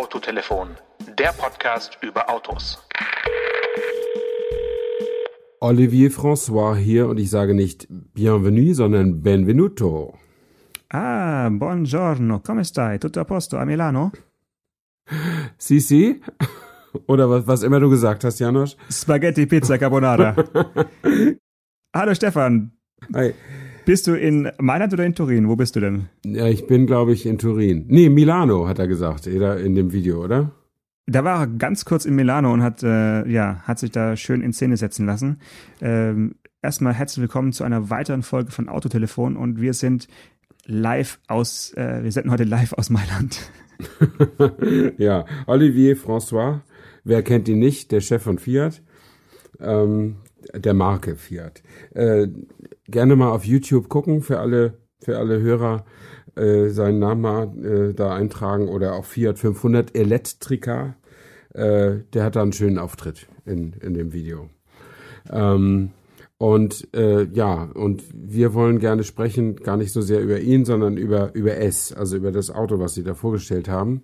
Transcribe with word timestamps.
Autotelefon, 0.00 0.68
der 1.18 1.32
Podcast 1.32 1.98
über 2.00 2.30
Autos. 2.30 2.78
Olivier 5.60 6.10
François 6.10 6.74
hier 6.74 7.06
und 7.06 7.18
ich 7.20 7.28
sage 7.28 7.52
nicht 7.52 7.86
Bienvenue, 7.90 8.72
sondern 8.72 9.20
Benvenuto. 9.22 10.18
Ah, 10.88 11.50
buongiorno, 11.50 12.40
come 12.40 12.64
stai? 12.64 12.98
Tutto 12.98 13.20
a 13.20 13.24
posto 13.24 13.58
a 13.58 13.66
Milano? 13.66 14.10
Si, 15.58 15.80
si? 15.80 16.22
Oder 17.06 17.28
was, 17.28 17.46
was 17.46 17.62
immer 17.62 17.80
du 17.80 17.90
gesagt 17.90 18.24
hast, 18.24 18.38
Janosch? 18.38 18.76
Spaghetti, 18.90 19.44
Pizza, 19.44 19.76
Carbonara. 19.76 20.34
Hallo 21.94 22.14
Stefan. 22.14 22.72
Hi. 23.14 23.34
Bist 23.90 24.06
du 24.06 24.14
in 24.14 24.48
Mailand 24.58 24.92
oder 24.92 25.04
in 25.04 25.16
Turin? 25.16 25.48
Wo 25.48 25.56
bist 25.56 25.74
du 25.74 25.80
denn? 25.80 26.06
Ja, 26.24 26.46
ich 26.46 26.68
bin, 26.68 26.86
glaube 26.86 27.12
ich, 27.12 27.26
in 27.26 27.38
Turin. 27.38 27.86
Nee, 27.88 28.08
Milano, 28.08 28.68
hat 28.68 28.78
er 28.78 28.86
gesagt, 28.86 29.26
in 29.26 29.74
dem 29.74 29.92
Video, 29.92 30.22
oder? 30.22 30.52
Da 31.06 31.24
war 31.24 31.40
er 31.40 31.46
ganz 31.48 31.84
kurz 31.84 32.04
in 32.04 32.14
Milano 32.14 32.52
und 32.52 32.62
hat, 32.62 32.84
äh, 32.84 33.28
ja, 33.28 33.62
hat 33.64 33.80
sich 33.80 33.90
da 33.90 34.14
schön 34.14 34.42
in 34.42 34.52
Szene 34.52 34.76
setzen 34.76 35.06
lassen. 35.06 35.40
Ähm, 35.80 36.36
erstmal 36.62 36.94
herzlich 36.94 37.22
willkommen 37.22 37.52
zu 37.52 37.64
einer 37.64 37.90
weiteren 37.90 38.22
Folge 38.22 38.52
von 38.52 38.68
Autotelefon 38.68 39.36
und 39.36 39.60
wir 39.60 39.74
sind 39.74 40.06
live 40.66 41.18
aus, 41.26 41.74
äh, 41.74 42.04
wir 42.04 42.12
senden 42.12 42.30
heute 42.30 42.44
live 42.44 42.74
aus 42.74 42.90
Mailand. 42.90 43.50
ja, 44.98 45.24
Olivier 45.48 45.96
François, 45.96 46.60
wer 47.02 47.24
kennt 47.24 47.48
ihn 47.48 47.58
nicht, 47.58 47.90
der 47.90 48.02
Chef 48.02 48.22
von 48.22 48.38
Fiat, 48.38 48.82
ähm, 49.58 50.18
der 50.54 50.74
Marke 50.74 51.16
Fiat. 51.16 51.62
Äh, 51.94 52.28
gerne 52.86 53.16
mal 53.16 53.30
auf 53.30 53.44
YouTube 53.44 53.88
gucken 53.88 54.22
für 54.22 54.38
alle, 54.38 54.74
für 55.00 55.18
alle 55.18 55.40
Hörer. 55.40 55.84
Äh, 56.36 56.68
seinen 56.68 57.00
Namen 57.00 57.20
mal 57.20 57.64
äh, 57.64 57.94
da 57.94 58.14
eintragen 58.14 58.68
oder 58.68 58.94
auch 58.94 59.04
Fiat 59.04 59.38
500 59.38 59.96
Elektrika. 59.96 60.94
Äh, 61.54 61.98
der 62.12 62.24
hat 62.24 62.36
da 62.36 62.42
einen 62.42 62.52
schönen 62.52 62.78
Auftritt 62.78 63.26
in, 63.44 63.72
in 63.80 63.94
dem 63.94 64.12
Video. 64.12 64.48
Ähm, 65.30 65.90
und 66.38 66.88
äh, 66.94 67.24
ja, 67.34 67.68
und 67.74 68.02
wir 68.14 68.54
wollen 68.54 68.78
gerne 68.78 69.04
sprechen, 69.04 69.56
gar 69.56 69.76
nicht 69.76 69.92
so 69.92 70.00
sehr 70.00 70.22
über 70.22 70.40
ihn, 70.40 70.64
sondern 70.64 70.96
über, 70.96 71.34
über 71.34 71.58
es, 71.58 71.92
also 71.92 72.16
über 72.16 72.32
das 72.32 72.50
Auto, 72.50 72.78
was 72.78 72.94
sie 72.94 73.02
da 73.02 73.14
vorgestellt 73.14 73.68
haben. 73.68 74.02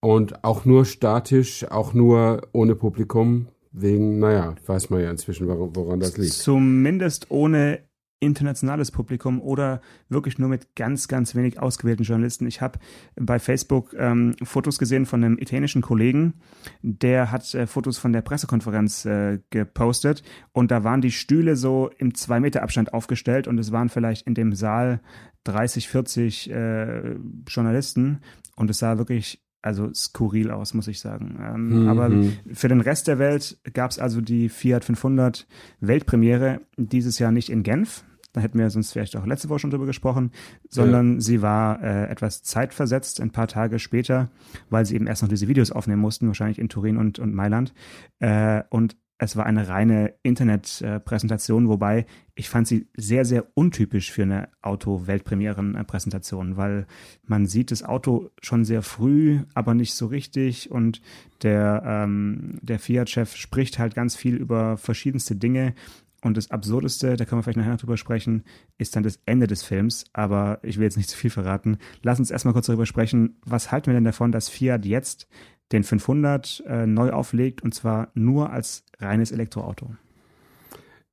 Und 0.00 0.44
auch 0.44 0.64
nur 0.64 0.84
statisch, 0.84 1.68
auch 1.68 1.92
nur 1.92 2.42
ohne 2.52 2.76
Publikum, 2.76 3.48
wegen, 3.72 4.18
naja, 4.18 4.54
weiß 4.66 4.90
man 4.90 5.00
ja 5.00 5.10
inzwischen, 5.10 5.46
woran, 5.48 6.00
das 6.00 6.16
liegt. 6.16 6.32
Zumindest 6.32 7.30
ohne 7.30 7.80
internationales 8.20 8.90
Publikum 8.90 9.40
oder 9.40 9.80
wirklich 10.08 10.38
nur 10.38 10.48
mit 10.50 10.76
ganz, 10.76 11.08
ganz 11.08 11.34
wenig 11.34 11.58
ausgewählten 11.58 12.04
Journalisten. 12.04 12.46
Ich 12.46 12.60
habe 12.60 12.78
bei 13.16 13.38
Facebook 13.38 13.94
ähm, 13.98 14.36
Fotos 14.42 14.78
gesehen 14.78 15.06
von 15.06 15.24
einem 15.24 15.38
italienischen 15.38 15.80
Kollegen, 15.80 16.34
der 16.82 17.30
hat 17.30 17.54
äh, 17.54 17.66
Fotos 17.66 17.96
von 17.96 18.12
der 18.12 18.20
Pressekonferenz 18.20 19.06
äh, 19.06 19.38
gepostet 19.48 20.22
und 20.52 20.70
da 20.70 20.84
waren 20.84 21.00
die 21.00 21.12
Stühle 21.12 21.56
so 21.56 21.90
im 21.96 22.14
zwei 22.14 22.40
Meter 22.40 22.62
Abstand 22.62 22.92
aufgestellt 22.92 23.48
und 23.48 23.58
es 23.58 23.72
waren 23.72 23.88
vielleicht 23.88 24.26
in 24.26 24.34
dem 24.34 24.52
Saal 24.52 25.00
30, 25.44 25.88
40 25.88 26.50
äh, 26.50 27.14
Journalisten 27.48 28.20
und 28.56 28.68
es 28.68 28.78
sah 28.78 28.98
wirklich 28.98 29.42
also 29.62 29.92
skurril 29.92 30.50
aus, 30.50 30.74
muss 30.74 30.88
ich 30.88 31.00
sagen. 31.00 31.38
Ähm, 31.42 31.82
mhm. 31.82 31.88
Aber 31.88 32.10
für 32.52 32.68
den 32.68 32.80
Rest 32.80 33.08
der 33.08 33.18
Welt 33.18 33.58
gab 33.72 33.90
es 33.90 33.98
also 33.98 34.20
die 34.20 34.48
Fiat 34.48 34.84
500 34.84 35.46
Weltpremiere 35.80 36.60
dieses 36.76 37.18
Jahr 37.18 37.32
nicht 37.32 37.50
in 37.50 37.62
Genf, 37.62 38.04
da 38.32 38.40
hätten 38.40 38.58
wir 38.58 38.70
sonst 38.70 38.92
vielleicht 38.92 39.16
auch 39.16 39.26
letzte 39.26 39.48
Woche 39.48 39.60
schon 39.60 39.70
drüber 39.70 39.86
gesprochen, 39.86 40.30
sondern 40.68 41.14
ja. 41.14 41.20
sie 41.20 41.42
war 41.42 41.82
äh, 41.82 42.08
etwas 42.08 42.42
zeitversetzt, 42.42 43.20
ein 43.20 43.32
paar 43.32 43.48
Tage 43.48 43.78
später, 43.78 44.30
weil 44.68 44.86
sie 44.86 44.94
eben 44.94 45.08
erst 45.08 45.22
noch 45.22 45.28
diese 45.28 45.48
Videos 45.48 45.72
aufnehmen 45.72 46.00
mussten, 46.00 46.28
wahrscheinlich 46.28 46.58
in 46.58 46.68
Turin 46.68 46.96
und, 46.96 47.18
und 47.18 47.34
Mailand. 47.34 47.74
Äh, 48.20 48.62
und 48.70 48.96
es 49.22 49.36
war 49.36 49.44
eine 49.44 49.68
reine 49.68 50.14
Internetpräsentation, 50.22 51.68
wobei 51.68 52.06
ich 52.34 52.48
fand 52.48 52.66
sie 52.66 52.88
sehr, 52.96 53.26
sehr 53.26 53.46
untypisch 53.52 54.10
für 54.10 54.22
eine 54.22 54.48
Auto-Weltpremieren-Präsentation, 54.62 56.56
weil 56.56 56.86
man 57.26 57.46
sieht 57.46 57.70
das 57.70 57.82
Auto 57.82 58.30
schon 58.40 58.64
sehr 58.64 58.80
früh, 58.80 59.40
aber 59.52 59.74
nicht 59.74 59.92
so 59.92 60.06
richtig 60.06 60.70
und 60.70 61.02
der, 61.42 61.82
ähm, 61.84 62.60
der 62.62 62.78
Fiat-Chef 62.78 63.36
spricht 63.36 63.78
halt 63.78 63.94
ganz 63.94 64.16
viel 64.16 64.36
über 64.36 64.78
verschiedenste 64.78 65.36
Dinge 65.36 65.74
und 66.22 66.38
das 66.38 66.50
Absurdeste, 66.50 67.16
da 67.16 67.26
können 67.26 67.40
wir 67.40 67.42
vielleicht 67.42 67.58
nachher 67.58 67.72
noch 67.72 67.80
drüber 67.80 67.98
sprechen, 67.98 68.44
ist 68.78 68.96
dann 68.96 69.02
das 69.02 69.20
Ende 69.26 69.46
des 69.46 69.62
Films. 69.62 70.04
Aber 70.12 70.60
ich 70.62 70.76
will 70.76 70.84
jetzt 70.84 70.98
nicht 70.98 71.08
zu 71.08 71.16
viel 71.16 71.30
verraten. 71.30 71.78
Lass 72.02 72.18
uns 72.18 72.30
erstmal 72.30 72.52
kurz 72.52 72.66
darüber 72.66 72.84
sprechen. 72.84 73.38
Was 73.44 73.72
halten 73.72 73.86
wir 73.86 73.94
denn 73.94 74.04
davon, 74.04 74.30
dass 74.30 74.50
Fiat 74.50 74.84
jetzt 74.84 75.28
den 75.72 75.84
500 75.84 76.64
äh, 76.66 76.86
neu 76.86 77.10
auflegt 77.10 77.62
und 77.62 77.74
zwar 77.74 78.08
nur 78.14 78.50
als 78.50 78.84
reines 78.98 79.32
Elektroauto? 79.32 79.90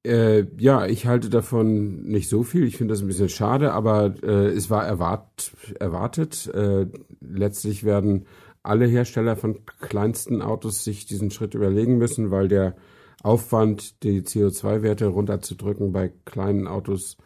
Äh, 0.03 0.45
ja, 0.57 0.85
ich 0.85 1.05
halte 1.05 1.29
davon 1.29 2.03
nicht 2.03 2.29
so 2.29 2.43
viel. 2.43 2.63
Ich 2.65 2.77
finde 2.77 2.93
das 2.93 3.01
ein 3.01 3.07
bisschen 3.07 3.29
schade, 3.29 3.73
aber 3.73 4.15
äh, 4.23 4.47
es 4.47 4.69
war 4.69 4.85
erwart 4.85 5.51
erwartet. 5.79 6.49
Äh, 6.53 6.87
letztlich 7.19 7.83
werden 7.83 8.25
alle 8.63 8.85
Hersteller 8.85 9.35
von 9.35 9.65
kleinsten 9.79 10.41
Autos 10.41 10.83
sich 10.83 11.05
diesen 11.05 11.31
Schritt 11.31 11.55
überlegen 11.55 11.97
müssen, 11.97 12.31
weil 12.31 12.47
der 12.47 12.75
Aufwand, 13.23 14.03
die 14.03 14.21
CO2-Werte 14.21 15.07
runterzudrücken 15.07 15.91
bei 15.91 16.13
kleinen 16.25 16.67
Autos 16.67 17.17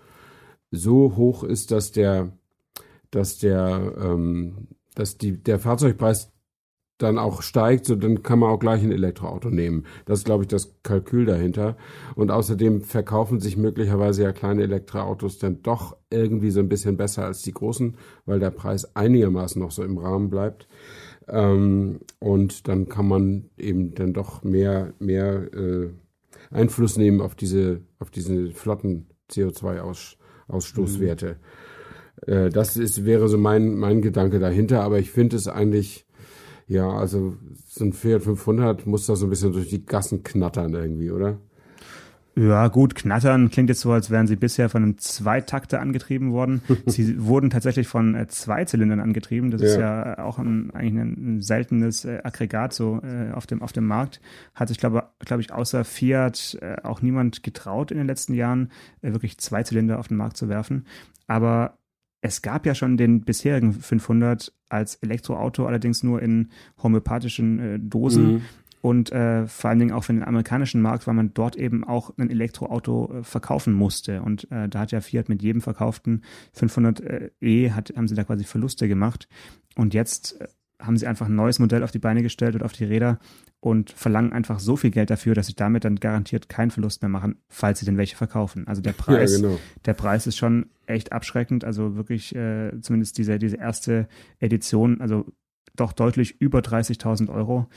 so 0.72 1.16
hoch 1.18 1.44
ist, 1.44 1.72
dass 1.72 1.92
der, 1.92 2.32
dass 3.12 3.38
der, 3.38 3.94
ähm, 4.02 4.70
dass 4.96 5.18
die, 5.18 5.38
der 5.44 5.60
Fahrzeugpreis 5.60 6.32
dann 7.02 7.18
auch 7.18 7.42
steigt, 7.42 7.86
so 7.86 7.96
dann 7.96 8.24
kann 8.24 8.40
man 8.40 8.50
auch 8.50 8.60
gleich 8.60 8.84
ein 8.84 8.92
Elektroauto 8.92 9.50
nehmen. 9.50 9.86
Das 10.06 10.20
ist, 10.20 10.26
glaube 10.26 10.44
ich, 10.44 10.48
das 10.48 10.76
Kalkül 10.84 11.26
dahinter. 11.26 11.76
Und 12.16 12.32
außerdem 12.32 12.82
verkaufen 12.82 13.40
sich 13.40 13.58
möglicherweise 13.58 14.24
ja 14.24 14.32
kleine 14.32 14.64
Elektroautos 14.64 15.40
dann 15.40 15.62
doch 15.64 15.98
irgendwie 16.10 16.52
so 16.52 16.60
ein 16.60 16.70
bisschen 16.70 16.98
besser 16.98 17.26
als 17.26 17.42
die 17.42 17.54
großen, 17.54 17.96
weil 18.26 18.40
der 18.40 18.52
Preis 18.52 18.96
einigermaßen 18.96 19.62
noch 19.62 19.72
so 19.72 19.84
im 19.84 19.98
Rahmen 19.98 20.30
bleibt. 20.30 20.68
Ähm, 21.28 22.00
und 22.20 22.68
dann 22.68 22.90
kann 22.90 23.08
man 23.08 23.50
eben 23.58 23.96
dann 23.96 24.14
doch 24.14 24.44
mehr, 24.44 24.94
mehr 25.00 25.52
äh, 25.54 25.90
Einfluss 26.50 26.98
nehmen 26.98 27.22
auf 27.22 27.36
diese, 27.36 27.82
auf 28.00 28.12
diese 28.12 28.52
flotten 28.52 29.08
CO2-Ausstoßwerte. 29.32 31.38
Mhm. 32.28 32.34
Äh, 32.34 32.50
das 32.50 32.78
ist, 32.78 33.06
wäre 33.06 33.28
so 33.28 33.38
mein, 33.38 33.76
mein 33.76 34.02
Gedanke 34.02 34.40
dahinter, 34.40 34.82
aber 34.84 35.00
ich 35.00 35.12
finde 35.12 35.36
es 35.38 35.48
eigentlich, 35.48 36.06
ja, 36.72 36.90
also 36.90 37.36
so 37.68 37.84
ein 37.84 37.92
Fiat 37.92 38.24
500 38.24 38.88
muss 38.88 39.06
da 39.06 39.18
so 39.18 39.26
ein 39.26 39.30
bisschen 39.30 39.52
durch 39.52 39.68
die 39.68 39.86
Gassen 39.86 40.24
knattern 40.24 40.74
irgendwie, 40.74 41.12
oder? 41.12 41.38
Ja, 42.34 42.70
gut, 42.70 42.96
knattern 42.96 43.52
klingt 43.52 43.68
jetzt 43.68 43.82
so, 43.82 43.92
als 43.92 44.10
wären 44.10 44.26
sie 44.26 44.38
bisher 44.38 44.70
von 44.70 44.82
einem 44.82 44.98
Zweitakter 44.98 45.82
angetrieben 45.82 46.32
worden. 46.32 46.62
sie 46.86 47.22
wurden 47.26 47.50
tatsächlich 47.50 47.90
von 47.90 48.16
äh, 48.16 48.26
Zweizylindern 48.28 49.02
angetrieben. 49.02 49.52
Das 49.52 49.62
ja. 49.62 49.68
ist 49.68 49.78
ja 49.78 50.20
auch 50.20 50.40
ein, 50.40 50.72
eigentlich 50.72 51.02
ein, 51.02 51.36
ein 51.36 51.42
seltenes 51.42 52.06
äh, 52.06 52.22
Aggregat 52.24 52.72
so 52.72 53.02
äh, 53.04 53.34
auf, 53.34 53.48
dem, 53.48 53.62
auf 53.62 53.74
dem 53.74 53.86
Markt. 53.86 54.22
Hat 54.56 54.70
sich, 54.70 54.78
glaube 54.78 55.10
glaub 55.20 55.42
ich, 55.42 55.52
außer 55.52 55.84
Fiat 55.84 56.58
äh, 56.62 56.78
auch 56.84 57.02
niemand 57.02 57.44
getraut 57.44 57.92
in 57.92 57.98
den 57.98 58.08
letzten 58.08 58.34
Jahren, 58.34 58.72
äh, 59.02 59.12
wirklich 59.12 59.40
Zweizylinder 59.40 60.00
auf 60.00 60.08
den 60.08 60.16
Markt 60.16 60.38
zu 60.38 60.48
werfen. 60.48 60.86
Aber 61.28 61.81
es 62.22 62.42
gab 62.42 62.66
ja 62.66 62.76
schon 62.76 62.98
den 62.98 63.22
bisherigen 63.22 63.74
500 63.74 64.54
als 64.70 64.96
Elektroauto, 64.96 65.66
allerdings 65.66 66.04
nur 66.04 66.22
in 66.22 66.50
homöopathischen 66.82 67.60
äh, 67.60 67.80
Dosen. 67.80 68.34
Mhm. 68.34 68.42
Und 68.82 69.12
äh, 69.12 69.46
vor 69.48 69.70
allen 69.70 69.78
Dingen 69.78 69.92
auch 69.92 70.06
für 70.06 70.14
den 70.14 70.24
amerikanischen 70.24 70.82
Markt, 70.82 71.06
weil 71.06 71.14
man 71.14 71.34
dort 71.36 71.56
eben 71.56 71.84
auch 71.84 72.18
ein 72.18 72.32
Elektroauto 72.32 73.14
äh, 73.14 73.24
verkaufen 73.24 73.74
musste. 73.74 74.24
Und 74.24 74.50
äh, 74.52 74.68
da 74.70 74.80
hat 74.80 74.92
ja 74.92 75.02
Fiat 75.02 75.30
mit 75.30 75.44
jedem 75.44 75.62
verkauften 75.62 76.24
500e, 76.58 77.72
hat, 77.74 77.94
haben 77.96 78.08
sie 78.08 78.16
da 78.16 78.24
quasi 78.24 78.44
Verluste 78.44 78.88
gemacht. 78.88 79.28
Und 79.76 79.94
jetzt 79.94 80.42
äh, 80.42 80.48
haben 80.82 80.98
sie 80.98 81.08
einfach 81.08 81.28
ein 81.28 81.36
neues 81.36 81.60
Modell 81.60 81.84
auf 81.84 81.92
die 81.92 82.00
Beine 82.00 82.24
gestellt 82.24 82.56
und 82.56 82.64
auf 82.64 82.74
die 82.74 82.86
Räder 82.86 83.20
und 83.60 83.92
verlangen 83.92 84.34
einfach 84.34 84.60
so 84.60 84.76
viel 84.76 84.92
Geld 84.92 85.10
dafür, 85.10 85.36
dass 85.36 85.48
sie 85.48 85.56
damit 85.56 85.86
dann 85.86 85.96
garantiert 85.96 86.50
keinen 86.50 86.72
Verlust 86.72 87.02
mehr 87.02 87.10
machen, 87.10 87.36
falls 87.48 87.80
sie 87.80 87.86
denn 87.86 87.98
welche 87.98 88.16
verkaufen. 88.16 88.68
Also 88.68 88.82
der 88.82 88.94
Preis, 88.94 89.34
ja, 89.34 89.42
genau. 89.42 89.60
der 89.86 89.94
Preis 89.94 90.28
ist 90.28 90.38
schon 90.38 90.68
echt 90.88 91.12
abschreckend. 91.12 91.64
Also 91.64 91.96
wirklich, 91.96 92.36
äh, 92.36 92.72
zumindest 92.82 93.18
diese, 93.18 93.38
diese 93.40 93.58
erste 93.58 94.08
Edition, 94.40 95.00
also 95.00 95.26
doch 95.76 95.94
deutlich 95.94 96.42
über 96.42 96.60
30.000 96.60 97.30
Euro. 97.30 97.68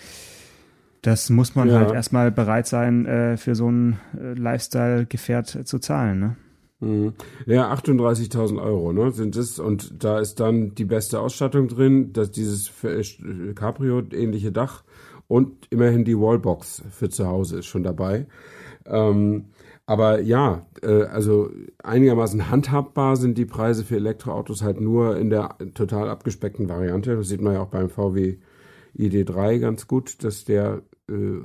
Das 1.02 1.28
muss 1.28 1.54
man 1.54 1.68
ja. 1.68 1.80
halt 1.80 1.92
erstmal 1.92 2.30
bereit 2.30 2.66
sein, 2.66 3.04
äh, 3.04 3.36
für 3.36 3.54
so 3.54 3.70
ein 3.70 4.00
äh, 4.18 4.32
Lifestyle-Gefährt 4.32 5.66
zu 5.68 5.78
zahlen, 5.78 6.18
ne? 6.18 6.36
Mhm. 6.80 7.14
Ja, 7.46 7.72
38.000 7.72 8.62
Euro, 8.62 8.92
ne, 8.92 9.10
sind 9.12 9.36
es. 9.36 9.58
Und 9.58 10.04
da 10.04 10.18
ist 10.18 10.40
dann 10.40 10.74
die 10.74 10.84
beste 10.84 11.20
Ausstattung 11.20 11.68
drin, 11.68 12.12
dass 12.12 12.30
dieses 12.30 12.70
äh, 12.84 13.54
Cabrio-ähnliche 13.54 14.52
Dach 14.52 14.84
und 15.28 15.66
immerhin 15.70 16.04
die 16.04 16.18
Wallbox 16.18 16.82
für 16.90 17.08
zu 17.08 17.26
Hause 17.26 17.58
ist 17.58 17.66
schon 17.66 17.82
dabei. 17.82 18.26
Ähm, 18.86 19.46
aber 19.86 20.20
ja, 20.20 20.66
äh, 20.82 21.04
also 21.04 21.50
einigermaßen 21.82 22.50
handhabbar 22.50 23.16
sind 23.16 23.36
die 23.36 23.44
Preise 23.44 23.84
für 23.84 23.96
Elektroautos 23.96 24.62
halt 24.62 24.80
nur 24.80 25.16
in 25.16 25.30
der 25.30 25.56
total 25.74 26.08
abgespeckten 26.08 26.68
Variante. 26.68 27.16
Das 27.16 27.28
sieht 27.28 27.42
man 27.42 27.54
ja 27.54 27.62
auch 27.62 27.68
beim 27.68 27.90
VW 27.90 28.38
ID3 28.96 29.58
ganz 29.58 29.86
gut, 29.86 30.22
dass 30.24 30.44
der 30.44 30.82
äh, 31.08 31.40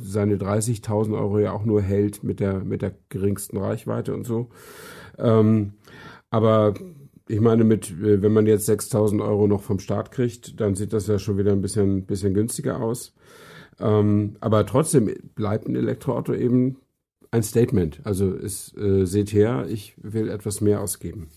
seine 0.00 0.36
30.000 0.36 1.18
Euro 1.18 1.38
ja 1.38 1.52
auch 1.52 1.64
nur 1.64 1.82
hält 1.82 2.24
mit 2.24 2.40
der, 2.40 2.60
mit 2.64 2.82
der 2.82 2.94
geringsten 3.08 3.58
Reichweite 3.58 4.14
und 4.14 4.24
so. 4.24 4.48
Ähm, 5.18 5.74
aber 6.30 6.74
ich 7.28 7.40
meine, 7.40 7.64
mit, 7.64 7.90
äh, 7.90 8.22
wenn 8.22 8.32
man 8.32 8.46
jetzt 8.46 8.68
6.000 8.68 9.22
Euro 9.22 9.46
noch 9.46 9.62
vom 9.62 9.78
Staat 9.78 10.10
kriegt, 10.10 10.60
dann 10.60 10.74
sieht 10.74 10.92
das 10.92 11.06
ja 11.06 11.18
schon 11.18 11.38
wieder 11.38 11.52
ein 11.52 11.62
bisschen, 11.62 12.06
bisschen 12.06 12.34
günstiger 12.34 12.80
aus. 12.80 13.14
Ähm, 13.78 14.36
aber 14.40 14.66
trotzdem 14.66 15.12
bleibt 15.34 15.68
ein 15.68 15.76
Elektroauto 15.76 16.34
eben 16.34 16.78
ein 17.30 17.42
Statement. 17.42 18.00
Also 18.04 18.34
es, 18.34 18.74
äh, 18.76 19.04
seht 19.04 19.32
her, 19.32 19.66
ich 19.68 19.94
will 19.98 20.28
etwas 20.28 20.60
mehr 20.60 20.80
ausgeben. 20.80 21.28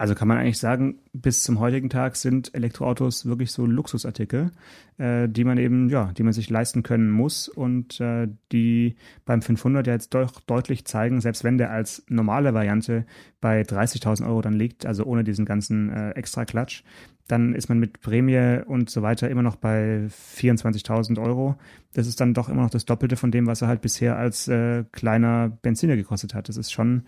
Also 0.00 0.14
kann 0.14 0.28
man 0.28 0.38
eigentlich 0.38 0.58
sagen, 0.58 1.00
bis 1.12 1.42
zum 1.42 1.58
heutigen 1.58 1.90
Tag 1.90 2.14
sind 2.14 2.54
Elektroautos 2.54 3.26
wirklich 3.26 3.50
so 3.50 3.66
Luxusartikel, 3.66 4.52
äh, 4.96 5.28
die 5.28 5.42
man 5.42 5.58
eben, 5.58 5.88
ja, 5.88 6.12
die 6.16 6.22
man 6.22 6.32
sich 6.32 6.48
leisten 6.48 6.84
können 6.84 7.10
muss 7.10 7.48
und 7.48 8.00
äh, 8.00 8.28
die 8.52 8.94
beim 9.24 9.42
500 9.42 9.88
ja 9.88 9.94
jetzt 9.94 10.14
doch 10.14 10.40
deutlich 10.40 10.84
zeigen, 10.84 11.20
selbst 11.20 11.42
wenn 11.42 11.58
der 11.58 11.72
als 11.72 12.04
normale 12.08 12.54
Variante 12.54 13.06
bei 13.40 13.62
30.000 13.62 14.24
Euro 14.24 14.40
dann 14.40 14.54
liegt, 14.54 14.86
also 14.86 15.04
ohne 15.04 15.24
diesen 15.24 15.44
ganzen 15.44 15.90
äh, 15.90 16.10
Extra-Klatsch, 16.10 16.84
dann 17.26 17.52
ist 17.52 17.68
man 17.68 17.80
mit 17.80 18.00
Prämie 18.00 18.62
und 18.64 18.90
so 18.90 19.02
weiter 19.02 19.28
immer 19.28 19.42
noch 19.42 19.56
bei 19.56 20.06
24.000 20.36 21.20
Euro. 21.20 21.56
Das 21.94 22.06
ist 22.06 22.20
dann 22.20 22.34
doch 22.34 22.48
immer 22.48 22.62
noch 22.62 22.70
das 22.70 22.84
Doppelte 22.84 23.16
von 23.16 23.32
dem, 23.32 23.48
was 23.48 23.62
er 23.62 23.68
halt 23.68 23.80
bisher 23.80 24.16
als 24.16 24.46
äh, 24.46 24.84
kleiner 24.92 25.48
Benziner 25.48 25.96
gekostet 25.96 26.34
hat. 26.34 26.48
Das 26.48 26.56
ist 26.56 26.70
schon, 26.70 27.02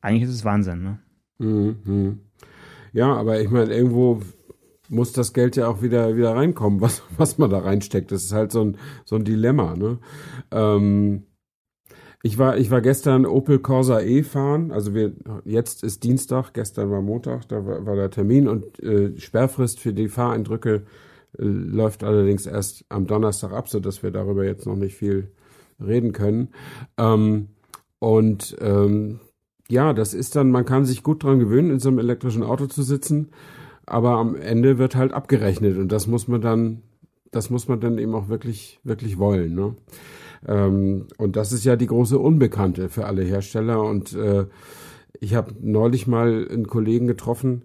eigentlich 0.00 0.22
ist 0.22 0.30
es 0.30 0.44
Wahnsinn, 0.44 0.82
ne? 0.84 0.98
Mhm. 1.38 2.20
Ja, 2.96 3.14
aber 3.14 3.42
ich 3.42 3.50
meine, 3.50 3.74
irgendwo 3.74 4.22
muss 4.88 5.12
das 5.12 5.34
Geld 5.34 5.54
ja 5.56 5.68
auch 5.68 5.82
wieder, 5.82 6.16
wieder 6.16 6.34
reinkommen, 6.34 6.80
was, 6.80 7.02
was 7.18 7.36
man 7.36 7.50
da 7.50 7.58
reinsteckt. 7.58 8.10
Das 8.10 8.24
ist 8.24 8.32
halt 8.32 8.52
so 8.52 8.62
ein, 8.62 8.78
so 9.04 9.16
ein 9.16 9.24
Dilemma. 9.24 9.76
Ne? 9.76 9.98
Ähm, 10.50 11.26
ich 12.22 12.38
war, 12.38 12.56
ich 12.56 12.70
war 12.70 12.80
gestern 12.80 13.26
Opel 13.26 13.58
Corsa 13.58 14.00
E 14.00 14.22
fahren. 14.22 14.72
Also 14.72 14.94
wir, 14.94 15.12
jetzt 15.44 15.84
ist 15.84 16.04
Dienstag, 16.04 16.54
gestern 16.54 16.90
war 16.90 17.02
Montag, 17.02 17.46
da 17.48 17.66
war, 17.66 17.84
war 17.84 17.96
der 17.96 18.10
Termin 18.10 18.48
und 18.48 18.82
äh, 18.82 19.12
Sperrfrist 19.20 19.78
für 19.78 19.92
die 19.92 20.08
Fahreindrücke 20.08 20.86
äh, 21.38 21.42
läuft 21.42 22.02
allerdings 22.02 22.46
erst 22.46 22.86
am 22.88 23.06
Donnerstag 23.06 23.52
ab, 23.52 23.68
so 23.68 23.78
dass 23.78 24.02
wir 24.02 24.10
darüber 24.10 24.46
jetzt 24.46 24.64
noch 24.64 24.76
nicht 24.76 24.96
viel 24.96 25.30
reden 25.78 26.12
können. 26.12 26.48
Ähm, 26.96 27.48
und 27.98 28.56
ähm, 28.58 29.20
ja, 29.68 29.92
das 29.92 30.14
ist 30.14 30.36
dann, 30.36 30.50
man 30.50 30.64
kann 30.64 30.84
sich 30.84 31.02
gut 31.02 31.22
dran 31.22 31.38
gewöhnen, 31.38 31.70
in 31.70 31.80
so 31.80 31.88
einem 31.88 31.98
elektrischen 31.98 32.42
Auto 32.42 32.66
zu 32.66 32.82
sitzen, 32.82 33.30
aber 33.84 34.12
am 34.12 34.36
Ende 34.36 34.78
wird 34.78 34.96
halt 34.96 35.12
abgerechnet 35.12 35.76
und 35.78 35.90
das 35.90 36.06
muss 36.06 36.28
man 36.28 36.40
dann, 36.40 36.82
das 37.30 37.50
muss 37.50 37.68
man 37.68 37.80
dann 37.80 37.98
eben 37.98 38.14
auch 38.14 38.28
wirklich, 38.28 38.80
wirklich 38.84 39.18
wollen. 39.18 39.54
Ne? 39.54 39.74
Ähm, 40.46 41.06
und 41.18 41.36
das 41.36 41.52
ist 41.52 41.64
ja 41.64 41.76
die 41.76 41.86
große 41.86 42.18
Unbekannte 42.18 42.88
für 42.88 43.06
alle 43.06 43.22
Hersteller 43.22 43.82
und 43.82 44.12
äh, 44.14 44.46
ich 45.20 45.34
habe 45.34 45.54
neulich 45.60 46.06
mal 46.06 46.46
einen 46.50 46.66
Kollegen 46.66 47.06
getroffen, 47.06 47.62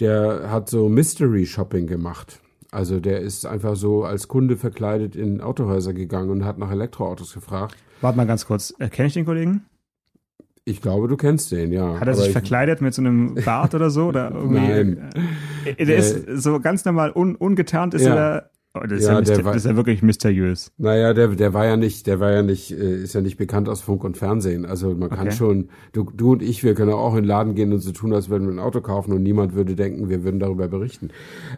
der 0.00 0.50
hat 0.50 0.68
so 0.68 0.88
Mystery 0.88 1.46
Shopping 1.46 1.86
gemacht. 1.86 2.40
Also 2.70 3.00
der 3.00 3.20
ist 3.20 3.46
einfach 3.46 3.76
so 3.76 4.04
als 4.04 4.28
Kunde 4.28 4.56
verkleidet 4.56 5.16
in 5.16 5.40
Autohäuser 5.40 5.92
gegangen 5.92 6.30
und 6.30 6.44
hat 6.44 6.58
nach 6.58 6.70
Elektroautos 6.70 7.32
gefragt. 7.32 7.76
Warte 8.00 8.16
mal 8.16 8.26
ganz 8.26 8.46
kurz, 8.46 8.74
kenne 8.90 9.08
ich 9.08 9.14
den 9.14 9.24
Kollegen? 9.24 9.64
Ich 10.68 10.82
glaube, 10.82 11.06
du 11.06 11.16
kennst 11.16 11.52
den, 11.52 11.72
ja. 11.72 12.00
Hat 12.00 12.08
er 12.08 12.14
sich 12.14 12.32
verkleidet 12.32 12.80
mit 12.80 12.92
so 12.92 13.00
einem 13.00 13.36
Bart 13.44 13.72
oder 13.76 13.88
so? 13.88 14.06
Oder 14.06 14.32
irgendwie? 14.34 14.58
Nein. 14.58 15.10
Der 15.78 15.96
ist 15.96 16.26
so 16.42 16.58
ganz 16.58 16.84
normal 16.84 17.12
un, 17.12 17.36
ungetarnt 17.36 17.94
ist 17.94 18.04
ja. 18.04 18.16
er 18.16 18.50
Oh, 18.76 18.86
das, 18.86 19.00
ist 19.00 19.06
ja, 19.06 19.14
ja 19.14 19.20
das 19.20 19.56
ist 19.56 19.66
ja 19.66 19.76
wirklich 19.76 20.02
mysteriös. 20.02 20.72
Naja, 20.76 21.14
der, 21.14 21.28
der 21.28 21.54
war 21.54 21.64
ja 21.64 21.76
nicht, 21.76 22.06
der 22.06 22.20
war 22.20 22.32
ja 22.32 22.42
nicht, 22.42 22.72
äh, 22.72 23.02
ist 23.02 23.14
ja 23.14 23.20
nicht 23.20 23.36
bekannt 23.36 23.68
aus 23.68 23.80
Funk 23.80 24.04
und 24.04 24.16
Fernsehen. 24.16 24.66
Also 24.66 24.94
man 24.94 25.08
kann 25.08 25.28
okay. 25.28 25.36
schon, 25.36 25.68
du, 25.92 26.10
du 26.14 26.32
und 26.32 26.42
ich, 26.42 26.62
wir 26.62 26.74
können 26.74 26.92
auch 26.92 27.14
in 27.14 27.22
den 27.22 27.24
Laden 27.24 27.54
gehen 27.54 27.72
und 27.72 27.78
so 27.78 27.92
tun, 27.92 28.12
als 28.12 28.28
würden 28.28 28.46
wir 28.46 28.54
ein 28.54 28.58
Auto 28.58 28.80
kaufen 28.80 29.12
und 29.12 29.22
niemand 29.22 29.54
würde 29.54 29.74
denken, 29.76 30.08
wir 30.08 30.24
würden 30.24 30.40
darüber 30.40 30.68
berichten. 30.68 31.08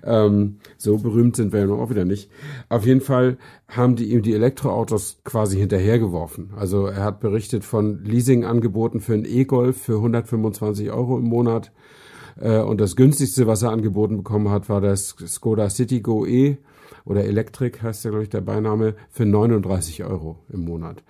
Ähm, 0.05 0.59
so 0.77 0.99
berühmt 0.99 1.35
sind 1.37 1.53
wir 1.53 1.61
ja 1.61 1.67
noch 1.67 1.79
auch 1.81 1.91
wieder 1.91 2.05
nicht. 2.05 2.31
Auf 2.69 2.87
jeden 2.87 3.01
Fall 3.01 3.39
haben 3.67 3.97
die 3.97 4.13
ihm 4.13 4.23
die 4.23 4.35
Elektroautos 4.35 5.21
quasi 5.25 5.59
hinterhergeworfen. 5.59 6.51
Also 6.57 6.87
er 6.87 7.05
hat 7.05 7.21
berichtet 7.21 7.65
von 7.65 8.05
Leasingangeboten 8.05 9.01
für 9.01 9.15
einen 9.15 9.25
E-Golf 9.25 9.83
für 9.83 9.97
125 9.97 10.91
Euro 10.91 11.19
im 11.19 11.25
Monat. 11.25 11.73
Äh, 12.41 12.61
und 12.61 12.81
das 12.81 12.95
günstigste, 12.95 13.47
was 13.47 13.63
er 13.63 13.71
angeboten 13.71 14.19
bekommen 14.19 14.51
hat, 14.51 14.69
war 14.69 14.81
das 14.81 15.17
Skoda 15.27 15.69
Citigo 15.69 16.25
E 16.25 16.59
oder 17.09 17.25
Electric 17.25 17.81
heißt 17.83 18.05
ja, 18.05 18.11
glaube 18.11 18.25
ich, 18.25 18.29
der 18.29 18.43
Beiname, 18.43 18.95
für 19.09 19.25
39 19.25 20.05
Euro 20.05 20.45
im 20.51 20.61
Monat. 20.61 21.03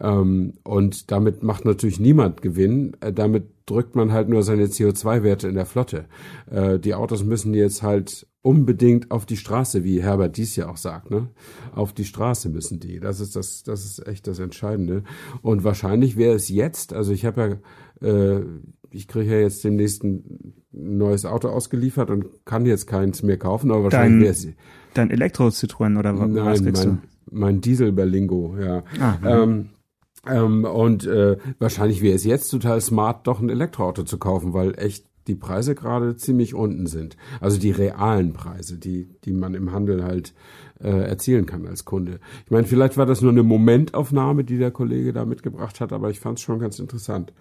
Ähm, 0.00 0.54
und 0.64 1.12
damit 1.12 1.44
macht 1.44 1.64
natürlich 1.64 2.00
niemand 2.00 2.42
Gewinn. 2.42 2.96
Äh, 3.00 3.12
damit 3.12 3.44
drückt 3.64 3.94
man 3.94 4.12
halt 4.12 4.28
nur 4.28 4.42
seine 4.42 4.66
CO2-Werte 4.66 5.46
in 5.48 5.54
der 5.54 5.66
Flotte. 5.66 6.06
Äh, 6.50 6.80
die 6.80 6.94
Autos 6.94 7.24
müssen 7.24 7.54
jetzt 7.54 7.84
halt 7.84 8.26
unbedingt 8.42 9.12
auf 9.12 9.24
die 9.24 9.36
Straße, 9.36 9.84
wie 9.84 10.02
Herbert 10.02 10.36
dies 10.36 10.56
ja 10.56 10.68
auch 10.68 10.76
sagt, 10.76 11.10
ne? 11.12 11.28
Auf 11.72 11.92
die 11.92 12.04
Straße 12.04 12.48
müssen 12.48 12.80
die. 12.80 12.98
Das 12.98 13.20
ist 13.20 13.36
das, 13.36 13.62
das 13.62 13.84
ist 13.84 14.06
echt 14.06 14.26
das 14.26 14.40
Entscheidende. 14.40 15.04
Und 15.42 15.62
wahrscheinlich 15.62 16.16
wäre 16.16 16.34
es 16.34 16.48
jetzt, 16.48 16.92
also 16.92 17.12
ich 17.12 17.24
habe 17.24 17.60
ja, 18.02 18.08
äh, 18.08 18.44
ich 18.90 19.06
kriege 19.06 19.30
ja 19.30 19.40
jetzt 19.40 19.62
demnächst 19.62 20.02
ein 20.02 20.54
neues 20.72 21.24
Auto 21.24 21.48
ausgeliefert 21.48 22.10
und 22.10 22.44
kann 22.44 22.66
jetzt 22.66 22.86
keins 22.86 23.22
mehr 23.22 23.38
kaufen, 23.38 23.70
aber 23.70 23.84
wahrscheinlich 23.84 24.22
wäre 24.22 24.32
es 24.32 24.48
Dein 24.96 25.10
Elektro-Citroën 25.10 25.98
oder 25.98 26.18
was 26.18 26.28
Nein, 26.28 26.64
kriegst 26.64 26.86
mein, 26.86 27.00
du? 27.30 27.38
mein 27.38 27.60
Diesel-Berlingo, 27.60 28.56
ja. 28.58 28.82
Ah, 29.00 29.18
ähm, 29.24 29.70
ähm, 30.26 30.64
und 30.64 31.06
äh, 31.06 31.36
wahrscheinlich 31.58 32.02
wäre 32.02 32.16
es 32.16 32.24
jetzt 32.24 32.48
total 32.48 32.80
smart, 32.80 33.26
doch 33.26 33.40
ein 33.40 33.48
Elektroauto 33.48 34.02
zu 34.02 34.18
kaufen, 34.18 34.54
weil 34.54 34.78
echt 34.78 35.06
die 35.26 35.34
Preise 35.34 35.74
gerade 35.74 36.16
ziemlich 36.16 36.54
unten 36.54 36.86
sind. 36.86 37.16
Also 37.40 37.58
die 37.58 37.70
realen 37.72 38.32
Preise, 38.32 38.78
die, 38.78 39.08
die 39.24 39.32
man 39.32 39.54
im 39.54 39.72
Handel 39.72 40.04
halt 40.04 40.34
äh, 40.80 40.88
erzielen 40.88 41.46
kann 41.46 41.66
als 41.66 41.84
Kunde. 41.84 42.20
Ich 42.44 42.50
meine, 42.50 42.66
vielleicht 42.66 42.96
war 42.96 43.06
das 43.06 43.22
nur 43.22 43.32
eine 43.32 43.42
Momentaufnahme, 43.42 44.44
die 44.44 44.58
der 44.58 44.70
Kollege 44.70 45.12
da 45.12 45.24
mitgebracht 45.24 45.80
hat, 45.80 45.92
aber 45.92 46.10
ich 46.10 46.20
fand 46.20 46.38
es 46.38 46.44
schon 46.44 46.58
ganz 46.58 46.78
interessant. 46.78 47.32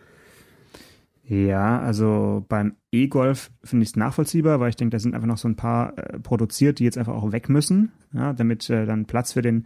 Ja, 1.28 1.80
also 1.80 2.46
beim 2.48 2.76
E-Golf 2.92 3.52
finde 3.64 3.84
ich 3.84 3.90
es 3.90 3.96
nachvollziehbar, 3.96 4.60
weil 4.60 4.70
ich 4.70 4.76
denke, 4.76 4.92
da 4.92 5.00
sind 5.00 5.16
einfach 5.16 5.28
noch 5.28 5.40
so 5.40 5.48
ein 5.48 5.56
paar 5.56 5.98
äh, 5.98 6.20
produziert, 6.20 6.78
die 6.78 6.84
jetzt 6.84 7.00
einfach 7.00 7.16
auch 7.16 7.32
weg 7.32 7.50
müssen, 7.50 7.94
ja, 8.14 8.34
damit 8.34 8.70
äh, 8.70 8.86
dann 8.86 9.06
Platz 9.06 9.34
für 9.34 9.42
den 9.42 9.66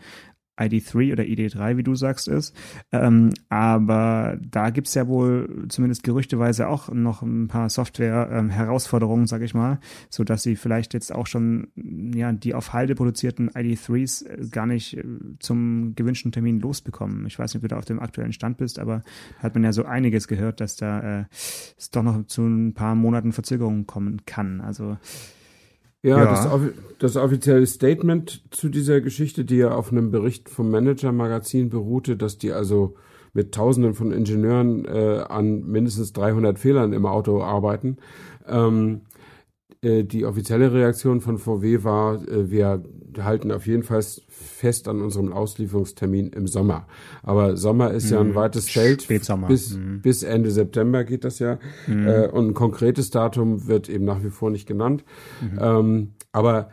ID3 0.59 1.13
oder 1.13 1.23
ID3, 1.23 1.77
wie 1.77 1.83
du 1.83 1.95
sagst, 1.95 2.27
ist. 2.27 2.55
Ähm, 2.91 3.33
aber 3.49 4.37
da 4.41 4.69
gibt's 4.69 4.93
ja 4.93 5.07
wohl 5.07 5.65
zumindest 5.69 6.03
gerüchteweise 6.03 6.67
auch 6.67 6.89
noch 6.89 7.21
ein 7.21 7.47
paar 7.47 7.69
Software-Herausforderungen, 7.69 9.23
ähm, 9.23 9.27
sage 9.27 9.45
ich 9.45 9.53
mal, 9.53 9.79
so 10.09 10.23
dass 10.23 10.43
sie 10.43 10.55
vielleicht 10.55 10.93
jetzt 10.93 11.13
auch 11.13 11.27
schon 11.27 11.69
ja 12.13 12.31
die 12.31 12.53
auf 12.53 12.73
Halde 12.73 12.95
produzierten 12.95 13.49
ID3s 13.49 14.25
äh, 14.25 14.47
gar 14.49 14.65
nicht 14.65 14.97
äh, 14.97 15.03
zum 15.39 15.95
gewünschten 15.95 16.31
Termin 16.31 16.59
losbekommen. 16.59 17.25
Ich 17.25 17.39
weiß 17.39 17.53
nicht, 17.53 17.63
ob 17.63 17.69
du 17.69 17.73
da 17.73 17.77
auf 17.77 17.85
dem 17.85 17.99
aktuellen 17.99 18.33
Stand 18.33 18.57
bist, 18.57 18.79
aber 18.79 19.01
hat 19.39 19.53
man 19.53 19.63
ja 19.63 19.73
so 19.73 19.85
einiges 19.85 20.27
gehört, 20.27 20.59
dass 20.61 20.75
da 20.75 21.21
äh, 21.21 21.25
es 21.77 21.89
doch 21.89 22.03
noch 22.03 22.25
zu 22.27 22.43
ein 22.43 22.73
paar 22.73 22.95
Monaten 22.95 23.31
Verzögerungen 23.31 23.87
kommen 23.87 24.25
kann. 24.25 24.61
Also 24.61 24.97
ja, 26.03 26.17
ja. 26.17 26.25
Das, 26.25 26.47
das, 26.99 27.15
offizielle 27.17 27.65
Statement 27.65 28.43
zu 28.51 28.69
dieser 28.69 29.01
Geschichte, 29.01 29.43
die 29.43 29.57
ja 29.57 29.71
auf 29.71 29.91
einem 29.91 30.11
Bericht 30.11 30.49
vom 30.49 30.71
Manager-Magazin 30.71 31.69
beruhte, 31.69 32.15
dass 32.15 32.37
die 32.37 32.51
also 32.51 32.95
mit 33.33 33.53
Tausenden 33.53 33.93
von 33.93 34.11
Ingenieuren 34.11 34.85
äh, 34.85 35.23
an 35.27 35.65
mindestens 35.65 36.13
300 36.13 36.57
Fehlern 36.57 36.93
im 36.93 37.05
Auto 37.05 37.41
arbeiten. 37.41 37.97
Ähm, 38.47 39.01
äh, 39.81 40.03
die 40.03 40.25
offizielle 40.25 40.73
Reaktion 40.73 41.21
von 41.21 41.37
VW 41.37 41.83
war, 41.83 42.15
äh, 42.27 42.49
wir 42.49 42.83
halten 43.17 43.51
auf 43.51 43.67
jeden 43.67 43.83
Fall 43.83 44.03
fest 44.27 44.87
an 44.87 45.01
unserem 45.01 45.33
Auslieferungstermin 45.33 46.29
im 46.29 46.47
Sommer. 46.47 46.87
Aber 47.23 47.57
Sommer 47.57 47.91
ist 47.91 48.05
mhm. 48.05 48.11
ja 48.11 48.19
ein 48.21 48.27
mhm. 48.29 48.35
weites 48.35 48.69
Feld. 48.69 49.03
Spätsommer. 49.03 49.47
Bis, 49.47 49.75
mhm. 49.75 50.01
bis 50.01 50.23
Ende 50.23 50.51
September 50.51 51.03
geht 51.03 51.23
das 51.23 51.39
ja. 51.39 51.59
Mhm. 51.87 52.07
Äh, 52.07 52.27
und 52.27 52.47
ein 52.49 52.53
konkretes 52.53 53.09
Datum 53.09 53.67
wird 53.67 53.89
eben 53.89 54.05
nach 54.05 54.23
wie 54.23 54.29
vor 54.29 54.49
nicht 54.49 54.67
genannt. 54.67 55.03
Mhm. 55.41 55.59
Ähm, 55.61 56.13
aber 56.31 56.69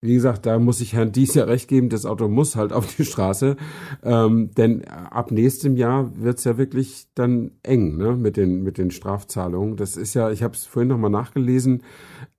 wie 0.00 0.14
gesagt, 0.14 0.46
da 0.46 0.58
muss 0.58 0.80
ich 0.80 0.92
Herrn 0.92 1.12
Dies 1.12 1.34
ja 1.34 1.44
recht 1.44 1.68
geben, 1.68 1.88
das 1.88 2.06
Auto 2.06 2.28
muss 2.28 2.56
halt 2.56 2.72
auf 2.72 2.94
die 2.94 3.04
Straße, 3.04 3.56
ähm, 4.02 4.50
denn 4.56 4.84
ab 4.84 5.30
nächstem 5.30 5.76
Jahr 5.76 6.10
wird's 6.16 6.44
ja 6.44 6.58
wirklich 6.58 7.06
dann 7.14 7.52
eng 7.62 7.96
ne, 7.96 8.16
mit, 8.16 8.36
den, 8.36 8.62
mit 8.62 8.78
den 8.78 8.90
Strafzahlungen. 8.90 9.76
Das 9.76 9.96
ist 9.96 10.14
ja, 10.14 10.30
ich 10.30 10.42
habe 10.42 10.54
es 10.54 10.66
vorhin 10.66 10.88
nochmal 10.88 11.10
nachgelesen, 11.10 11.82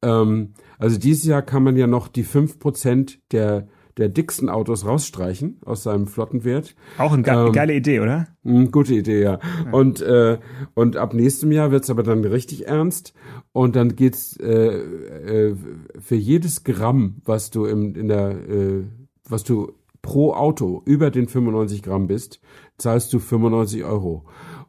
ähm, 0.01 0.53
also 0.77 0.97
dieses 0.97 1.25
Jahr 1.25 1.41
kann 1.41 1.63
man 1.63 1.75
ja 1.75 1.87
noch 1.87 2.07
die 2.07 2.23
fünf 2.23 2.59
Prozent 2.59 3.19
der 3.31 3.67
der 3.97 4.09
dicksten 4.09 4.49
Autos 4.49 4.85
rausstreichen 4.85 5.59
aus 5.65 5.83
seinem 5.83 6.07
Flottenwert. 6.07 6.75
Auch 6.97 7.11
eine 7.11 7.27
ähm, 7.27 7.51
geile 7.51 7.73
Idee, 7.73 7.99
oder? 7.99 8.27
Mh, 8.43 8.53
hm, 8.53 8.71
gute 8.71 8.93
Idee, 8.93 9.21
ja. 9.21 9.39
ja. 9.65 9.71
Und, 9.71 10.01
äh, 10.01 10.37
und 10.73 10.97
ab 10.97 11.13
nächstem 11.13 11.51
Jahr 11.51 11.71
wird's 11.71 11.89
aber 11.89 12.03
dann 12.03 12.23
richtig 12.23 12.67
ernst. 12.67 13.13
Und 13.51 13.75
dann 13.75 13.95
geht's 13.95 14.37
äh, 14.37 14.77
äh, 14.77 15.55
für 15.99 16.15
jedes 16.15 16.63
Gramm, 16.63 17.21
was 17.25 17.49
du 17.49 17.65
im, 17.65 17.95
in 17.95 18.07
der, 18.07 18.31
äh, 18.47 18.83
was 19.27 19.43
du 19.43 19.73
pro 20.01 20.33
Auto 20.33 20.81
über 20.85 21.11
den 21.11 21.27
95 21.27 21.83
Gramm 21.83 22.07
bist, 22.07 22.39
zahlst 22.77 23.11
du 23.11 23.19
95 23.19 23.83
Euro. 23.83 24.25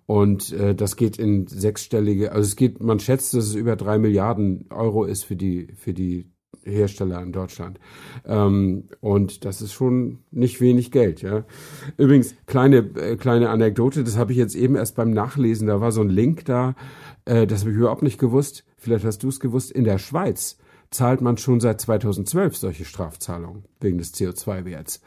Und 0.06 0.52
äh, 0.52 0.74
das 0.74 0.96
geht 0.96 1.18
in 1.18 1.46
sechsstellige, 1.46 2.32
also 2.32 2.46
es 2.46 2.56
geht, 2.56 2.82
man 2.82 2.98
schätzt, 2.98 3.34
dass 3.34 3.44
es 3.44 3.54
über 3.54 3.76
drei 3.76 3.98
Milliarden 3.98 4.64
Euro 4.70 5.04
ist 5.04 5.24
für 5.24 5.36
die, 5.36 5.68
für 5.76 5.92
die 5.92 6.30
Hersteller 6.64 7.22
in 7.22 7.32
Deutschland. 7.32 7.78
Ähm, 8.24 8.84
und 9.00 9.44
das 9.44 9.62
ist 9.62 9.72
schon 9.72 10.18
nicht 10.30 10.60
wenig 10.60 10.90
Geld, 10.90 11.22
ja. 11.22 11.44
Übrigens, 11.96 12.34
kleine, 12.46 12.78
äh, 12.78 13.16
kleine 13.16 13.50
Anekdote, 13.50 14.04
das 14.04 14.16
habe 14.16 14.32
ich 14.32 14.38
jetzt 14.38 14.54
eben 14.54 14.76
erst 14.76 14.96
beim 14.96 15.10
Nachlesen, 15.10 15.66
da 15.66 15.80
war 15.80 15.92
so 15.92 16.00
ein 16.00 16.10
Link 16.10 16.44
da, 16.44 16.74
äh, 17.24 17.46
das 17.46 17.60
habe 17.60 17.70
ich 17.70 17.76
überhaupt 17.76 18.02
nicht 18.02 18.18
gewusst. 18.18 18.64
Vielleicht 18.76 19.04
hast 19.04 19.22
du 19.22 19.28
es 19.28 19.40
gewusst. 19.40 19.72
In 19.72 19.84
der 19.84 19.98
Schweiz 19.98 20.58
zahlt 20.90 21.20
man 21.20 21.36
schon 21.36 21.60
seit 21.60 21.80
2012 21.80 22.56
solche 22.56 22.84
Strafzahlungen 22.84 23.64
wegen 23.80 23.98
des 23.98 24.14
CO2-Werts. 24.14 25.02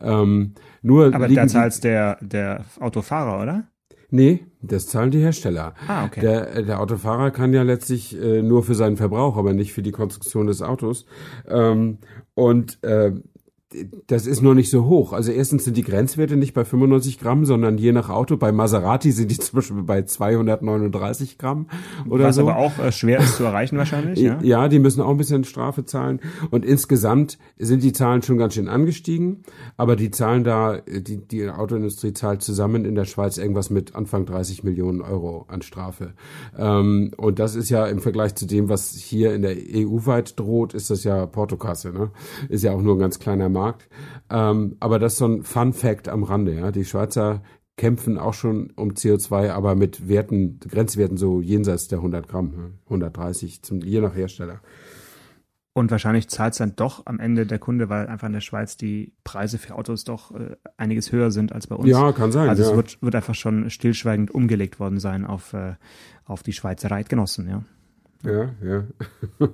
Ähm, 0.00 0.54
nur 0.82 1.14
Aber 1.14 1.28
da 1.28 1.46
zahlt 1.46 1.84
der, 1.84 2.18
der 2.20 2.64
Autofahrer, 2.80 3.42
oder? 3.42 3.69
Nee, 4.10 4.46
das 4.60 4.88
zahlen 4.88 5.10
die 5.10 5.20
Hersteller. 5.20 5.74
Ah, 5.86 6.04
okay. 6.04 6.20
Der, 6.20 6.62
der 6.62 6.80
Autofahrer 6.80 7.30
kann 7.30 7.52
ja 7.52 7.62
letztlich 7.62 8.20
äh, 8.20 8.42
nur 8.42 8.62
für 8.62 8.74
seinen 8.74 8.96
Verbrauch, 8.96 9.36
aber 9.36 9.52
nicht 9.52 9.72
für 9.72 9.82
die 9.82 9.92
Konstruktion 9.92 10.46
des 10.46 10.62
Autos. 10.62 11.06
Ähm, 11.48 11.98
und 12.34 12.82
äh, 12.82 13.12
das 14.08 14.26
ist 14.26 14.42
nur 14.42 14.56
nicht 14.56 14.68
so 14.68 14.86
hoch. 14.86 15.12
Also 15.12 15.30
erstens 15.30 15.64
sind 15.64 15.76
die 15.76 15.84
Grenzwerte 15.84 16.36
nicht 16.36 16.54
bei 16.54 16.64
95 16.64 17.20
Gramm, 17.20 17.44
sondern 17.44 17.78
je 17.78 17.92
nach 17.92 18.08
Auto. 18.08 18.36
Bei 18.36 18.50
Maserati 18.50 19.12
sind 19.12 19.30
die 19.30 19.38
zum 19.38 19.56
Beispiel 19.56 19.82
bei 19.82 20.02
239 20.02 21.38
Gramm 21.38 21.66
oder 22.08 22.24
Was 22.24 22.36
so. 22.36 22.42
aber 22.42 22.56
auch 22.56 22.78
äh, 22.78 22.90
schwer 22.90 23.20
ist 23.20 23.36
zu 23.36 23.44
erreichen 23.44 23.78
wahrscheinlich. 23.78 24.18
Ja? 24.18 24.40
ja, 24.42 24.68
die 24.68 24.80
müssen 24.80 25.00
auch 25.00 25.10
ein 25.10 25.16
bisschen 25.16 25.44
Strafe 25.44 25.84
zahlen. 25.84 26.20
Und 26.50 26.64
insgesamt 26.64 27.38
sind 27.58 27.84
die 27.84 27.92
Zahlen 27.92 28.22
schon 28.22 28.38
ganz 28.38 28.54
schön 28.54 28.68
angestiegen. 28.68 29.44
Aber 29.76 29.94
die 29.94 30.10
Zahlen 30.10 30.42
da, 30.42 30.78
die, 30.78 31.18
die 31.18 31.48
Autoindustrie 31.48 32.12
zahlt 32.12 32.42
zusammen 32.42 32.84
in 32.84 32.96
der 32.96 33.04
Schweiz 33.04 33.38
irgendwas 33.38 33.70
mit 33.70 33.94
Anfang 33.94 34.26
30 34.26 34.64
Millionen 34.64 35.00
Euro 35.00 35.44
an 35.46 35.62
Strafe. 35.62 36.14
Ähm, 36.58 37.12
und 37.16 37.38
das 37.38 37.54
ist 37.54 37.70
ja 37.70 37.86
im 37.86 38.00
Vergleich 38.00 38.34
zu 38.34 38.46
dem, 38.46 38.68
was 38.68 38.90
hier 38.94 39.32
in 39.32 39.42
der 39.42 39.54
EU 39.56 40.06
weit 40.06 40.40
droht, 40.40 40.74
ist 40.74 40.90
das 40.90 41.04
ja 41.04 41.26
Portokasse. 41.26 41.92
Ne? 41.92 42.10
Ist 42.48 42.64
ja 42.64 42.72
auch 42.72 42.82
nur 42.82 42.96
ein 42.96 42.98
ganz 42.98 43.20
kleiner 43.20 43.48
Markt. 43.48 43.59
Markt. 43.60 43.88
Ähm, 44.30 44.76
aber 44.80 44.98
das 44.98 45.12
ist 45.12 45.18
so 45.18 45.26
ein 45.26 45.42
Fun 45.42 45.72
Fact 45.72 46.08
am 46.08 46.22
Rande. 46.22 46.54
Ja, 46.54 46.70
die 46.70 46.84
Schweizer 46.84 47.42
kämpfen 47.76 48.18
auch 48.18 48.34
schon 48.34 48.70
um 48.76 48.90
CO2, 48.90 49.50
aber 49.50 49.74
mit 49.74 50.08
Werten, 50.08 50.60
Grenzwerten 50.60 51.16
so 51.16 51.40
jenseits 51.40 51.88
der 51.88 51.98
100 51.98 52.28
Gramm, 52.28 52.74
130, 52.84 53.62
zum, 53.62 53.80
je 53.80 54.00
nach 54.00 54.14
Hersteller. 54.14 54.60
Und 55.72 55.90
wahrscheinlich 55.90 56.28
zahlt 56.28 56.52
es 56.52 56.58
dann 56.58 56.74
doch 56.76 57.06
am 57.06 57.20
Ende 57.20 57.46
der 57.46 57.58
Kunde, 57.58 57.88
weil 57.88 58.08
einfach 58.08 58.26
in 58.26 58.32
der 58.32 58.40
Schweiz 58.40 58.76
die 58.76 59.14
Preise 59.24 59.56
für 59.56 59.76
Autos 59.76 60.04
doch 60.04 60.34
äh, 60.34 60.56
einiges 60.76 61.12
höher 61.12 61.30
sind 61.30 61.52
als 61.52 61.68
bei 61.68 61.76
uns. 61.76 61.88
Ja, 61.88 62.12
kann 62.12 62.32
sein. 62.32 62.48
Also 62.48 62.64
ja. 62.64 62.70
es 62.70 62.76
wird, 62.76 63.02
wird 63.02 63.14
einfach 63.14 63.34
schon 63.34 63.70
stillschweigend 63.70 64.30
umgelegt 64.30 64.80
worden 64.80 64.98
sein 64.98 65.24
auf, 65.24 65.52
äh, 65.52 65.76
auf 66.24 66.42
die 66.42 66.52
Schweizer 66.52 66.90
Reitgenossen, 66.90 67.48
ja. 67.48 67.62
Ja, 68.24 68.50
ja. 68.62 68.84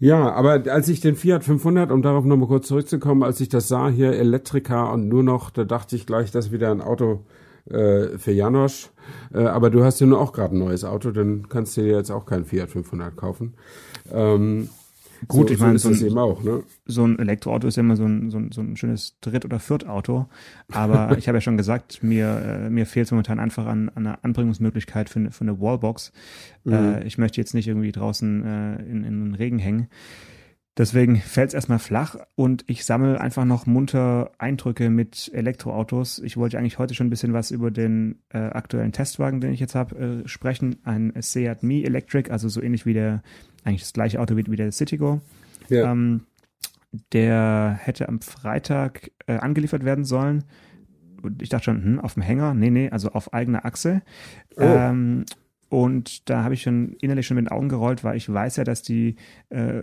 Ja, 0.00 0.32
aber 0.32 0.62
als 0.72 0.88
ich 0.88 1.00
den 1.00 1.14
Fiat 1.14 1.44
500, 1.44 1.90
um 1.92 2.00
darauf 2.00 2.24
nochmal 2.24 2.48
kurz 2.48 2.68
zurückzukommen, 2.68 3.22
als 3.22 3.38
ich 3.40 3.50
das 3.50 3.68
sah, 3.68 3.90
hier 3.90 4.12
Elektrika 4.14 4.90
und 4.90 5.08
nur 5.08 5.22
noch, 5.22 5.50
da 5.50 5.64
dachte 5.64 5.94
ich 5.94 6.06
gleich, 6.06 6.30
das 6.30 6.46
ist 6.46 6.52
wieder 6.52 6.70
ein 6.70 6.80
Auto 6.80 7.20
äh, 7.68 8.16
für 8.16 8.32
Janosch. 8.32 8.88
Äh, 9.34 9.44
aber 9.44 9.68
du 9.68 9.84
hast 9.84 10.00
ja 10.00 10.06
nur 10.06 10.18
auch 10.18 10.32
gerade 10.32 10.56
ein 10.56 10.58
neues 10.58 10.84
Auto, 10.84 11.10
dann 11.10 11.50
kannst 11.50 11.76
du 11.76 11.82
dir 11.82 11.96
jetzt 11.96 12.10
auch 12.10 12.24
kein 12.24 12.46
Fiat 12.46 12.70
500 12.70 13.14
kaufen. 13.14 13.52
Ähm, 14.10 14.70
Gut, 15.28 15.48
so, 15.48 15.54
ich 15.54 15.60
meine, 15.60 15.78
so, 15.78 15.88
ein, 15.88 16.18
auch, 16.18 16.42
ne? 16.42 16.62
so 16.86 17.04
ein 17.04 17.18
Elektroauto 17.18 17.68
ist 17.68 17.76
ja 17.76 17.80
immer 17.80 17.96
so 17.96 18.04
ein, 18.04 18.30
so 18.30 18.38
ein, 18.38 18.52
so 18.52 18.60
ein 18.60 18.76
schönes 18.76 19.18
Dritt- 19.20 19.44
oder 19.44 19.58
Viertauto. 19.58 20.28
Aber 20.72 21.14
ich 21.18 21.28
habe 21.28 21.38
ja 21.38 21.42
schon 21.42 21.56
gesagt, 21.56 22.02
mir, 22.02 22.42
äh, 22.66 22.70
mir 22.70 22.86
fehlt 22.86 23.10
momentan 23.10 23.38
einfach 23.38 23.66
an, 23.66 23.90
an 23.90 24.06
einer 24.06 24.24
Anbringungsmöglichkeit 24.24 25.08
für 25.08 25.18
eine, 25.18 25.30
für 25.30 25.42
eine 25.42 25.60
Wallbox. 25.60 26.12
Mhm. 26.64 26.72
Äh, 26.72 27.04
ich 27.04 27.18
möchte 27.18 27.40
jetzt 27.40 27.54
nicht 27.54 27.68
irgendwie 27.68 27.92
draußen 27.92 28.44
äh, 28.44 28.82
in, 28.82 29.04
in 29.04 29.24
den 29.24 29.34
Regen 29.34 29.58
hängen. 29.58 29.88
Deswegen 30.80 31.16
fällt 31.16 31.48
es 31.48 31.54
erstmal 31.54 31.80
flach 31.80 32.16
und 32.36 32.64
ich 32.66 32.86
sammle 32.86 33.20
einfach 33.20 33.44
noch 33.44 33.66
munter 33.66 34.30
Eindrücke 34.38 34.88
mit 34.88 35.30
Elektroautos. 35.34 36.20
Ich 36.20 36.36
wollte 36.36 36.58
eigentlich 36.58 36.78
heute 36.78 36.94
schon 36.94 37.08
ein 37.08 37.10
bisschen 37.10 37.32
was 37.32 37.50
über 37.50 37.70
den 37.70 38.22
äh, 38.30 38.38
aktuellen 38.38 38.92
Testwagen, 38.92 39.42
den 39.42 39.52
ich 39.52 39.60
jetzt 39.60 39.74
habe, 39.74 40.22
äh, 40.24 40.28
sprechen. 40.28 40.76
Ein 40.84 41.12
Seat 41.20 41.64
Mi 41.64 41.82
Electric, 41.82 42.30
also 42.30 42.48
so 42.48 42.62
ähnlich 42.62 42.86
wie 42.86 42.94
der 42.94 43.22
eigentlich 43.64 43.82
das 43.82 43.92
gleiche 43.92 44.20
Auto 44.20 44.36
wie, 44.36 44.46
wie 44.46 44.56
der 44.56 44.72
Citigo. 44.72 45.20
Ja. 45.68 45.90
Ähm, 45.90 46.22
der 47.12 47.78
hätte 47.80 48.08
am 48.08 48.20
Freitag 48.20 49.10
äh, 49.26 49.36
angeliefert 49.36 49.84
werden 49.84 50.04
sollen. 50.04 50.44
Und 51.22 51.42
ich 51.42 51.48
dachte 51.48 51.66
schon, 51.66 51.84
hm, 51.84 52.00
auf 52.00 52.14
dem 52.14 52.22
Hänger? 52.22 52.54
Nee, 52.54 52.70
nee, 52.70 52.90
also 52.90 53.10
auf 53.10 53.32
eigener 53.32 53.64
Achse. 53.64 54.02
Oh. 54.56 54.62
Ähm, 54.62 55.24
und 55.70 56.28
da 56.28 56.42
habe 56.42 56.54
ich 56.54 56.62
schon 56.62 56.94
innerlich 57.00 57.28
schon 57.28 57.36
mit 57.36 57.46
den 57.46 57.52
Augen 57.52 57.68
gerollt, 57.68 58.02
weil 58.02 58.16
ich 58.16 58.30
weiß 58.30 58.56
ja, 58.56 58.64
dass 58.64 58.82
die 58.82 59.14
äh, 59.50 59.82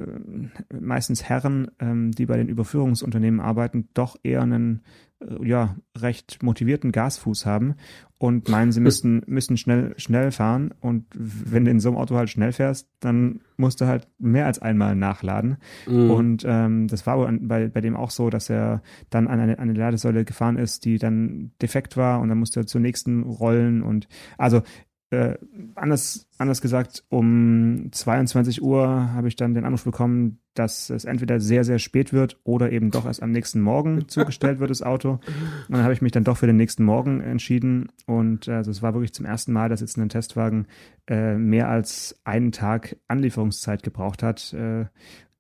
meistens 0.77 1.23
Herren, 1.23 1.71
ähm, 1.79 2.11
die 2.11 2.25
bei 2.25 2.35
den 2.35 2.49
Überführungsunternehmen 2.49 3.39
arbeiten, 3.39 3.87
doch 3.93 4.17
eher 4.21 4.41
einen 4.41 4.81
äh, 5.21 5.47
ja, 5.47 5.77
recht 5.97 6.43
motivierten 6.43 6.91
Gasfuß 6.91 7.45
haben 7.45 7.75
und 8.17 8.49
meinen, 8.49 8.73
sie 8.73 8.79
müssten, 8.81 9.21
müssen 9.27 9.55
schnell, 9.55 9.93
schnell 9.95 10.31
fahren. 10.31 10.73
Und 10.81 11.05
wenn 11.15 11.63
du 11.63 11.71
in 11.71 11.79
so 11.79 11.87
einem 11.87 11.97
Auto 11.97 12.17
halt 12.17 12.29
schnell 12.29 12.51
fährst, 12.51 12.89
dann 12.99 13.39
musst 13.55 13.79
du 13.79 13.85
halt 13.85 14.09
mehr 14.19 14.45
als 14.45 14.59
einmal 14.59 14.93
nachladen. 14.93 15.55
Mhm. 15.87 16.11
Und 16.11 16.45
ähm, 16.45 16.89
das 16.89 17.07
war 17.07 17.31
bei, 17.31 17.69
bei 17.69 17.79
dem 17.79 17.95
auch 17.95 18.11
so, 18.11 18.29
dass 18.29 18.49
er 18.49 18.81
dann 19.09 19.29
an 19.29 19.39
eine, 19.39 19.57
eine 19.57 19.71
Ladesäule 19.71 20.25
gefahren 20.25 20.57
ist, 20.57 20.83
die 20.83 20.97
dann 20.97 21.51
defekt 21.61 21.95
war 21.95 22.19
und 22.19 22.27
dann 22.27 22.39
musste 22.39 22.59
er 22.59 22.67
zur 22.67 22.81
nächsten 22.81 23.23
rollen. 23.23 23.83
Und 23.83 24.09
also 24.37 24.63
äh, 25.09 25.35
anders, 25.75 26.27
anders 26.37 26.61
gesagt, 26.61 27.05
um 27.07 27.89
22 27.91 28.61
Uhr 28.61 29.13
habe 29.13 29.29
ich 29.29 29.37
dann 29.37 29.53
den 29.53 29.63
Anruf 29.63 29.85
bekommen, 29.85 30.39
dass 30.53 30.89
es 30.89 31.05
entweder 31.05 31.39
sehr, 31.39 31.63
sehr 31.63 31.79
spät 31.79 32.11
wird 32.11 32.39
oder 32.43 32.71
eben 32.71 32.91
doch 32.91 33.05
erst 33.05 33.23
am 33.23 33.31
nächsten 33.31 33.61
Morgen 33.61 34.07
zugestellt 34.09 34.59
wird, 34.59 34.69
das 34.69 34.81
Auto. 34.81 35.11
Und 35.11 35.21
dann 35.69 35.83
habe 35.83 35.93
ich 35.93 36.01
mich 36.01 36.11
dann 36.11 36.25
doch 36.25 36.37
für 36.37 36.47
den 36.47 36.57
nächsten 36.57 36.83
Morgen 36.83 37.21
entschieden. 37.21 37.87
Und 38.05 38.49
also 38.49 38.69
es 38.69 38.81
war 38.81 38.93
wirklich 38.93 39.13
zum 39.13 39.25
ersten 39.25 39.53
Mal, 39.53 39.69
dass 39.69 39.81
jetzt 39.81 39.97
ein 39.97 40.09
Testwagen 40.09 40.67
äh, 41.07 41.35
mehr 41.35 41.69
als 41.69 42.19
einen 42.25 42.51
Tag 42.51 42.97
Anlieferungszeit 43.07 43.83
gebraucht 43.83 44.23
hat. 44.23 44.53
Äh, 44.53 44.85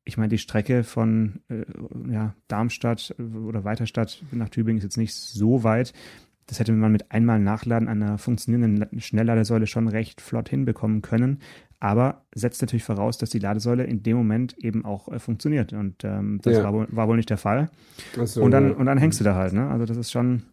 ich 0.05 0.17
meine, 0.17 0.29
die 0.29 0.37
Strecke 0.37 0.85
von 0.85 1.41
äh, 1.49 1.65
ja, 2.09 2.33
Darmstadt 2.47 3.13
oder 3.19 3.65
Weiterstadt 3.65 4.23
nach 4.31 4.47
Tübingen 4.47 4.77
ist 4.77 4.85
jetzt 4.85 4.97
nicht 4.97 5.13
so 5.13 5.63
weit. 5.65 5.91
Das 6.47 6.59
hätte 6.59 6.71
man 6.71 6.91
mit 6.91 7.11
einmal 7.11 7.39
Nachladen 7.39 7.87
einer 7.87 8.17
funktionierenden 8.17 8.99
Schnellladesäule 8.99 9.67
schon 9.67 9.87
recht 9.87 10.21
flott 10.21 10.49
hinbekommen 10.49 11.01
können. 11.01 11.39
Aber 11.79 12.25
setzt 12.33 12.61
natürlich 12.61 12.83
voraus, 12.83 13.17
dass 13.17 13.29
die 13.29 13.39
Ladesäule 13.39 13.83
in 13.83 14.01
dem 14.01 14.17
Moment 14.17 14.57
eben 14.57 14.83
auch 14.83 15.09
äh, 15.09 15.19
funktioniert. 15.19 15.73
Und 15.73 16.03
ähm, 16.03 16.39
das 16.41 16.57
ja. 16.57 16.63
war, 16.63 16.73
wohl, 16.73 16.87
war, 16.89 17.07
wohl, 17.07 17.17
nicht 17.17 17.29
der 17.29 17.37
Fall. 17.37 17.69
So, 18.23 18.41
und, 18.41 18.51
dann, 18.51 18.69
ja. 18.69 18.75
und 18.75 18.85
dann 18.87 18.97
hängst 18.97 19.19
du 19.19 19.23
da 19.23 19.35
halt. 19.35 19.53
Ne? 19.53 19.69
Also 19.69 19.85
das 19.85 19.97
ist 19.97 20.11
schon, 20.11 20.43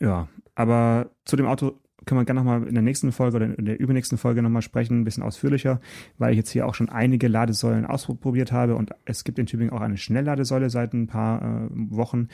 ja. 0.00 0.28
Aber 0.54 1.10
zu 1.24 1.36
dem 1.36 1.46
Auto 1.46 1.80
können 2.04 2.20
wir 2.20 2.24
gerne 2.24 2.40
nochmal 2.40 2.66
in 2.66 2.74
der 2.74 2.82
nächsten 2.82 3.12
Folge 3.12 3.36
oder 3.36 3.58
in 3.58 3.64
der 3.64 3.78
übernächsten 3.78 4.18
Folge 4.18 4.42
nochmal 4.42 4.62
sprechen, 4.62 5.00
ein 5.00 5.04
bisschen 5.04 5.22
ausführlicher, 5.22 5.80
weil 6.18 6.32
ich 6.32 6.36
jetzt 6.36 6.50
hier 6.50 6.66
auch 6.66 6.74
schon 6.74 6.88
einige 6.88 7.28
Ladesäulen 7.28 7.86
ausprobiert 7.86 8.52
habe 8.52 8.74
und 8.74 8.90
es 9.04 9.24
gibt 9.24 9.38
in 9.38 9.46
Tübingen 9.46 9.72
auch 9.72 9.80
eine 9.80 9.96
Schnellladesäule 9.96 10.68
seit 10.70 10.92
ein 10.92 11.06
paar 11.06 11.42
äh, 11.42 11.68
Wochen, 11.70 12.28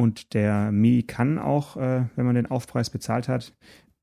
und 0.00 0.32
der 0.32 0.72
Mi 0.72 1.02
kann 1.02 1.38
auch, 1.38 1.76
äh, 1.76 2.04
wenn 2.16 2.24
man 2.24 2.34
den 2.34 2.46
Aufpreis 2.46 2.88
bezahlt 2.88 3.28
hat, 3.28 3.52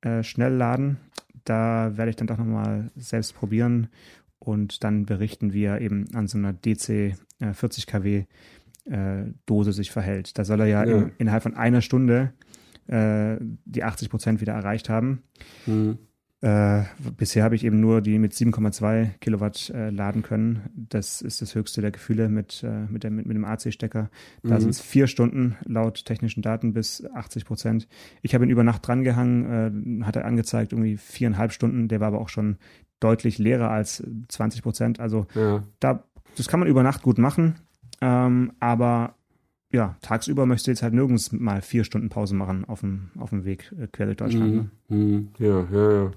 äh, 0.01 0.21
schnell 0.21 0.53
laden. 0.53 0.97
Da 1.43 1.97
werde 1.97 2.11
ich 2.11 2.15
dann 2.15 2.27
doch 2.27 2.37
nochmal 2.37 2.91
selbst 2.95 3.33
probieren 3.33 3.87
und 4.37 4.83
dann 4.83 5.07
berichten, 5.07 5.53
wie 5.53 5.63
er 5.63 5.81
eben 5.81 6.05
an 6.13 6.27
so 6.27 6.37
einer 6.37 6.53
DC 6.53 6.89
äh, 7.39 7.53
40 7.53 7.87
kW 7.87 8.25
Dose 9.45 9.73
sich 9.73 9.91
verhält. 9.91 10.37
Da 10.37 10.45
soll 10.45 10.61
er 10.61 10.67
ja, 10.67 10.85
ja. 10.85 10.97
In, 10.97 11.11
innerhalb 11.17 11.43
von 11.43 11.55
einer 11.55 11.81
Stunde 11.81 12.31
äh, 12.87 13.35
die 13.65 13.83
80 13.83 14.09
Prozent 14.09 14.39
wieder 14.39 14.53
erreicht 14.53 14.87
haben. 14.87 15.23
Mhm. 15.65 15.97
Äh, 16.39 16.83
bisher 17.17 17.43
habe 17.43 17.55
ich 17.55 17.63
eben 17.63 17.79
nur 17.79 18.01
die 18.01 18.19
mit 18.19 18.31
7,2 18.31 19.17
Kilowatt 19.19 19.71
äh, 19.71 19.89
laden 19.89 20.21
können. 20.21 20.69
Das 20.75 21.23
ist 21.23 21.41
das 21.41 21.55
höchste 21.55 21.81
der 21.81 21.89
Gefühle 21.89 22.29
mit, 22.29 22.63
äh, 22.63 22.85
mit, 22.89 23.03
der, 23.03 23.09
mit, 23.09 23.25
mit 23.25 23.35
dem 23.35 23.43
AC-Stecker. 23.43 24.11
Da 24.43 24.55
mhm. 24.55 24.59
sind 24.59 24.69
es 24.69 24.79
vier 24.79 25.07
Stunden 25.07 25.55
laut 25.65 26.05
technischen 26.05 26.43
Daten 26.43 26.73
bis 26.73 27.03
80 27.05 27.45
Prozent. 27.45 27.87
Ich 28.21 28.35
habe 28.35 28.45
ihn 28.45 28.51
über 28.51 28.63
Nacht 28.63 28.87
drangehangen, 28.87 30.01
äh, 30.01 30.05
hat 30.05 30.15
er 30.15 30.25
angezeigt, 30.25 30.73
irgendwie 30.73 30.97
viereinhalb 30.97 31.53
Stunden. 31.53 31.87
Der 31.87 31.99
war 32.01 32.09
aber 32.09 32.21
auch 32.21 32.29
schon 32.29 32.57
deutlich 32.99 33.39
leerer 33.39 33.71
als 33.71 34.03
20 34.27 34.61
Prozent. 34.61 34.99
Also 34.99 35.25
ja. 35.33 35.63
da, 35.79 36.03
das 36.35 36.47
kann 36.47 36.59
man 36.59 36.69
über 36.69 36.83
Nacht 36.83 37.01
gut 37.01 37.17
machen. 37.17 37.55
Ähm, 37.99 38.53
aber 38.59 39.15
ja, 39.77 39.95
tagsüber 40.01 40.45
möchtest 40.47 40.65
du 40.65 40.71
jetzt 40.71 40.81
halt 40.81 40.95
nirgends 40.95 41.31
mal 41.31 41.61
vier 41.61 41.83
Stunden 41.83 42.09
Pause 42.09 42.33
machen 42.33 42.65
auf 42.65 42.79
dem, 42.79 43.11
auf 43.19 43.29
dem 43.29 43.45
Weg 43.45 43.71
äh, 43.79 43.85
quer 43.85 44.07
durch 44.07 44.17
Deutschland. 44.17 44.55
Ne? 44.55 44.71
Mhm. 44.89 45.27
Ja, 45.37 45.67
ja, 45.71 45.91
ja. 45.91 46.09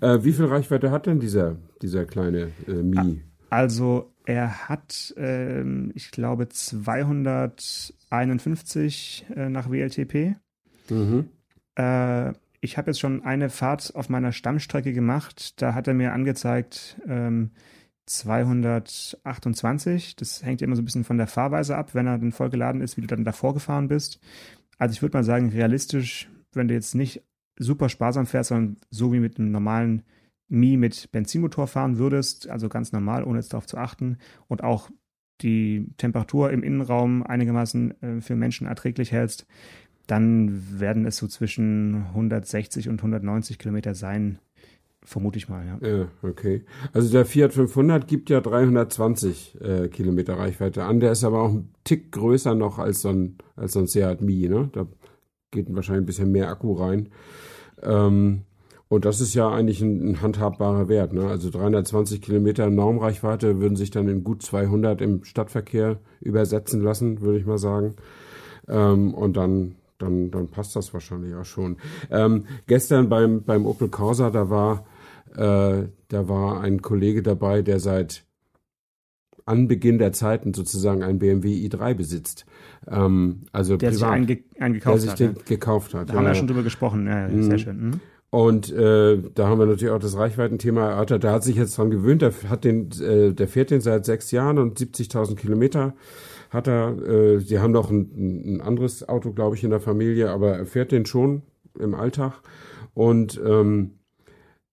Äh, 0.00 0.24
wie 0.24 0.32
viel 0.32 0.46
Reichweite 0.46 0.90
hat 0.90 1.06
denn 1.06 1.20
dieser, 1.20 1.54
dieser 1.80 2.06
kleine 2.06 2.50
äh, 2.66 2.82
Mi? 2.82 3.22
Also 3.50 4.12
er 4.26 4.68
hat, 4.68 5.14
ähm, 5.16 5.92
ich 5.94 6.10
glaube, 6.10 6.48
251 6.48 9.26
äh, 9.36 9.48
nach 9.48 9.70
WLTP. 9.70 10.34
Mhm. 10.90 11.28
Äh, 11.76 12.32
ich 12.60 12.76
habe 12.78 12.90
jetzt 12.90 12.98
schon 12.98 13.22
eine 13.22 13.48
Fahrt 13.48 13.94
auf 13.94 14.08
meiner 14.08 14.32
Stammstrecke 14.32 14.92
gemacht. 14.92 15.62
Da 15.62 15.72
hat 15.74 15.86
er 15.86 15.94
mir 15.94 16.14
angezeigt 16.14 17.00
ähm, 17.06 17.52
228. 18.06 20.16
Das 20.16 20.44
hängt 20.44 20.62
immer 20.62 20.76
so 20.76 20.82
ein 20.82 20.84
bisschen 20.84 21.04
von 21.04 21.18
der 21.18 21.26
Fahrweise 21.26 21.76
ab, 21.76 21.94
wenn 21.94 22.06
er 22.06 22.18
dann 22.18 22.32
voll 22.32 22.50
geladen 22.50 22.80
ist, 22.80 22.96
wie 22.96 23.00
du 23.00 23.06
dann 23.06 23.24
davor 23.24 23.54
gefahren 23.54 23.88
bist. 23.88 24.20
Also 24.78 24.92
ich 24.92 25.02
würde 25.02 25.16
mal 25.16 25.24
sagen, 25.24 25.50
realistisch, 25.50 26.28
wenn 26.52 26.68
du 26.68 26.74
jetzt 26.74 26.94
nicht 26.94 27.22
super 27.58 27.88
sparsam 27.88 28.26
fährst, 28.26 28.48
sondern 28.48 28.76
so 28.90 29.12
wie 29.12 29.20
mit 29.20 29.38
einem 29.38 29.50
normalen 29.50 30.02
Mi 30.48 30.76
mit 30.76 31.10
Benzinmotor 31.12 31.66
fahren 31.66 31.98
würdest, 31.98 32.48
also 32.48 32.68
ganz 32.68 32.92
normal, 32.92 33.24
ohne 33.24 33.38
jetzt 33.38 33.52
darauf 33.52 33.66
zu 33.66 33.78
achten 33.78 34.18
und 34.46 34.62
auch 34.62 34.90
die 35.40 35.88
Temperatur 35.96 36.50
im 36.50 36.62
Innenraum 36.62 37.22
einigermaßen 37.22 38.02
äh, 38.02 38.20
für 38.20 38.36
Menschen 38.36 38.66
erträglich 38.66 39.10
hältst, 39.10 39.46
dann 40.06 40.80
werden 40.80 41.06
es 41.06 41.16
so 41.16 41.26
zwischen 41.26 42.06
160 42.08 42.88
und 42.88 43.00
190 43.00 43.58
Kilometer 43.58 43.94
sein, 43.94 44.38
vermute 45.04 45.38
ich 45.38 45.48
mal, 45.48 45.64
ja. 45.66 45.88
Ja, 45.88 46.08
okay. 46.22 46.64
Also 46.92 47.10
der 47.12 47.26
Fiat 47.26 47.52
500 47.52 48.08
gibt 48.08 48.30
ja 48.30 48.40
320 48.40 49.60
äh, 49.60 49.88
Kilometer 49.88 50.38
Reichweite 50.38 50.84
an. 50.84 51.00
Der 51.00 51.12
ist 51.12 51.24
aber 51.24 51.42
auch 51.42 51.52
ein 51.52 51.70
Tick 51.84 52.10
größer 52.12 52.54
noch 52.54 52.78
als 52.78 53.02
so 53.02 53.10
ein, 53.10 53.38
als 53.56 53.74
so 53.74 53.80
ein 53.80 53.86
Seat 53.86 54.22
Mii, 54.22 54.48
ne? 54.48 54.70
Da 54.72 54.86
geht 55.50 55.74
wahrscheinlich 55.74 56.02
ein 56.02 56.06
bisschen 56.06 56.32
mehr 56.32 56.48
Akku 56.48 56.72
rein. 56.72 57.10
Ähm, 57.82 58.42
und 58.88 59.04
das 59.04 59.20
ist 59.20 59.34
ja 59.34 59.50
eigentlich 59.50 59.80
ein, 59.80 60.10
ein 60.10 60.22
handhabbarer 60.22 60.88
Wert. 60.88 61.12
Ne? 61.12 61.26
Also 61.26 61.50
320 61.50 62.20
Kilometer 62.20 62.70
Normreichweite 62.70 63.60
würden 63.60 63.76
sich 63.76 63.90
dann 63.90 64.08
in 64.08 64.24
gut 64.24 64.42
200 64.42 65.00
im 65.00 65.24
Stadtverkehr 65.24 65.98
übersetzen 66.20 66.82
lassen, 66.82 67.20
würde 67.20 67.38
ich 67.38 67.46
mal 67.46 67.58
sagen. 67.58 67.94
Ähm, 68.68 69.14
und 69.14 69.36
dann, 69.36 69.76
dann, 69.98 70.30
dann 70.30 70.48
passt 70.48 70.76
das 70.76 70.92
wahrscheinlich 70.94 71.34
auch 71.34 71.44
schon. 71.44 71.76
Ähm, 72.10 72.44
gestern 72.66 73.08
beim, 73.08 73.42
beim 73.42 73.66
Opel 73.66 73.88
Corsa, 73.88 74.30
da 74.30 74.50
war, 74.50 74.84
äh, 75.36 75.88
da 76.08 76.28
war 76.28 76.60
ein 76.60 76.82
Kollege 76.82 77.22
dabei, 77.22 77.62
der 77.62 77.80
seit 77.80 78.24
Anbeginn 79.46 79.98
der 79.98 80.12
Zeiten 80.12 80.54
sozusagen 80.54 81.02
ein 81.02 81.18
BMW 81.18 81.54
i3 81.68 81.94
besitzt. 81.94 82.46
Ähm, 82.88 83.42
also 83.52 83.76
der 83.76 83.88
privat, 83.88 83.98
sich 83.98 84.08
einen, 84.08 84.26
ge 84.26 84.44
einen 84.58 84.74
gekauft 84.74 84.94
der 84.94 85.00
sich 85.00 85.10
hat. 85.10 85.20
den 85.20 85.34
ja. 85.34 85.42
gekauft 85.46 85.94
hat. 85.94 86.08
Da 86.08 86.14
haben 86.14 86.22
wir 86.22 86.28
ja. 86.28 86.28
ja 86.30 86.34
schon 86.34 86.46
drüber 86.46 86.62
gesprochen. 86.62 87.06
Ja, 87.06 87.28
ja, 87.28 87.42
sehr 87.42 87.58
schön. 87.58 87.88
Mhm. 87.88 88.00
Und 88.30 88.72
äh, 88.72 89.22
da 89.34 89.46
haben 89.46 89.60
wir 89.60 89.66
natürlich 89.66 89.94
auch 89.94 90.00
das 90.00 90.16
Reichweitenthema 90.16 90.90
erörtert. 90.90 91.22
Da 91.22 91.32
hat 91.32 91.44
sich 91.44 91.56
jetzt 91.56 91.78
dran 91.78 91.90
gewöhnt. 91.90 92.20
Der 92.20 92.32
hat 92.48 92.64
den, 92.64 92.90
äh, 93.00 93.32
der 93.32 93.46
fährt 93.46 93.70
den 93.70 93.80
seit 93.80 94.04
sechs 94.06 94.30
Jahren 94.32 94.58
und 94.58 94.78
70.000 94.78 95.36
Kilometer 95.36 95.94
hat 96.50 96.66
er. 96.66 96.98
Äh, 97.06 97.38
sie 97.38 97.60
haben 97.60 97.72
noch 97.72 97.90
ein, 97.90 98.56
ein 98.56 98.60
anderes 98.60 99.08
Auto, 99.08 99.32
glaube 99.32 99.54
ich, 99.56 99.62
in 99.62 99.70
der 99.70 99.80
Familie, 99.80 100.30
aber 100.30 100.56
er 100.56 100.66
fährt 100.66 100.90
den 100.90 101.06
schon 101.06 101.42
im 101.78 101.94
Alltag. 101.94 102.40
Und 102.92 103.40
ähm, 103.44 103.98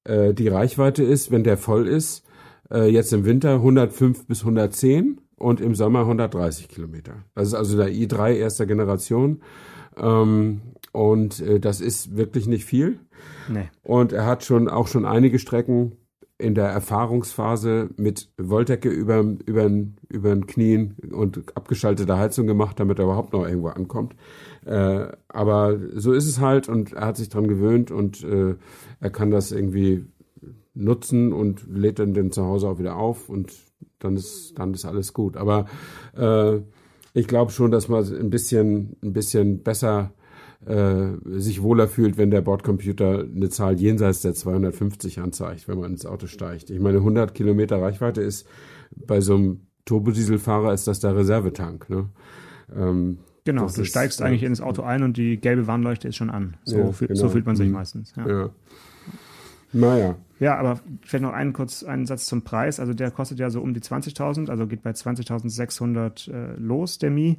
äh, 0.03 0.33
die 0.33 0.47
Reichweite 0.47 1.03
ist, 1.03 1.31
wenn 1.31 1.43
der 1.43 1.57
voll 1.57 1.87
ist, 1.87 2.23
äh, 2.71 2.89
jetzt 2.89 3.13
im 3.13 3.25
Winter 3.25 3.55
105 3.55 4.25
bis 4.27 4.41
110 4.41 5.21
und 5.37 5.61
im 5.61 5.75
Sommer 5.75 6.01
130 6.01 6.69
Kilometer. 6.69 7.23
Das 7.35 7.47
ist 7.47 7.53
also 7.53 7.77
der 7.77 7.89
i3 7.89 8.33
erster 8.33 8.65
Generation. 8.65 9.41
Ähm, 9.97 10.61
und 10.91 11.39
äh, 11.41 11.59
das 11.59 11.81
ist 11.81 12.15
wirklich 12.15 12.47
nicht 12.47 12.65
viel. 12.65 12.99
Nee. 13.49 13.69
Und 13.83 14.13
er 14.13 14.25
hat 14.25 14.43
schon 14.43 14.69
auch 14.69 14.87
schon 14.87 15.05
einige 15.05 15.39
Strecken 15.39 15.93
in 16.41 16.55
der 16.55 16.67
Erfahrungsphase 16.67 17.89
mit 17.97 18.31
Wolldecke 18.37 18.89
über 18.89 19.19
über 19.45 19.69
über 20.09 20.29
den 20.29 20.47
Knien 20.47 20.95
und 21.11 21.55
abgeschalteter 21.55 22.17
Heizung 22.17 22.47
gemacht, 22.47 22.79
damit 22.79 22.99
er 22.99 23.05
überhaupt 23.05 23.33
noch 23.33 23.45
irgendwo 23.45 23.69
ankommt. 23.69 24.15
Äh, 24.65 25.07
aber 25.27 25.77
so 25.95 26.13
ist 26.13 26.27
es 26.27 26.39
halt 26.39 26.67
und 26.69 26.93
er 26.93 27.07
hat 27.07 27.17
sich 27.17 27.29
dran 27.29 27.47
gewöhnt 27.47 27.91
und 27.91 28.23
äh, 28.23 28.55
er 28.99 29.09
kann 29.09 29.31
das 29.31 29.51
irgendwie 29.51 30.05
nutzen 30.73 31.33
und 31.33 31.65
lädt 31.67 31.99
dann 31.99 32.13
den 32.13 32.31
zu 32.31 32.43
Hause 32.43 32.67
auch 32.69 32.79
wieder 32.79 32.95
auf 32.95 33.29
und 33.29 33.53
dann 33.99 34.15
ist 34.15 34.53
dann 34.57 34.73
ist 34.73 34.85
alles 34.85 35.13
gut. 35.13 35.37
Aber 35.37 35.65
äh, 36.15 36.59
ich 37.13 37.27
glaube 37.27 37.51
schon, 37.51 37.71
dass 37.71 37.87
man 37.87 38.03
ein 38.03 38.29
bisschen 38.29 38.97
ein 39.03 39.13
bisschen 39.13 39.63
besser 39.63 40.11
äh, 40.65 41.07
sich 41.39 41.61
wohler 41.61 41.87
fühlt, 41.87 42.17
wenn 42.17 42.31
der 42.31 42.41
Bordcomputer 42.41 43.21
eine 43.21 43.49
Zahl 43.49 43.79
jenseits 43.79 44.21
der 44.21 44.33
250 44.33 45.19
anzeigt, 45.19 45.67
wenn 45.67 45.79
man 45.79 45.91
ins 45.91 46.05
Auto 46.05 46.27
steigt. 46.27 46.69
Ich 46.69 46.79
meine, 46.79 46.97
100 46.99 47.33
Kilometer 47.33 47.81
Reichweite 47.81 48.21
ist 48.21 48.47
bei 48.95 49.21
so 49.21 49.35
einem 49.35 49.61
Turbodieselfahrer 49.85 50.73
ist 50.73 50.87
das 50.87 50.99
der 50.99 51.15
Reservetank. 51.15 51.89
Ne? 51.89 52.09
Ähm, 52.75 53.17
Genau, 53.43 53.67
du 53.67 53.81
ist, 53.81 53.87
steigst 53.87 54.19
ja. 54.19 54.27
eigentlich 54.27 54.43
ins 54.43 54.61
Auto 54.61 54.83
ein 54.83 55.01
und 55.01 55.17
die 55.17 55.37
gelbe 55.37 55.65
Warnleuchte 55.65 56.07
ist 56.07 56.15
schon 56.15 56.29
an. 56.29 56.57
So, 56.63 56.77
Ja, 56.77 56.91
genau. 56.99 57.15
so 57.15 57.29
fühlt 57.29 57.47
man 57.47 57.55
sich 57.55 57.67
Mhm. 57.67 57.73
meistens. 57.73 58.13
Ja. 58.15 58.27
ja. 58.29 58.49
Naja, 59.73 60.15
Ja, 60.39 60.57
aber 60.57 60.79
vielleicht 61.03 61.23
noch 61.23 61.33
einen 61.33 61.53
kurz 61.53 61.83
einen 61.83 62.05
Satz 62.05 62.25
zum 62.25 62.41
Preis. 62.43 62.79
Also 62.79 62.93
der 62.93 63.09
kostet 63.09 63.39
ja 63.39 63.49
so 63.49 63.61
um 63.61 63.73
die 63.73 63.79
20.000, 63.79 64.49
also 64.49 64.67
geht 64.67 64.83
bei 64.83 64.91
20.600 64.91 66.29
äh, 66.31 66.55
los, 66.59 66.97
der 66.97 67.09
Mi. 67.11 67.37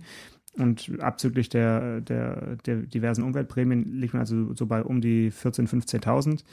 Und 0.59 1.01
abzüglich 1.01 1.49
der, 1.49 2.01
der, 2.03 2.57
der 2.67 2.77
diversen 2.77 3.23
Umweltprämien 3.25 3.99
liegt 4.01 4.13
man 4.13 4.21
also 4.21 4.53
so 4.55 4.67
bei 4.67 4.83
um 4.83 5.01
die 5.01 5.31
14.000, 5.33 5.69
15.000. 6.03 6.45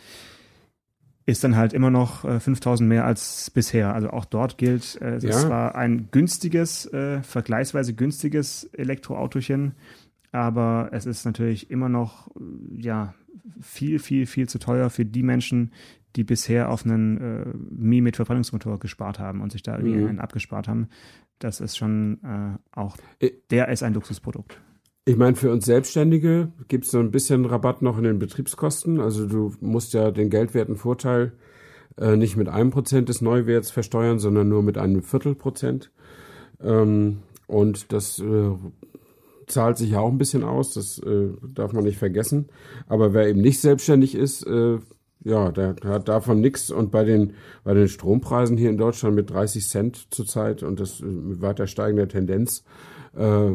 Ist 1.25 1.43
dann 1.43 1.55
halt 1.55 1.73
immer 1.73 1.91
noch 1.91 2.23
äh, 2.25 2.37
5.000 2.37 2.83
mehr 2.83 3.05
als 3.05 3.51
bisher. 3.51 3.93
Also 3.93 4.09
auch 4.09 4.25
dort 4.25 4.57
gilt, 4.57 4.99
äh, 5.01 5.15
es 5.15 5.23
Ja. 5.23 5.31
zwar 5.31 5.75
ein 5.75 6.07
günstiges, 6.11 6.85
äh, 6.91 7.21
vergleichsweise 7.21 7.93
günstiges 7.93 8.63
Elektroautochen, 8.73 9.73
aber 10.31 10.89
es 10.91 11.05
ist 11.05 11.25
natürlich 11.25 11.69
immer 11.69 11.89
noch 11.89 12.29
äh, 12.35 12.81
ja 12.81 13.13
viel, 13.61 13.99
viel, 13.99 14.25
viel 14.25 14.47
zu 14.49 14.57
teuer 14.59 14.89
für 14.89 15.05
die 15.05 15.23
Menschen, 15.23 15.71
die 16.15 16.23
bisher 16.23 16.69
auf 16.71 16.83
einen 16.85 17.17
äh, 17.17 17.45
Mi 17.69 18.01
mit 18.01 18.15
Verbrennungsmotor 18.15 18.79
gespart 18.79 19.19
haben 19.19 19.41
und 19.41 19.51
sich 19.51 19.61
da 19.61 19.77
irgendwie 19.77 19.97
Mhm. 20.01 20.07
einen 20.07 20.19
abgespart 20.19 20.67
haben. 20.67 20.87
Das 21.39 21.61
ist 21.61 21.77
schon 21.77 22.19
äh, 22.23 22.77
auch, 22.77 22.97
der 23.49 23.69
ist 23.69 23.83
ein 23.83 23.93
Luxusprodukt. 23.93 24.59
Ich 25.05 25.17
meine, 25.17 25.35
für 25.35 25.51
uns 25.51 25.65
Selbstständige 25.65 26.51
gibt 26.67 26.85
es 26.85 26.91
so 26.91 26.99
ein 26.99 27.11
bisschen 27.11 27.45
Rabatt 27.45 27.81
noch 27.81 27.97
in 27.97 28.03
den 28.03 28.19
Betriebskosten. 28.19 28.99
Also 28.99 29.25
du 29.25 29.53
musst 29.59 29.93
ja 29.93 30.11
den 30.11 30.29
geldwerten 30.29 30.75
Vorteil 30.75 31.31
äh, 31.97 32.15
nicht 32.15 32.37
mit 32.37 32.49
einem 32.49 32.69
Prozent 32.69 33.09
des 33.09 33.21
Neuwerts 33.21 33.71
versteuern, 33.71 34.19
sondern 34.19 34.49
nur 34.49 34.61
mit 34.61 34.77
einem 34.77 35.01
Viertelprozent. 35.01 35.91
Ähm, 36.61 37.19
und 37.47 37.91
das 37.91 38.19
äh, 38.19 38.51
zahlt 39.47 39.77
sich 39.77 39.91
ja 39.91 39.99
auch 39.99 40.11
ein 40.11 40.19
bisschen 40.19 40.43
aus, 40.43 40.73
das 40.73 40.99
äh, 40.99 41.29
darf 41.55 41.73
man 41.73 41.83
nicht 41.83 41.97
vergessen. 41.97 42.49
Aber 42.87 43.13
wer 43.13 43.27
eben 43.27 43.41
nicht 43.41 43.61
selbstständig 43.61 44.13
ist, 44.13 44.45
äh, 44.45 44.77
ja, 45.23 45.51
der, 45.51 45.75
hat 45.83 46.07
davon 46.07 46.39
nichts. 46.39 46.71
Und 46.71 46.91
bei 46.91 47.03
den, 47.03 47.33
bei 47.63 47.73
den 47.73 47.87
Strompreisen 47.87 48.57
hier 48.57 48.69
in 48.69 48.77
Deutschland 48.77 49.15
mit 49.15 49.29
30 49.29 49.67
Cent 49.67 50.13
zurzeit 50.13 50.63
und 50.63 50.79
das 50.79 51.01
äh, 51.01 51.05
mit 51.05 51.41
weiter 51.41 51.67
steigender 51.67 52.07
Tendenz, 52.07 52.63
äh, 53.17 53.51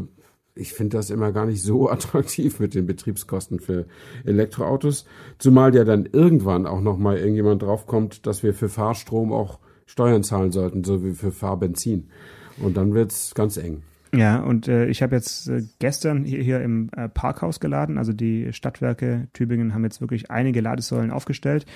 ich 0.56 0.72
finde 0.72 0.96
das 0.98 1.10
immer 1.10 1.32
gar 1.32 1.46
nicht 1.46 1.62
so 1.62 1.88
attraktiv 1.90 2.60
mit 2.60 2.74
den 2.74 2.86
Betriebskosten 2.86 3.60
für 3.60 3.86
Elektroautos. 4.24 5.06
Zumal 5.38 5.74
ja 5.74 5.84
dann 5.84 6.06
irgendwann 6.06 6.66
auch 6.66 6.80
nochmal 6.80 7.18
irgendjemand 7.18 7.62
draufkommt, 7.62 8.26
dass 8.26 8.42
wir 8.42 8.54
für 8.54 8.68
Fahrstrom 8.68 9.32
auch 9.32 9.58
Steuern 9.86 10.22
zahlen 10.22 10.52
sollten, 10.52 10.84
so 10.84 11.04
wie 11.04 11.12
für 11.12 11.32
Fahrbenzin. 11.32 12.08
Und 12.58 12.76
dann 12.76 12.94
wird's 12.94 13.34
ganz 13.34 13.56
eng. 13.56 13.82
Ja, 14.14 14.40
und 14.40 14.68
äh, 14.68 14.86
ich 14.86 15.02
habe 15.02 15.16
jetzt 15.16 15.48
äh, 15.48 15.62
gestern 15.78 16.24
hier, 16.24 16.42
hier 16.42 16.60
im 16.60 16.88
äh, 16.96 17.08
Parkhaus 17.08 17.58
geladen. 17.58 17.98
Also 17.98 18.12
die 18.12 18.52
Stadtwerke 18.52 19.28
Tübingen 19.32 19.74
haben 19.74 19.84
jetzt 19.84 20.00
wirklich 20.00 20.30
einige 20.30 20.60
Ladesäulen 20.60 21.10
aufgestellt. 21.10 21.66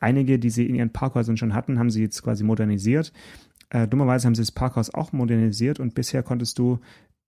Einige, 0.00 0.38
die 0.38 0.50
sie 0.50 0.66
in 0.66 0.74
ihren 0.74 0.90
Parkhäusern 0.90 1.36
schon 1.36 1.54
hatten, 1.54 1.78
haben 1.78 1.90
sie 1.90 2.02
jetzt 2.02 2.22
quasi 2.22 2.44
modernisiert. 2.44 3.12
Äh, 3.70 3.86
dummerweise 3.88 4.26
haben 4.26 4.34
sie 4.34 4.42
das 4.42 4.52
Parkhaus 4.52 4.92
auch 4.92 5.12
modernisiert 5.12 5.80
und 5.80 5.94
bisher 5.94 6.22
konntest 6.22 6.58
du, 6.58 6.80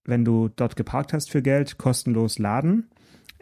wenn 0.05 0.25
du 0.25 0.49
dort 0.49 0.77
geparkt 0.77 1.13
hast 1.13 1.31
für 1.31 1.43
Geld, 1.43 1.79
kostenlos 1.79 2.39
laden. 2.39 2.89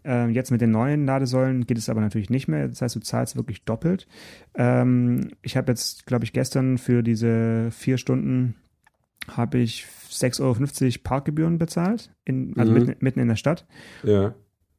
Äh, 0.05 0.29
jetzt 0.31 0.51
mit 0.51 0.61
den 0.61 0.71
neuen 0.71 1.07
Ladesäulen 1.07 1.67
geht 1.67 1.79
es 1.79 1.89
aber 1.89 2.01
natürlich 2.01 2.31
nicht 2.31 2.49
mehr. 2.49 2.69
Das 2.69 2.83
heißt, 2.83 2.97
du 2.97 3.01
zahlst 3.01 3.37
wirklich 3.37 3.65
doppelt. 3.65 4.07
Ähm, 4.55 5.31
ich 5.43 5.57
habe 5.57 5.71
jetzt, 5.71 6.07
glaube 6.07 6.25
ich, 6.25 6.33
gestern 6.33 6.79
für 6.79 7.03
diese 7.03 7.71
vier 7.71 7.99
Stunden 7.99 8.57
habe 9.29 9.59
ich 9.59 9.87
6,50 10.11 10.41
Euro 10.43 10.99
Parkgebühren 11.03 11.59
bezahlt, 11.59 12.11
in, 12.25 12.55
also 12.59 12.73
Mhm. 12.73 12.79
mitten, 12.79 13.05
mitten 13.05 13.21
in 13.21 13.29
der 13.29 13.37
Stadt. 13.37 13.67
Ja. 14.03 14.35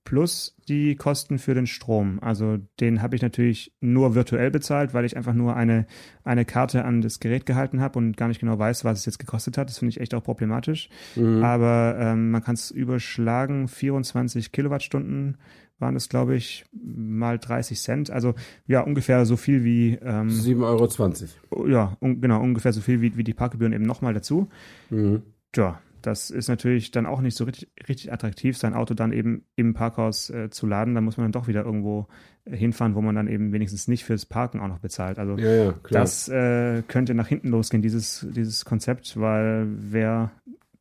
plus 0.05 0.57
die 0.67 0.95
Kosten 0.97 1.39
für 1.39 1.53
den 1.53 1.65
Strom. 1.65 2.19
Also 2.21 2.57
den 2.81 3.01
habe 3.01 3.15
ich 3.15 3.21
natürlich 3.21 3.73
nur 3.79 4.15
virtuell 4.15 4.51
bezahlt, 4.51 4.93
weil 4.93 5.05
ich 5.05 5.15
einfach 5.15 5.33
nur 5.33 5.55
eine, 5.55 5.85
eine 6.25 6.43
Karte 6.43 6.83
an 6.83 7.01
das 7.01 7.21
Gerät 7.21 7.45
gehalten 7.45 7.79
habe 7.79 7.97
und 7.99 8.17
gar 8.17 8.27
nicht 8.27 8.41
genau 8.41 8.59
weiß, 8.59 8.83
was 8.83 8.99
es 8.99 9.05
jetzt 9.05 9.17
gekostet 9.19 9.57
hat. 9.57 9.69
Das 9.69 9.77
finde 9.77 9.91
ich 9.91 10.01
echt 10.01 10.13
auch 10.13 10.21
problematisch. 10.23 10.89
Mhm. 11.15 11.41
Aber 11.41 11.95
ähm, 11.97 12.31
man 12.31 12.43
kann 12.43 12.55
es 12.55 12.69
überschlagen, 12.69 13.69
24 13.69 14.51
Kilowattstunden 14.51 15.37
waren 15.79 15.95
es, 15.95 16.09
glaube 16.09 16.35
ich, 16.35 16.65
mal 16.71 17.39
30 17.39 17.79
Cent. 17.79 18.11
Also 18.11 18.35
ja, 18.67 18.81
ungefähr 18.81 19.25
so 19.25 19.37
viel 19.37 19.63
wie 19.63 19.93
ähm, 20.01 20.29
7,20 20.29 21.29
Euro. 21.51 21.67
Ja, 21.67 21.97
un 21.99 22.21
genau, 22.21 22.41
ungefähr 22.41 22.73
so 22.73 22.81
viel 22.81 23.01
wie, 23.01 23.17
wie 23.17 23.23
die 23.23 23.33
Parkgebühren 23.33 23.73
eben 23.73 23.85
nochmal 23.85 24.13
dazu. 24.13 24.49
Mhm. 24.89 25.23
Ja, 25.55 25.79
das 26.03 26.29
ist 26.29 26.49
natürlich 26.49 26.91
dann 26.91 27.05
auch 27.05 27.21
nicht 27.21 27.37
so 27.37 27.45
richtig, 27.45 27.69
richtig 27.87 28.11
attraktiv, 28.11 28.57
sein 28.57 28.73
Auto 28.73 28.93
dann 28.93 29.13
eben 29.13 29.45
im 29.55 29.73
Parkhaus 29.73 30.29
äh, 30.29 30.49
zu 30.49 30.67
laden. 30.67 30.95
Da 30.95 31.01
muss 31.01 31.15
man 31.17 31.25
dann 31.25 31.31
doch 31.31 31.47
wieder 31.47 31.63
irgendwo 31.63 32.07
äh, 32.43 32.55
hinfahren, 32.55 32.95
wo 32.95 33.01
man 33.01 33.15
dann 33.15 33.27
eben 33.27 33.53
wenigstens 33.53 33.87
nicht 33.87 34.03
fürs 34.03 34.25
Parken 34.25 34.59
auch 34.59 34.67
noch 34.67 34.79
bezahlt. 34.79 35.17
Also 35.17 35.37
ja, 35.37 35.65
ja, 35.65 35.73
das 35.89 36.27
äh, 36.27 36.83
könnte 36.87 37.13
nach 37.13 37.27
hinten 37.27 37.49
losgehen, 37.49 37.81
dieses, 37.81 38.27
dieses 38.29 38.65
Konzept, 38.65 39.17
weil 39.19 39.67
wer, 39.69 40.31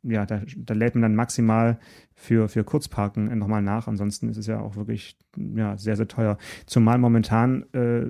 ja, 0.02 0.26
da, 0.26 0.42
da 0.56 0.74
lädt 0.74 0.94
man 0.94 1.02
dann 1.02 1.14
maximal 1.14 1.78
für, 2.14 2.48
für 2.48 2.64
Kurzparken 2.64 3.36
nochmal 3.38 3.62
nach. 3.62 3.86
Ansonsten 3.88 4.28
ist 4.28 4.36
es 4.36 4.46
ja 4.46 4.60
auch 4.60 4.76
wirklich 4.76 5.16
ja, 5.36 5.76
sehr, 5.76 5.96
sehr 5.96 6.08
teuer. 6.08 6.38
Zumal 6.66 6.98
momentan 6.98 7.64
äh, 7.72 8.04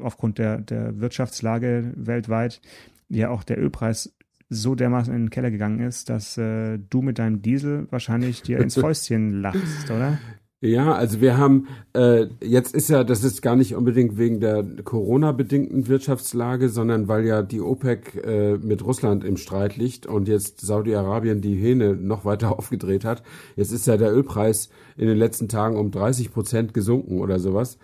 aufgrund 0.00 0.38
der, 0.38 0.58
der 0.58 0.98
Wirtschaftslage 1.00 1.92
weltweit 1.96 2.60
ja 3.08 3.28
auch 3.28 3.44
der 3.44 3.58
Ölpreis 3.58 4.16
so 4.48 4.74
dermaßen 4.74 5.14
in 5.14 5.24
den 5.24 5.30
Keller 5.30 5.50
gegangen 5.50 5.80
ist, 5.80 6.08
dass 6.08 6.36
äh, 6.36 6.78
du 6.78 7.02
mit 7.02 7.18
deinem 7.18 7.40
Diesel 7.40 7.86
wahrscheinlich 7.90 8.42
dir 8.42 8.58
ins 8.58 8.74
Fäustchen 8.80 9.40
lachst, 9.40 9.90
oder? 9.90 10.18
Ja, 10.62 10.92
also 10.92 11.22
wir 11.22 11.38
haben, 11.38 11.68
äh, 11.94 12.26
jetzt 12.42 12.74
ist 12.74 12.90
ja, 12.90 13.02
das 13.02 13.24
ist 13.24 13.40
gar 13.40 13.56
nicht 13.56 13.74
unbedingt 13.74 14.18
wegen 14.18 14.40
der 14.40 14.62
Corona-bedingten 14.84 15.88
Wirtschaftslage, 15.88 16.68
sondern 16.68 17.08
weil 17.08 17.24
ja 17.24 17.40
die 17.40 17.62
OPEC 17.62 18.22
äh, 18.22 18.58
mit 18.58 18.84
Russland 18.84 19.24
im 19.24 19.38
Streit 19.38 19.78
liegt 19.78 20.04
und 20.04 20.28
jetzt 20.28 20.60
Saudi-Arabien 20.60 21.40
die 21.40 21.54
Hähne 21.54 21.96
noch 21.96 22.26
weiter 22.26 22.52
aufgedreht 22.58 23.06
hat. 23.06 23.22
Jetzt 23.56 23.72
ist 23.72 23.86
ja 23.86 23.96
der 23.96 24.12
Ölpreis 24.12 24.68
in 24.98 25.06
den 25.08 25.16
letzten 25.16 25.48
Tagen 25.48 25.78
um 25.78 25.90
30 25.90 26.30
Prozent 26.30 26.74
gesunken 26.74 27.20
oder 27.20 27.38
sowas. 27.38 27.78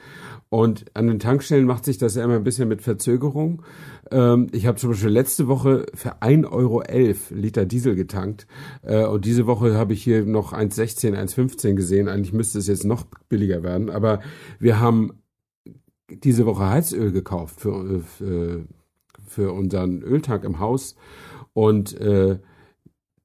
Und 0.51 0.85
an 0.93 1.07
den 1.07 1.19
Tankstellen 1.19 1.65
macht 1.65 1.87
sich 1.87 1.97
das 1.97 2.15
ja 2.15 2.25
immer 2.25 2.37
ein 2.37 2.45
bisschen 2.45 2.69
mit 2.69 2.83
Verzögerung. 2.83 3.63
Ähm, 4.11 4.49
ich 4.53 4.67
habe 4.67 4.79
zum 4.79 4.91
Beispiel 4.91 5.11
letzte 5.11 5.49
Woche 5.49 5.87
für 5.95 6.23
1,11 6.23 6.51
Euro 6.51 6.83
Liter 7.31 7.67
Diesel 7.67 7.95
getankt. 7.95 8.47
Äh, 8.83 9.05
und 9.05 9.25
diese 9.25 9.47
Woche 9.47 9.75
habe 9.75 9.93
ich 9.93 10.03
hier 10.03 10.25
noch 10.25 10.53
1,16, 10.53 11.15
1,15 11.15 11.75
gesehen. 11.75 12.09
Eigentlich 12.09 12.33
müsste 12.33 12.59
es 12.59 12.67
jetzt 12.67 12.85
noch 12.85 13.05
billiger 13.29 13.63
werden. 13.63 13.91
Aber 13.91 14.21
wir 14.59 14.81
haben 14.81 15.23
diese 16.09 16.47
Woche 16.47 16.69
Heizöl 16.69 17.13
gekauft 17.13 17.61
für, 17.61 18.01
für, 18.01 18.67
für 19.27 19.53
unseren 19.53 20.03
Öltank 20.03 20.45
im 20.45 20.61
Haus. 20.61 20.95
Und 21.53 21.99
äh, 22.01 22.39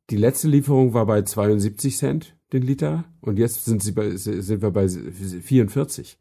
die 0.09 0.17
letzte 0.17 0.47
Lieferung 0.47 0.93
war 0.93 1.05
bei 1.05 1.21
72 1.21 1.97
Cent 1.97 2.35
den 2.53 2.63
Liter 2.63 3.05
und 3.21 3.39
jetzt 3.39 3.65
sind 3.65 3.81
sie 3.81 3.93
bei, 3.93 4.15
sind 4.15 4.61
wir 4.61 4.71
bei 4.71 4.87
44. 4.87 6.17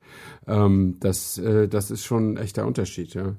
Ähm, 0.46 0.96
das, 1.00 1.38
äh, 1.38 1.66
das 1.66 1.90
ist 1.90 2.04
schon 2.04 2.34
ein 2.34 2.36
echter 2.36 2.66
Unterschied, 2.66 3.14
ja. 3.14 3.34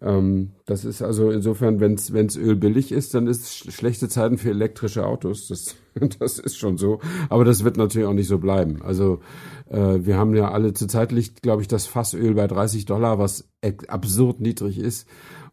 Ähm, 0.00 0.52
das 0.64 0.84
ist 0.84 1.02
also 1.02 1.30
insofern, 1.30 1.80
wenn 1.80 1.94
es 1.94 2.36
Öl 2.36 2.54
billig 2.54 2.92
ist, 2.92 3.14
dann 3.14 3.26
ist 3.26 3.72
schlechte 3.72 4.08
Zeiten 4.08 4.38
für 4.38 4.50
elektrische 4.50 5.04
Autos. 5.04 5.48
Das, 5.48 5.74
das 6.18 6.38
ist 6.38 6.56
schon 6.56 6.76
so. 6.76 7.00
Aber 7.28 7.44
das 7.44 7.64
wird 7.64 7.76
natürlich 7.76 8.06
auch 8.06 8.14
nicht 8.14 8.28
so 8.28 8.38
bleiben. 8.38 8.82
Also 8.82 9.20
äh, 9.68 9.98
wir 10.00 10.16
haben 10.16 10.34
ja 10.34 10.52
alle 10.52 10.74
zurzeit 10.74 11.10
liegt, 11.10 11.42
glaube 11.42 11.62
ich, 11.62 11.68
das 11.68 11.86
Fassöl 11.86 12.34
bei 12.34 12.46
30 12.46 12.84
Dollar, 12.84 13.18
was 13.18 13.48
absurd 13.88 14.40
niedrig 14.40 14.78
ist. 14.78 15.08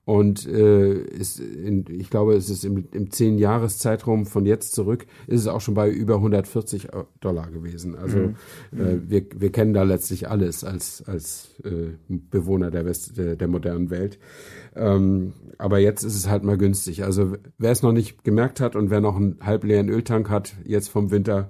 Und 0.05 0.45
äh, 0.45 0.93
ist 0.93 1.39
in, 1.39 1.85
ich 1.89 2.11
glaube, 2.11 2.35
es 2.35 2.51
ist 2.51 2.63
im, 2.63 2.87
im 2.91 3.09
zehn 3.09 3.39
Jahres 3.39 3.79
von 4.25 4.45
jetzt 4.45 4.75
zurück, 4.75 5.07
ist 5.25 5.41
es 5.41 5.47
auch 5.47 5.61
schon 5.61 5.73
bei 5.73 5.89
über 5.89 6.15
140 6.15 6.89
Dollar 7.21 7.49
gewesen. 7.49 7.95
Also 7.95 8.17
mhm. 8.19 8.35
äh, 8.73 9.09
wir, 9.09 9.25
wir 9.35 9.51
kennen 9.51 9.73
da 9.73 9.81
letztlich 9.81 10.29
alles 10.29 10.63
als, 10.63 11.03
als 11.07 11.55
äh, 11.63 11.93
Bewohner 12.07 12.69
der, 12.69 12.85
West, 12.85 13.17
der, 13.17 13.35
der 13.35 13.47
modernen 13.47 13.89
Welt. 13.89 14.19
Ähm, 14.75 15.33
aber 15.57 15.79
jetzt 15.79 16.03
ist 16.03 16.15
es 16.15 16.29
halt 16.29 16.43
mal 16.43 16.57
günstig. 16.57 17.03
Also 17.03 17.37
wer 17.57 17.71
es 17.71 17.81
noch 17.81 17.91
nicht 17.91 18.23
gemerkt 18.23 18.61
hat 18.61 18.75
und 18.75 18.91
wer 18.91 19.01
noch 19.01 19.15
einen 19.15 19.39
halbleeren 19.41 19.89
Öltank 19.89 20.29
hat, 20.29 20.53
jetzt 20.65 20.89
vom 20.89 21.09
Winter 21.09 21.49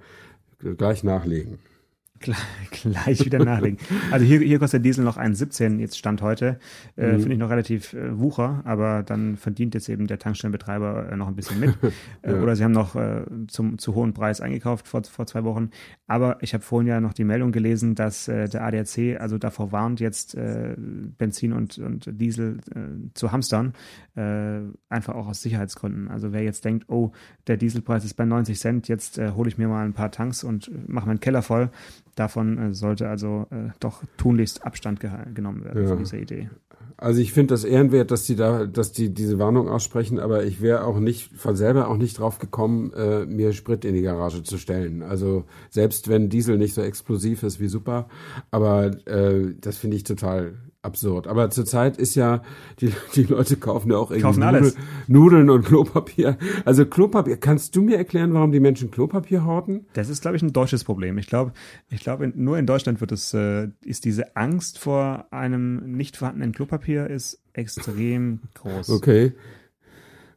gleich 0.77 1.03
nachlegen. 1.03 1.59
Gleich 2.71 3.25
wieder 3.25 3.43
nachlegen. 3.43 3.77
Also 4.11 4.25
hier, 4.25 4.39
hier 4.39 4.59
kostet 4.59 4.83
der 4.83 4.89
Diesel 4.89 5.03
noch 5.03 5.17
1,17 5.17 5.79
jetzt 5.79 5.97
Stand 5.97 6.21
heute. 6.21 6.59
Äh, 6.95 7.13
mhm. 7.13 7.19
Finde 7.19 7.33
ich 7.33 7.39
noch 7.39 7.49
relativ 7.49 7.93
äh, 7.93 8.17
wucher, 8.17 8.61
aber 8.63 9.03
dann 9.03 9.35
verdient 9.35 9.73
jetzt 9.73 9.89
eben 9.89 10.07
der 10.07 10.17
Tankstellenbetreiber 10.17 11.11
äh, 11.11 11.17
noch 11.17 11.27
ein 11.27 11.35
bisschen 11.35 11.59
mit. 11.59 11.75
Äh, 12.21 12.31
ja. 12.31 12.41
Oder 12.41 12.55
sie 12.55 12.63
haben 12.63 12.71
noch 12.71 12.95
äh, 12.95 13.23
zum 13.47 13.77
zu 13.77 13.93
hohen 13.93 14.13
Preis 14.13 14.41
eingekauft 14.41 14.87
vor, 14.87 15.03
vor 15.03 15.27
zwei 15.27 15.43
Wochen. 15.43 15.69
Aber 16.07 16.37
ich 16.41 16.53
habe 16.53 16.63
vorhin 16.63 16.87
ja 16.87 16.99
noch 17.01 17.13
die 17.13 17.23
Meldung 17.23 17.51
gelesen, 17.51 17.95
dass 17.95 18.27
äh, 18.27 18.47
der 18.47 18.63
ADAC 18.63 19.19
also 19.19 19.37
davor 19.37 19.71
warnt, 19.71 19.99
jetzt 19.99 20.35
Benzin 21.17 21.53
und, 21.53 21.77
und 21.77 22.09
Diesel 22.19 22.59
zu 23.13 23.31
hamstern. 23.31 23.73
einfach 24.15 25.15
auch 25.15 25.27
aus 25.27 25.41
Sicherheitsgründen. 25.41 26.09
Also 26.09 26.31
wer 26.31 26.43
jetzt 26.43 26.65
denkt, 26.65 26.89
oh, 26.89 27.11
der 27.47 27.57
Dieselpreis 27.57 28.05
ist 28.05 28.15
bei 28.15 28.25
90 28.25 28.59
Cent, 28.59 28.87
jetzt 28.87 29.19
hole 29.19 29.49
ich 29.49 29.57
mir 29.57 29.67
mal 29.67 29.85
ein 29.85 29.93
paar 29.93 30.11
Tanks 30.11 30.43
und 30.43 30.71
mache 30.87 31.07
meinen 31.07 31.19
Keller 31.19 31.41
voll 31.41 31.69
Davon 32.15 32.57
äh, 32.57 32.73
sollte 32.73 33.09
also 33.09 33.47
äh, 33.51 33.69
doch 33.79 34.03
tunlichst 34.17 34.65
Abstand 34.65 34.99
genommen 34.99 35.63
werden 35.65 35.83
ja. 35.83 35.89
von 35.89 35.99
dieser 35.99 36.17
Idee. 36.17 36.49
Also 36.97 37.19
ich 37.19 37.33
finde 37.33 37.53
das 37.53 37.65
ehrenwert, 37.65 38.09
dass 38.09 38.23
die 38.23 38.37
da, 38.37 38.65
dass 38.65 38.93
die 38.93 39.13
diese 39.13 39.37
Warnung 39.37 39.67
aussprechen, 39.67 40.17
aber 40.17 40.45
ich 40.45 40.61
wäre 40.61 40.85
auch 40.85 40.99
nicht 40.99 41.35
von 41.35 41.55
selber 41.57 41.89
auch 41.89 41.97
nicht 41.97 42.19
drauf 42.19 42.39
gekommen, 42.39 42.93
äh, 42.93 43.25
mir 43.25 43.51
Sprit 43.51 43.83
in 43.83 43.95
die 43.95 44.01
Garage 44.01 44.43
zu 44.43 44.57
stellen. 44.57 45.03
Also 45.03 45.43
selbst 45.69 46.07
wenn 46.07 46.29
Diesel 46.29 46.57
nicht 46.57 46.73
so 46.73 46.81
explosiv 46.81 47.43
ist 47.43 47.59
wie 47.59 47.67
super, 47.67 48.07
aber 48.49 48.91
äh, 49.07 49.53
das 49.59 49.77
finde 49.77 49.97
ich 49.97 50.03
total 50.03 50.53
absurd. 50.85 51.27
Aber 51.27 51.49
zurzeit 51.49 51.97
ist 51.97 52.15
ja, 52.15 52.41
die, 52.79 52.93
die 53.15 53.23
Leute 53.23 53.57
kaufen 53.57 53.91
ja 53.91 53.97
auch 53.97 54.11
irgendwie 54.11 54.39
Nudel, 54.39 54.73
Nudeln 55.07 55.49
und 55.49 55.65
Klopapier. 55.65 56.37
Also 56.63 56.85
Klopapier, 56.85 57.37
kannst 57.37 57.75
du 57.75 57.81
mir 57.81 57.97
erklären, 57.97 58.33
warum 58.33 58.51
die 58.51 58.59
Menschen 58.59 58.91
Klopapier 58.91 59.45
horten? 59.45 59.87
Das 59.93 60.09
ist, 60.09 60.21
glaube 60.21 60.37
ich, 60.37 60.43
ein 60.43 60.53
deutsches 60.53 60.83
Problem. 60.83 61.17
Ich 61.17 61.27
glaube, 61.27 61.51
ich 61.89 62.01
glaube, 62.01 62.31
nur 62.35 62.57
in 62.57 62.65
Deutschland 62.65 63.01
wird 63.01 63.11
es, 63.11 63.33
äh, 63.33 63.69
ist 63.83 64.05
diese 64.05 64.35
Angst 64.35 64.79
vor 64.79 65.25
einem 65.31 65.91
nicht 65.91 66.17
vorhandenen 66.17 66.53
Klopapier 66.53 67.07
ist 67.07 67.41
extrem 67.53 68.41
groß. 68.53 68.89
Okay. 68.89 69.33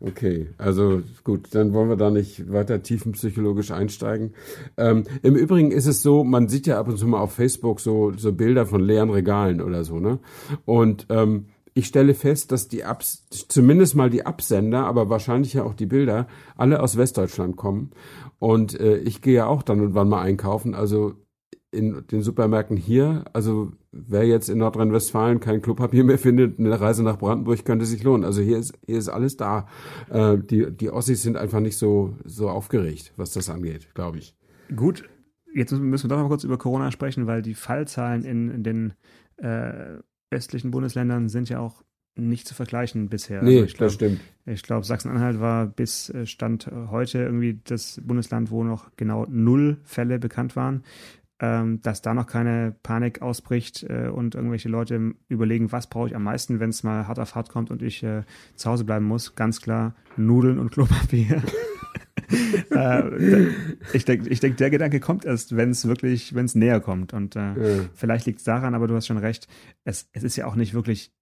Okay, 0.00 0.50
also 0.58 1.02
gut, 1.24 1.48
dann 1.56 1.72
wollen 1.72 1.88
wir 1.88 1.96
da 1.96 2.10
nicht 2.10 2.52
weiter 2.52 2.82
tiefenpsychologisch 2.82 3.72
einsteigen. 3.72 4.32
Ähm, 4.76 5.02
Im 5.22 5.34
Übrigen 5.34 5.72
ist 5.72 5.86
es 5.86 6.02
so, 6.02 6.22
man 6.22 6.48
sieht 6.48 6.68
ja 6.68 6.78
ab 6.78 6.86
und 6.86 6.98
zu 6.98 7.08
mal 7.08 7.18
auf 7.18 7.32
Facebook 7.32 7.80
so, 7.80 8.12
so 8.16 8.32
Bilder 8.32 8.64
von 8.64 8.80
leeren 8.80 9.10
Regalen 9.10 9.60
oder 9.60 9.82
so, 9.82 9.98
ne? 9.98 10.20
Und 10.64 11.06
ähm, 11.10 11.46
ich 11.74 11.86
stelle 11.86 12.14
fest, 12.14 12.52
dass 12.52 12.68
die 12.68 12.84
Abs 12.84 13.26
zumindest 13.28 13.96
mal 13.96 14.08
die 14.08 14.24
Absender, 14.24 14.84
aber 14.84 15.10
wahrscheinlich 15.10 15.54
ja 15.54 15.64
auch 15.64 15.74
die 15.74 15.86
Bilder, 15.86 16.28
alle 16.56 16.80
aus 16.80 16.96
Westdeutschland 16.96 17.56
kommen. 17.56 17.90
Und 18.38 18.78
äh, 18.78 18.98
ich 18.98 19.20
gehe 19.20 19.34
ja 19.34 19.46
auch 19.46 19.62
dann 19.62 19.80
und 19.80 19.94
wann 19.94 20.08
mal 20.08 20.22
einkaufen. 20.22 20.74
Also 20.74 21.14
in 21.70 22.06
den 22.10 22.22
Supermärkten 22.22 22.76
hier, 22.76 23.24
also 23.32 23.72
wer 23.92 24.24
jetzt 24.24 24.48
in 24.48 24.58
Nordrhein-Westfalen 24.58 25.40
kein 25.40 25.60
Klopapier 25.60 26.02
mehr 26.02 26.18
findet, 26.18 26.58
eine 26.58 26.80
Reise 26.80 27.02
nach 27.02 27.18
Brandenburg 27.18 27.64
könnte 27.64 27.84
sich 27.84 28.02
lohnen. 28.02 28.24
Also 28.24 28.40
hier 28.40 28.58
ist, 28.58 28.72
hier 28.86 28.98
ist 28.98 29.08
alles 29.08 29.36
da. 29.36 29.68
Äh, 30.10 30.38
die, 30.38 30.70
die 30.70 30.90
Ossis 30.90 31.22
sind 31.22 31.36
einfach 31.36 31.60
nicht 31.60 31.76
so, 31.76 32.16
so 32.24 32.48
aufgeregt, 32.48 33.12
was 33.16 33.32
das 33.32 33.50
angeht, 33.50 33.94
glaube 33.94 34.18
ich. 34.18 34.34
Gut, 34.74 35.08
jetzt 35.54 35.72
müssen 35.72 36.08
wir 36.08 36.16
doch 36.16 36.22
noch 36.22 36.28
kurz 36.28 36.44
über 36.44 36.56
Corona 36.56 36.90
sprechen, 36.90 37.26
weil 37.26 37.42
die 37.42 37.54
Fallzahlen 37.54 38.24
in, 38.24 38.50
in 38.50 38.62
den 38.62 38.94
äh, 39.36 39.98
östlichen 40.30 40.70
Bundesländern 40.70 41.28
sind 41.28 41.50
ja 41.50 41.60
auch 41.60 41.82
nicht 42.16 42.48
zu 42.48 42.54
vergleichen 42.54 43.08
bisher. 43.08 43.42
Nee, 43.42 43.60
also 43.60 43.76
glaub, 43.76 43.78
das 43.78 43.94
stimmt. 43.94 44.20
Ich 44.44 44.62
glaube, 44.62 44.84
Sachsen-Anhalt 44.84 45.38
war 45.40 45.66
bis 45.66 46.10
äh, 46.10 46.26
Stand 46.26 46.66
heute 46.90 47.18
irgendwie 47.18 47.60
das 47.64 48.00
Bundesland, 48.04 48.50
wo 48.50 48.64
noch 48.64 48.90
genau 48.96 49.26
null 49.28 49.78
Fälle 49.84 50.18
bekannt 50.18 50.56
waren 50.56 50.82
ähm, 51.40 51.80
dass 51.82 52.02
da 52.02 52.14
noch 52.14 52.26
keine 52.26 52.74
Panik 52.82 53.22
ausbricht 53.22 53.84
äh, 53.84 54.08
und 54.08 54.34
irgendwelche 54.34 54.68
Leute 54.68 55.14
überlegen, 55.28 55.72
was 55.72 55.88
brauche 55.88 56.08
ich 56.08 56.16
am 56.16 56.24
meisten, 56.24 56.60
wenn 56.60 56.70
es 56.70 56.82
mal 56.82 57.06
hart 57.06 57.18
auf 57.18 57.34
hart 57.34 57.48
kommt 57.48 57.70
und 57.70 57.82
ich 57.82 58.02
äh, 58.02 58.22
zu 58.56 58.70
Hause 58.70 58.84
bleiben 58.84 59.06
muss. 59.06 59.34
Ganz 59.34 59.60
klar 59.60 59.94
Nudeln 60.16 60.58
und 60.58 60.70
Klopapier. 60.70 61.42
äh, 62.70 63.46
ich 63.92 64.04
denke, 64.04 64.28
ich 64.28 64.40
denk, 64.40 64.56
der 64.56 64.70
Gedanke 64.70 65.00
kommt 65.00 65.24
erst, 65.24 65.56
wenn 65.56 65.70
es 65.70 65.86
wirklich, 65.86 66.34
wenn 66.34 66.46
es 66.46 66.54
näher 66.54 66.80
kommt. 66.80 67.12
Und 67.12 67.36
äh, 67.36 67.40
ja. 67.40 67.84
vielleicht 67.94 68.26
liegt 68.26 68.38
es 68.38 68.44
daran, 68.44 68.74
aber 68.74 68.88
du 68.88 68.94
hast 68.94 69.06
schon 69.06 69.18
recht, 69.18 69.48
es, 69.84 70.08
es 70.12 70.24
ist 70.24 70.36
ja 70.36 70.46
auch 70.46 70.56
nicht 70.56 70.74
wirklich 70.74 71.12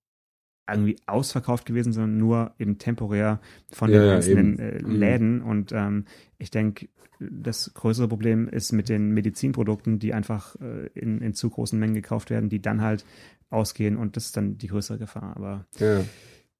irgendwie 0.71 0.97
ausverkauft 1.07 1.67
gewesen, 1.67 1.93
sondern 1.93 2.19
nur 2.19 2.53
eben 2.59 2.79
temporär 2.79 3.41
von 3.73 3.91
den 3.91 4.03
ja, 4.03 4.11
einzelnen 4.15 4.59
äh, 4.59 4.83
Mhm. 4.83 4.97
Läden. 4.97 5.43
Und 5.43 5.73
ähm, 5.73 6.05
ich 6.39 6.51
denke, 6.51 6.89
das 7.19 7.73
größere 7.75 8.09
Problem 8.09 8.47
ist 8.49 8.73
mit 8.73 8.89
den 8.89 9.11
Medizinprodukten, 9.13 9.99
die 9.99 10.13
einfach 10.13 10.57
äh, 10.61 10.87
in, 10.95 11.21
in 11.21 11.33
zu 11.35 11.49
großen 11.51 11.79
Mengen 11.79 11.95
gekauft 11.95 12.31
werden, 12.31 12.49
die 12.51 12.61
dann 12.61 12.83
halt 12.83 13.05
ausgehen 13.49 13.97
und 13.97 14.17
das 14.17 14.27
ist 14.27 14.37
dann 14.37 14.59
die 14.59 14.67
größere 14.67 14.99
Gefahr. 14.99 15.33
Aber 15.37 15.65
Ja. 15.79 16.05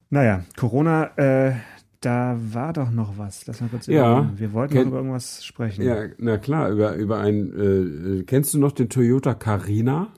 naja, 0.09 0.45
Corona, 0.57 1.11
äh, 1.19 1.55
da 2.01 2.39
war 2.53 2.73
doch 2.73 2.91
noch 2.91 3.19
was. 3.19 3.47
Lass 3.47 3.61
mal 3.61 3.69
kurz 3.69 3.87
Ja. 3.89 4.13
überlegen. 4.19 4.39
Wir 4.39 4.53
wollten 4.53 4.73
Ken- 4.75 4.83
noch 4.85 4.89
über 4.91 4.97
irgendwas 4.99 5.45
sprechen. 5.45 5.83
ja, 5.85 6.05
na 6.19 6.39
klar, 6.39 6.71
über, 6.71 6.95
über 6.95 7.19
ein, 7.19 8.21
äh, 8.21 8.23
kennst 8.23 8.55
du 8.55 8.59
noch 8.59 8.73
den 8.73 8.89
Toyota 8.89 9.35
Carina? 9.35 10.13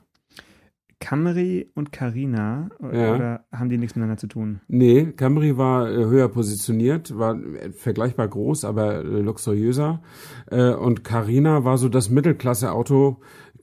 Camry 0.99 1.69
und 1.75 1.91
Carina, 1.91 2.69
äh, 2.83 3.01
Ja. 3.01 3.15
oder 3.15 3.45
haben 3.53 3.69
die 3.69 3.77
nichts 3.77 3.95
miteinander 3.95 4.17
zu 4.17 4.27
tun? 4.27 4.59
Nee, 4.67 5.05
Camry 5.15 5.57
war 5.57 5.89
äh, 5.89 5.95
höher 5.95 6.27
positioniert, 6.27 7.17
war 7.17 7.35
äh, 7.35 7.71
vergleichbar 7.71 8.27
groß, 8.27 8.65
aber 8.65 8.95
äh, 8.95 9.01
luxuriöser. 9.03 10.01
Äh, 10.51 10.71
und 10.73 11.03
Carina 11.03 11.63
war 11.63 11.77
so 11.77 11.87
das 11.89 12.09
Mittelklasse-Auto. 12.09 13.17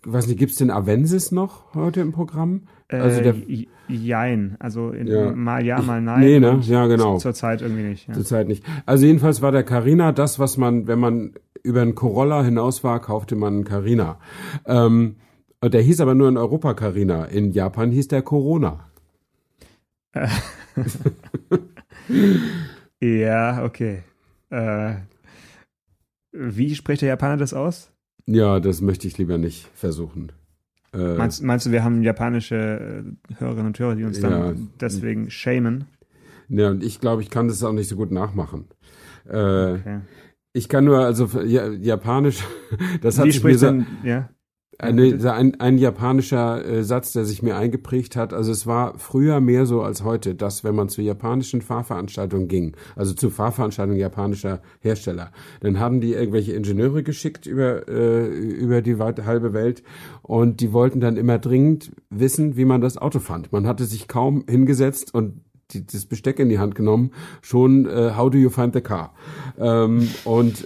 Weiß 0.05 0.29
nicht, 0.29 0.39
gibt's 0.39 0.57
den 0.57 0.71
Avensis 0.71 1.33
noch 1.33 1.75
heute 1.75 2.01
im 2.01 2.13
Programm? 2.13 2.63
Also 2.89 3.21
äh, 3.21 3.23
der- 3.23 3.35
j- 3.35 3.69
Jein, 3.89 4.57
also 4.59 4.93
Ja. 4.95 5.31
mal 5.33 5.65
ja, 5.65 5.81
mal 5.81 6.01
nein. 6.03 6.19
Nee, 6.21 6.41
ne? 6.41 6.59
Ja, 6.63 6.87
genau. 6.89 7.19
Zur 7.19 7.35
Zeit 7.35 7.63
irgendwie 7.63 7.83
nicht. 7.85 8.09
Ja. 8.09 8.15
Zurzeit 8.15 8.49
nicht. 8.49 8.65
Also 8.85 9.07
jedenfalls 9.07 9.43
war 9.43 9.53
der 9.53 9.63
Carina 9.63 10.11
das, 10.11 10.41
was 10.41 10.57
man, 10.57 10.89
wenn 10.89 10.99
man 10.99 11.35
über 11.63 11.83
einen 11.83 11.95
Corolla 11.95 12.43
hinaus 12.43 12.83
war, 12.83 12.99
kaufte 13.01 13.37
man 13.37 13.55
einen 13.55 13.65
Carina. 13.65 14.19
Ähm, 14.67 15.17
der 15.63 15.83
hieß 15.83 16.01
aber 16.01 16.15
nur 16.15 16.29
in 16.29 16.37
Europa 16.37 16.75
Carina. 16.75 17.25
In 17.27 17.53
Japan 17.53 17.91
hieß 17.91 18.09
der 18.09 18.23
Corona. 18.23 18.91
Ja, 23.01 23.65
okay. 23.65 24.03
Äh, 24.51 24.95
wie 26.33 26.75
spricht 26.75 27.03
der 27.03 27.09
Japaner 27.11 27.37
das 27.37 27.53
aus? 27.55 27.91
Ja, 28.27 28.61
das 28.61 28.81
möchte 28.81 29.07
ich 29.07 29.19
lieber 29.19 29.39
nicht 29.39 29.69
versuchen. 29.75 30.33
Äh, 30.95 31.15
Meinst, 31.17 31.43
meinst 31.43 31.67
du, 31.67 31.73
wir 31.73 31.85
haben 31.85 32.03
japanische 32.03 33.05
äh, 33.31 33.35
Hörerinnen 33.39 33.67
und 33.67 33.79
Hörer, 33.79 33.97
die 33.97 34.05
uns 34.05 34.21
dann 34.21 34.33
Ja. 34.33 34.55
deswegen 34.81 35.31
shamen? 35.31 35.85
ja, 36.49 36.71
und 36.71 36.83
ich 36.83 37.01
glaube, 37.01 37.23
ich 37.23 37.31
kann 37.31 37.49
das 37.49 37.63
auch 37.63 37.73
nicht 37.73 37.89
so 37.89 37.97
gut 37.97 38.11
nachmachen. 38.11 38.67
Äh, 39.29 39.73
Okay. 39.75 40.01
Ich 40.53 40.71
kann 40.71 40.87
nur, 40.87 41.01
also 41.01 41.27
ja, 41.43 41.69
Japanisch, 41.69 42.43
das 43.03 43.19
hat 43.19 43.27
Wie 43.27 43.33
sich 43.33 43.45
mir 43.45 43.59
so, 43.59 43.67
denn, 43.67 43.87
ja? 44.05 44.31
Eine, 44.79 45.19
so 45.19 45.31
ein, 45.31 45.59
ein 45.61 45.79
japanischer 45.79 46.65
äh, 46.65 46.85
Satz, 46.85 47.13
der 47.13 47.25
sich 47.25 47.43
mir 47.43 47.57
eingeprägt 47.57 48.17
hat. 48.17 48.33
Also 48.33 48.53
es 48.53 48.67
war 48.67 48.99
früher 48.99 49.41
mehr 49.41 49.67
so 49.67 49.83
als 49.83 50.05
heute, 50.05 50.35
dass 50.35 50.65
wenn 50.65 50.75
man 50.75 50.89
zu 50.89 51.03
japanischen 51.03 51.63
Fahrveranstaltungen 51.63 52.49
ging, 52.49 52.77
also 52.95 53.15
zu 53.15 53.31
Fahrveranstaltungen 53.31 53.99
japanischer 53.99 54.61
Hersteller, 54.81 55.31
dann 55.61 55.81
haben 55.81 56.01
die 56.01 56.13
irgendwelche 56.13 56.53
Ingenieure 56.53 57.03
geschickt 57.03 57.47
über, 57.47 57.89
äh, 57.89 58.27
über 58.27 58.83
die 58.83 58.99
weite, 58.99 59.25
halbe 59.25 59.53
Welt 59.53 59.83
und 60.23 60.61
die 60.61 60.73
wollten 60.73 61.01
dann 61.01 61.17
immer 61.17 61.39
dringend 61.39 61.93
wissen, 62.11 62.57
wie 62.57 62.65
man 62.65 62.81
das 62.81 62.99
Auto 62.99 63.19
fand. 63.19 63.53
Man 63.53 63.67
hatte 63.67 63.85
sich 63.85 64.09
kaum 64.09 64.45
hingesetzt 64.49 65.15
und 65.15 65.41
die, 65.73 65.85
das 65.85 66.07
Besteck 66.07 66.39
in 66.39 66.49
die 66.49 66.59
Hand 66.59 66.75
genommen, 66.75 67.11
schon 67.43 67.87
äh, 67.87 68.13
How 68.17 68.31
do 68.31 68.39
you 68.39 68.51
find 68.51 68.73
the 68.75 68.81
car? 68.81 69.13
Ähm, 69.59 70.09
und 70.25 70.65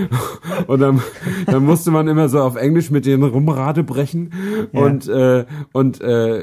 und 0.66 0.80
dann, 0.80 1.00
dann 1.46 1.64
musste 1.64 1.90
man 1.90 2.08
immer 2.08 2.28
so 2.28 2.40
auf 2.40 2.56
Englisch 2.56 2.90
mit 2.90 3.06
denen 3.06 3.24
Rumrade 3.24 3.82
brechen 3.84 4.32
Ja. 4.72 4.82
und 4.82 5.08
äh, 5.08 5.44
und 5.72 6.00
äh, 6.00 6.38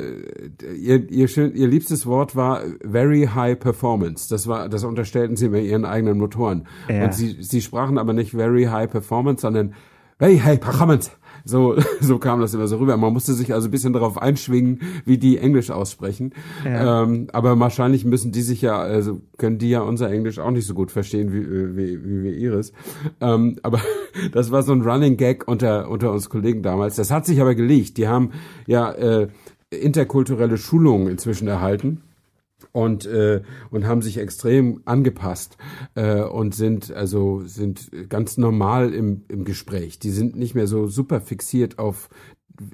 ihr, 0.75 1.09
ihr, 1.09 1.27
schön, 1.27 1.53
ihr 1.55 1.67
liebstes 1.67 2.05
Wort 2.05 2.35
war 2.35 2.61
very 2.83 3.29
high 3.33 3.57
performance. 3.59 4.27
Das 4.29 4.47
war 4.47 4.69
das 4.69 4.83
unterstellten 4.83 5.35
sie 5.35 5.49
mir 5.49 5.61
ihren 5.61 5.85
eigenen 5.85 6.17
Motoren 6.17 6.67
Ja. 6.89 7.05
und 7.05 7.13
sie 7.13 7.37
sie 7.39 7.61
sprachen 7.61 7.97
aber 7.97 8.13
nicht 8.13 8.31
very 8.31 8.65
high 8.65 8.89
performance, 8.89 9.41
sondern 9.41 9.73
very 10.19 10.39
high 10.39 10.59
performance. 10.59 11.11
So, 11.45 11.75
so 12.01 12.17
kam 12.17 12.41
das 12.41 12.53
immer 12.53 12.67
so 12.67 12.77
rüber. 12.77 12.97
Man 12.97 13.13
musste 13.13 13.33
sich 13.33 13.53
also 13.53 13.67
ein 13.67 13.71
bisschen 13.71 13.93
darauf 13.93 14.21
einschwingen, 14.21 14.81
wie 15.05 15.17
die 15.17 15.37
Englisch 15.37 15.71
aussprechen. 15.71 16.33
Ja. 16.65 17.03
Ähm, 17.03 17.27
aber 17.31 17.57
wahrscheinlich 17.59 18.03
müssen 18.03 18.31
die 18.31 18.41
sich 18.41 18.61
ja, 18.61 18.77
also 18.77 19.21
können 19.37 19.59
die 19.59 19.69
ja 19.69 19.81
unser 19.81 20.11
Englisch 20.11 20.39
auch 20.39 20.51
nicht 20.51 20.65
so 20.65 20.73
gut 20.73 20.91
verstehen 20.91 21.31
wie, 21.31 21.37
äh, 21.37 21.77
wie, 21.77 22.03
wie 22.03 22.23
wir 22.23 22.33
ihres. 22.33 22.73
Ähm, 23.21 23.57
aber 23.63 23.79
das 24.33 24.51
war 24.51 24.63
so 24.63 24.73
ein 24.73 24.81
Running 24.81 25.15
Gag 25.17 25.47
unter, 25.47 25.89
unter 25.89 26.11
uns 26.11 26.29
Kollegen 26.29 26.63
damals. 26.63 26.95
Das 26.95 27.11
hat 27.11 27.25
sich 27.25 27.39
aber 27.39 27.55
gelegt. 27.55 27.97
Die 27.97 28.07
haben 28.07 28.31
ja 28.65 28.91
äh, 28.91 29.27
interkulturelle 29.69 30.57
Schulungen 30.57 31.07
inzwischen 31.07 31.47
erhalten 31.47 32.01
und 32.75 33.05
äh, 33.05 33.41
und 33.71 33.87
haben 33.87 34.01
sich 34.01 34.17
extrem 34.17 34.81
angepasst 34.83 35.55
äh, 35.95 36.21
und 36.21 36.53
sind 36.53 36.91
also 36.91 37.41
sind 37.45 37.89
ganz 38.09 38.37
normal 38.37 38.93
im 38.93 39.23
im 39.29 39.45
Gespräch. 39.45 39.97
Die 39.97 40.11
sind 40.11 40.35
nicht 40.35 40.55
mehr 40.55 40.67
so 40.67 40.87
super 40.87 41.21
fixiert 41.21 41.79
auf 41.79 42.09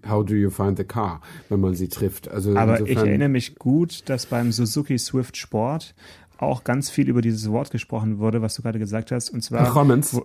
How 0.08 0.26
do 0.26 0.34
you 0.36 0.50
find 0.50 0.78
the 0.78 0.84
car, 0.84 1.22
wenn 1.50 1.60
man 1.60 1.76
sie 1.76 1.88
trifft. 1.88 2.30
Also 2.30 2.56
Aber 2.56 2.82
ich 2.82 2.98
erinnere 2.98 3.30
mich 3.30 3.56
gut, 3.56 4.10
dass 4.10 4.26
beim 4.26 4.52
Suzuki 4.52 4.98
Swift 4.98 5.38
Sport 5.38 5.94
auch 6.38 6.64
ganz 6.64 6.90
viel 6.90 7.08
über 7.08 7.22
dieses 7.22 7.52
Wort 7.52 7.70
gesprochen 7.70 8.18
wurde, 8.18 8.42
was 8.42 8.56
du 8.56 8.64
gerade 8.64 8.80
gesagt 8.80 9.12
hast. 9.12 9.30
Und 9.30 9.44
zwar 9.44 9.76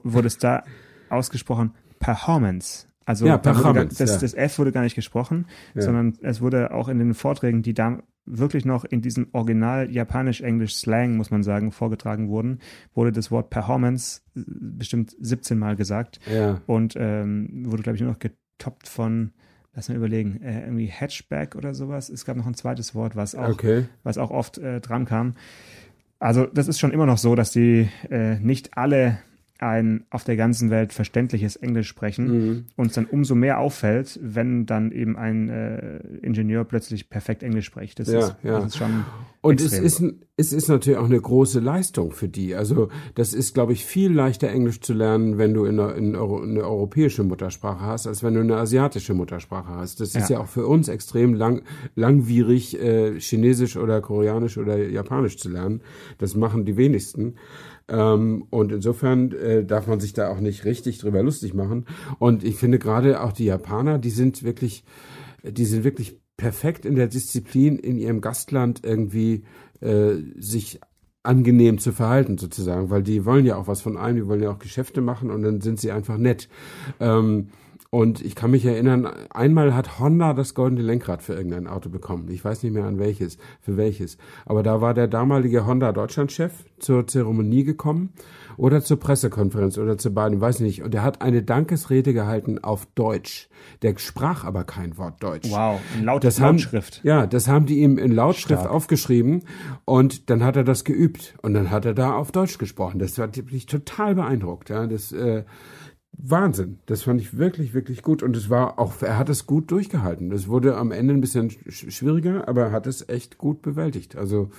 wurde 0.04 0.26
es 0.26 0.38
da 0.38 0.62
ausgesprochen 1.10 1.72
Performance. 1.98 2.86
Also 3.04 3.26
Ja, 3.26 3.36
da 3.38 3.52
gar, 3.52 3.62
Performance, 3.62 3.98
das, 3.98 4.10
ja. 4.14 4.18
das 4.20 4.34
F 4.34 4.58
wurde 4.58 4.72
gar 4.72 4.82
nicht 4.82 4.94
gesprochen, 4.96 5.46
Ja. 5.74 5.82
sondern 5.82 6.14
es 6.22 6.40
wurde 6.40 6.72
auch 6.72 6.88
in 6.88 6.98
den 6.98 7.14
Vorträgen, 7.14 7.62
die 7.62 7.72
da 7.74 7.98
wirklich 8.26 8.64
noch 8.64 8.84
in 8.84 9.02
diesem 9.02 9.28
Original 9.32 9.90
Japanisch-Englisch-Slang, 9.90 11.16
muss 11.16 11.30
man 11.30 11.42
sagen, 11.42 11.72
vorgetragen 11.72 12.28
wurden, 12.28 12.58
wurde 12.94 13.12
das 13.12 13.30
Wort 13.30 13.50
Performance 13.50 14.22
äh, 14.36 14.42
bestimmt 14.46 15.16
17 15.20 15.58
Mal 15.58 15.76
gesagt 15.76 16.20
ja. 16.30 16.60
und 16.66 16.94
ähm, 16.96 17.64
wurde, 17.66 17.82
glaube 17.82 17.96
ich, 17.96 18.02
nur 18.02 18.10
noch 18.12 18.18
getoppt 18.18 18.88
von, 18.88 19.32
lass 19.74 19.88
mal 19.88 19.96
überlegen, 19.96 20.42
äh, 20.42 20.64
irgendwie 20.64 20.86
Hatchback 20.88 21.54
oder 21.56 21.74
sowas. 21.74 22.08
Es 22.08 22.24
gab 22.24 22.36
noch 22.36 22.46
ein 22.46 22.54
zweites 22.54 22.94
Wort, 22.94 23.16
was 23.16 23.34
auch, 23.34 23.50
Okay. 23.50 23.84
was 24.02 24.18
auch 24.18 24.30
oft 24.30 24.58
äh, 24.58 24.80
dran 24.80 25.04
kam. 25.04 25.34
Also 26.18 26.46
das 26.46 26.66
ist 26.66 26.78
schon 26.80 26.92
immer 26.92 27.06
noch 27.06 27.18
so, 27.18 27.34
dass 27.34 27.50
die 27.50 27.88
äh, 28.10 28.38
nicht 28.38 28.76
alle 28.76 29.18
ein 29.59 30.05
auf 30.11 30.25
der 30.25 30.37
ganzen 30.37 30.71
Welt 30.71 30.92
verständliches 30.92 31.57
Englisch 31.57 31.88
sprechen 31.88 32.27
Mhm. 32.27 32.64
und 32.77 32.87
es 32.88 32.92
dann 32.95 33.07
umso 33.07 33.35
mehr 33.35 33.59
auffällt, 33.59 34.19
wenn 34.23 34.66
dann 34.66 34.92
eben 34.92 35.16
ein 35.16 35.49
äh, 35.49 35.99
Ingenieur 36.23 36.64
plötzlich 36.64 37.09
perfekt 37.09 37.42
Englisch 37.42 37.66
spricht. 37.66 37.99
Das, 37.99 38.09
Ja, 38.09 38.19
ist, 38.19 38.37
ja. 38.42 38.61
das 38.61 38.66
ist 38.66 38.77
schon 38.77 39.05
Und 39.40 39.61
es 39.61 39.79
ist, 39.79 40.03
es 40.37 40.53
ist 40.53 40.69
natürlich 40.69 40.99
auch 40.99 41.05
eine 41.07 41.21
große 41.21 41.61
Leistung 41.61 42.11
für 42.12 42.29
die. 42.29 42.55
Also 42.55 42.88
das 43.14 43.33
ist, 43.33 43.55
glaube 43.55 43.73
ich, 43.73 43.85
viel 43.85 44.12
leichter 44.12 44.49
Englisch 44.49 44.81
zu 44.81 44.92
lernen, 44.92 45.38
wenn 45.38 45.55
du 45.55 45.64
in 45.64 45.79
einer, 45.81 45.95
in 45.95 46.14
eine 46.16 46.64
europäische 46.64 47.23
Muttersprache 47.23 47.81
hast, 47.85 48.07
als 48.07 48.23
wenn 48.23 48.35
du 48.35 48.40
eine 48.40 48.57
asiatische 48.57 49.14
Muttersprache 49.14 49.69
hast. 49.77 50.01
Das 50.01 50.14
ist 50.14 50.29
Ja. 50.29 50.37
ja 50.37 50.42
auch 50.42 50.49
für 50.49 50.66
uns 50.66 50.88
extrem 50.88 51.33
lang, 51.35 51.62
langwierig, 51.95 52.81
äh, 52.81 53.19
Chinesisch 53.21 53.77
oder 53.77 54.01
Koreanisch 54.01 54.59
oder 54.59 54.77
Japanisch 54.77 55.38
zu 55.38 55.49
lernen. 55.49 55.81
Das 56.19 56.35
machen 56.37 56.64
die 56.64 56.77
wenigsten. 56.77 57.35
Ähm, 57.88 58.46
und 58.51 58.72
insofern 58.72 59.33
äh, 59.33 59.64
darf 59.64 59.87
man 59.87 60.01
sich 60.01 60.12
da 60.12 60.29
auch 60.29 60.40
nicht 60.40 60.64
richtig 60.64 60.99
drüber 60.99 61.22
lustig 61.22 61.55
machen. 61.55 61.87
Und 62.18 62.44
ich 62.44 62.57
finde 62.57 62.79
gerade 62.79 63.22
auch 63.22 63.33
die 63.33 63.44
Japaner, 63.44 63.99
die 63.99 64.11
sind 64.11 64.42
wirklich, 64.42 64.85
die 65.42 65.64
sind 65.64 65.85
wirklich 65.85 66.20
perfekt 66.37 66.85
in 66.85 66.96
der 66.96 67.07
Disziplin, 67.07 67.79
in 67.79 67.99
ihrem 67.99 68.20
Gastland 68.20 68.81
irgendwie 68.85 69.44
äh, 69.81 70.16
sich 70.37 70.81
angenehm 71.22 71.79
zu 71.79 71.92
verhalten 71.92 72.38
sozusagen, 72.38 72.90
weil 72.90 73.03
die 73.03 73.25
wollen 73.25 73.46
ja 73.46 73.57
auch 73.57 73.66
was 73.66 73.81
von 73.83 73.96
einem, 73.96 74.16
die 74.16 74.27
wollen 74.27 74.42
ja 74.42 74.51
auch 74.51 74.59
Geschäfte 74.59 75.01
machen 75.01 75.31
und 75.31 75.42
dann 75.42 75.61
sind 75.61 75.81
sie 75.81 75.90
einfach 75.90 76.18
nett. 76.18 76.49
Ähm, 77.01 77.49
und 77.96 78.20
ich 78.20 78.35
kann 78.35 78.50
mich 78.50 78.66
erinnern, 78.66 79.09
einmal 79.30 79.74
hat 79.74 79.98
Honda 79.98 80.35
das 80.35 80.52
goldene 80.52 80.82
Lenkrad 80.82 81.22
für 81.22 81.32
irgendein 81.32 81.66
Auto 81.66 81.88
bekommen. 81.88 82.28
Ich 82.28 82.44
weiß 82.44 82.62
nicht 82.62 82.74
mehr 82.74 82.85
an 82.85 82.98
welches, 82.98 83.38
für 83.62 83.78
welches. 83.78 84.18
Aber 84.44 84.62
da 84.62 84.82
war 84.82 84.92
der 84.92 85.09
damalige 85.09 85.64
Honda 85.64 85.92
Deutschlandchef 85.92 86.52
zur 86.78 87.06
Zeremonie 87.06 87.64
gekommen 87.64 88.11
oder 88.59 88.82
zur 88.82 89.00
Pressekonferenz 89.00 89.78
oder 89.78 89.96
zu 89.96 90.12
beiden, 90.12 90.42
weiß 90.42 90.61
nicht. 90.61 90.82
Und 90.82 90.94
er 90.94 91.04
hat 91.04 91.22
eine 91.22 91.42
Dankesrede 91.42 92.12
gehalten 92.12 92.62
auf 92.62 92.85
Deutsch. 92.96 93.48
Der 93.80 93.96
sprach 93.96 94.44
aber 94.44 94.64
kein 94.64 94.98
Wort 94.98 95.22
Deutsch. 95.22 95.50
wow, 95.50 95.80
in 95.96 96.04
laut, 96.04 96.22
Das 96.22 96.38
haben, 96.38 96.56
Lautschrift. 96.59 97.00
ja, 97.02 97.26
das 97.26 97.48
haben 97.48 97.64
die 97.64 97.78
ihm 97.78 97.96
in 97.96 98.12
Lautschrift 98.12 98.61
Stark. 98.61 98.74
aufgeschrieben 98.74 99.44
und 99.87 100.28
dann 100.28 100.44
hat 100.44 100.56
er 100.56 100.64
das 100.64 100.85
geübt 100.85 101.35
und 101.40 101.54
dann 101.54 101.70
hat 101.70 101.87
er 101.87 101.94
da 101.94 102.12
auf 102.14 102.30
Deutsch 102.30 102.59
gesprochen. 102.59 102.98
Das 102.98 103.16
hat 103.16 103.38
mich 103.50 103.64
total 103.64 104.14
beeindruckt. 104.14 104.68
Ja, 104.68 104.87
das 104.87 105.12
äh, 105.12 105.44
Wahnsinn. 106.18 106.79
Das 106.87 107.02
fand 107.02 107.20
ich 107.20 107.37
wirklich, 107.37 107.74
wirklich 107.74 108.02
gut 108.02 108.22
und 108.22 108.37
es 108.37 108.48
war 108.48 108.79
auch, 108.79 109.02
er 109.02 109.18
hat 109.18 109.29
es 109.29 109.46
gut 109.46 109.70
durchgehalten. 109.70 110.33
Es 110.33 110.48
wurde 110.48 110.76
am 110.76 110.90
Ende 110.90 111.14
ein 111.14 111.20
bisschen 111.20 111.50
sch 111.50 111.90
schwieriger, 111.90 112.48
aber 112.48 112.66
er 112.66 112.72
hat 112.72 112.87
es 112.87 113.09
echt 113.09 113.38
gut 113.38 113.62
bewältigt. 113.62 114.16
Also 114.16 114.50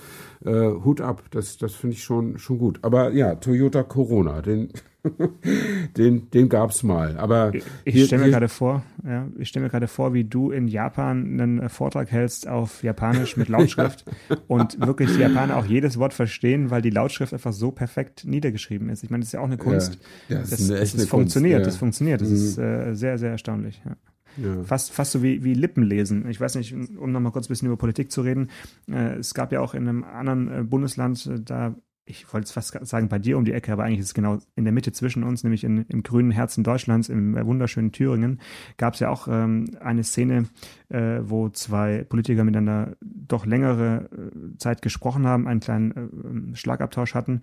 äh, 0.44 0.70
Hut 0.84 1.00
ab. 1.00 1.24
Das, 1.30 1.58
das 1.58 1.74
finde 1.74 1.94
ich 1.96 2.04
schon, 2.04 2.38
schon 2.38 2.58
gut. 2.58 2.78
Aber 2.82 3.12
ja, 3.12 3.34
Toyota 3.34 3.82
Corona, 3.82 4.40
den 4.40 4.70
den 5.96 6.30
den 6.30 6.48
gab's 6.48 6.82
mal. 6.82 7.16
Aber 7.16 7.52
ich 7.84 8.04
stelle 8.04 8.24
mir 8.24 8.30
gerade 8.30 8.48
vor, 8.48 8.82
ja, 9.04 9.26
ich 9.38 9.48
stelle 9.48 9.64
mir 9.64 9.70
gerade 9.70 9.88
vor, 9.88 10.14
wie 10.14 10.24
du 10.24 10.50
in 10.50 10.68
Japan 10.68 11.40
einen 11.40 11.58
äh, 11.60 11.68
Vortrag 11.68 12.10
hältst 12.10 12.48
auf 12.48 12.82
Japanisch 12.82 13.36
mit 13.36 13.48
Lautschrift 13.48 14.04
und 14.46 14.80
wirklich 14.84 15.10
die 15.14 15.20
Japaner 15.20 15.56
auch 15.56 15.66
jedes 15.66 15.98
Wort 15.98 16.14
verstehen, 16.14 16.70
weil 16.70 16.82
die 16.82 16.90
Lautschrift 16.90 17.32
einfach 17.32 17.52
so 17.52 17.70
perfekt 17.70 18.24
niedergeschrieben 18.24 18.88
ist. 18.88 19.02
Ich 19.04 19.10
meine, 19.10 19.22
das 19.22 19.28
ist 19.28 19.32
ja 19.32 19.40
auch 19.40 19.44
eine 19.44 19.58
Kunst. 19.58 19.98
Ja, 20.28 20.38
das, 20.38 20.50
das, 20.50 20.60
ist 20.60 20.70
eine 20.70 20.80
das, 20.80 20.88
echte 20.88 20.98
das 20.98 21.08
funktioniert, 21.08 21.60
ja. 21.60 21.64
das 21.64 21.76
funktioniert. 21.76 22.20
Das 22.20 22.28
Mhm. 22.28 22.34
ist 22.34 22.58
äh, 22.58 22.94
sehr, 22.94 23.18
sehr 23.18 23.30
erstaunlich. 23.30 23.82
Ja. 23.84 23.96
Ja. 24.36 24.62
Fast, 24.62 24.92
fast 24.92 25.12
so 25.12 25.22
wie, 25.22 25.42
wie 25.42 25.54
Lippenlesen. 25.54 26.28
Ich 26.28 26.40
weiß 26.40 26.54
nicht, 26.56 26.72
um 26.72 27.10
nochmal 27.10 27.32
kurz 27.32 27.46
ein 27.46 27.48
bisschen 27.48 27.66
über 27.66 27.76
Politik 27.76 28.12
zu 28.12 28.20
reden. 28.20 28.50
Äh, 28.88 29.16
es 29.16 29.34
gab 29.34 29.52
ja 29.52 29.60
auch 29.60 29.74
in 29.74 29.88
einem 29.88 30.04
anderen 30.04 30.60
äh, 30.60 30.62
Bundesland, 30.62 31.26
äh, 31.26 31.40
da, 31.40 31.74
ich 32.08 32.32
wollte 32.32 32.46
es 32.46 32.52
fast 32.52 32.86
sagen, 32.86 33.08
bei 33.08 33.18
dir 33.18 33.36
um 33.36 33.44
die 33.44 33.52
Ecke, 33.52 33.72
aber 33.72 33.84
eigentlich 33.84 34.00
ist 34.00 34.06
es 34.06 34.14
genau 34.14 34.38
in 34.56 34.64
der 34.64 34.72
Mitte 34.72 34.92
zwischen 34.92 35.22
uns, 35.22 35.44
nämlich 35.44 35.64
in, 35.64 35.84
im 35.88 36.02
grünen 36.02 36.30
Herzen 36.30 36.64
Deutschlands, 36.64 37.08
im 37.08 37.36
äh, 37.36 37.44
wunderschönen 37.44 37.92
Thüringen, 37.92 38.40
gab 38.76 38.94
es 38.94 39.00
ja 39.00 39.10
auch 39.10 39.28
ähm, 39.28 39.76
eine 39.80 40.04
Szene, 40.04 40.46
äh, 40.88 41.20
wo 41.22 41.48
zwei 41.50 42.04
Politiker 42.04 42.44
miteinander 42.44 42.96
doch 43.00 43.46
längere 43.46 44.08
äh, 44.12 44.56
Zeit 44.58 44.82
gesprochen 44.82 45.26
haben, 45.26 45.46
einen 45.46 45.60
kleinen 45.60 46.52
äh, 46.52 46.56
Schlagabtausch 46.56 47.14
hatten 47.14 47.42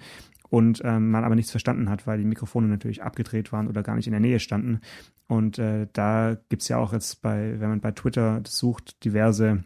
und 0.50 0.82
ähm, 0.84 1.12
man 1.12 1.24
aber 1.24 1.36
nichts 1.36 1.52
verstanden 1.52 1.90
hat, 1.90 2.08
weil 2.08 2.18
die 2.18 2.26
Mikrofone 2.26 2.68
natürlich 2.68 3.04
abgedreht 3.04 3.52
waren 3.52 3.68
oder 3.68 3.84
gar 3.84 3.96
nicht 3.96 4.08
in 4.08 4.14
der 4.14 4.20
Nähe 4.20 4.40
standen. 4.40 4.82
Und 5.28 5.60
äh, 5.60 5.88
da 5.94 6.38
gibt's 6.50 6.68
ja 6.68 6.78
auch 6.78 6.94
jetzt 6.94 7.22
bei, 7.22 7.60
wenn 7.60 7.70
man 7.70 7.82
bei 7.82 7.92
Twitter 7.92 8.42
sucht, 8.46 9.04
diverse 9.04 9.64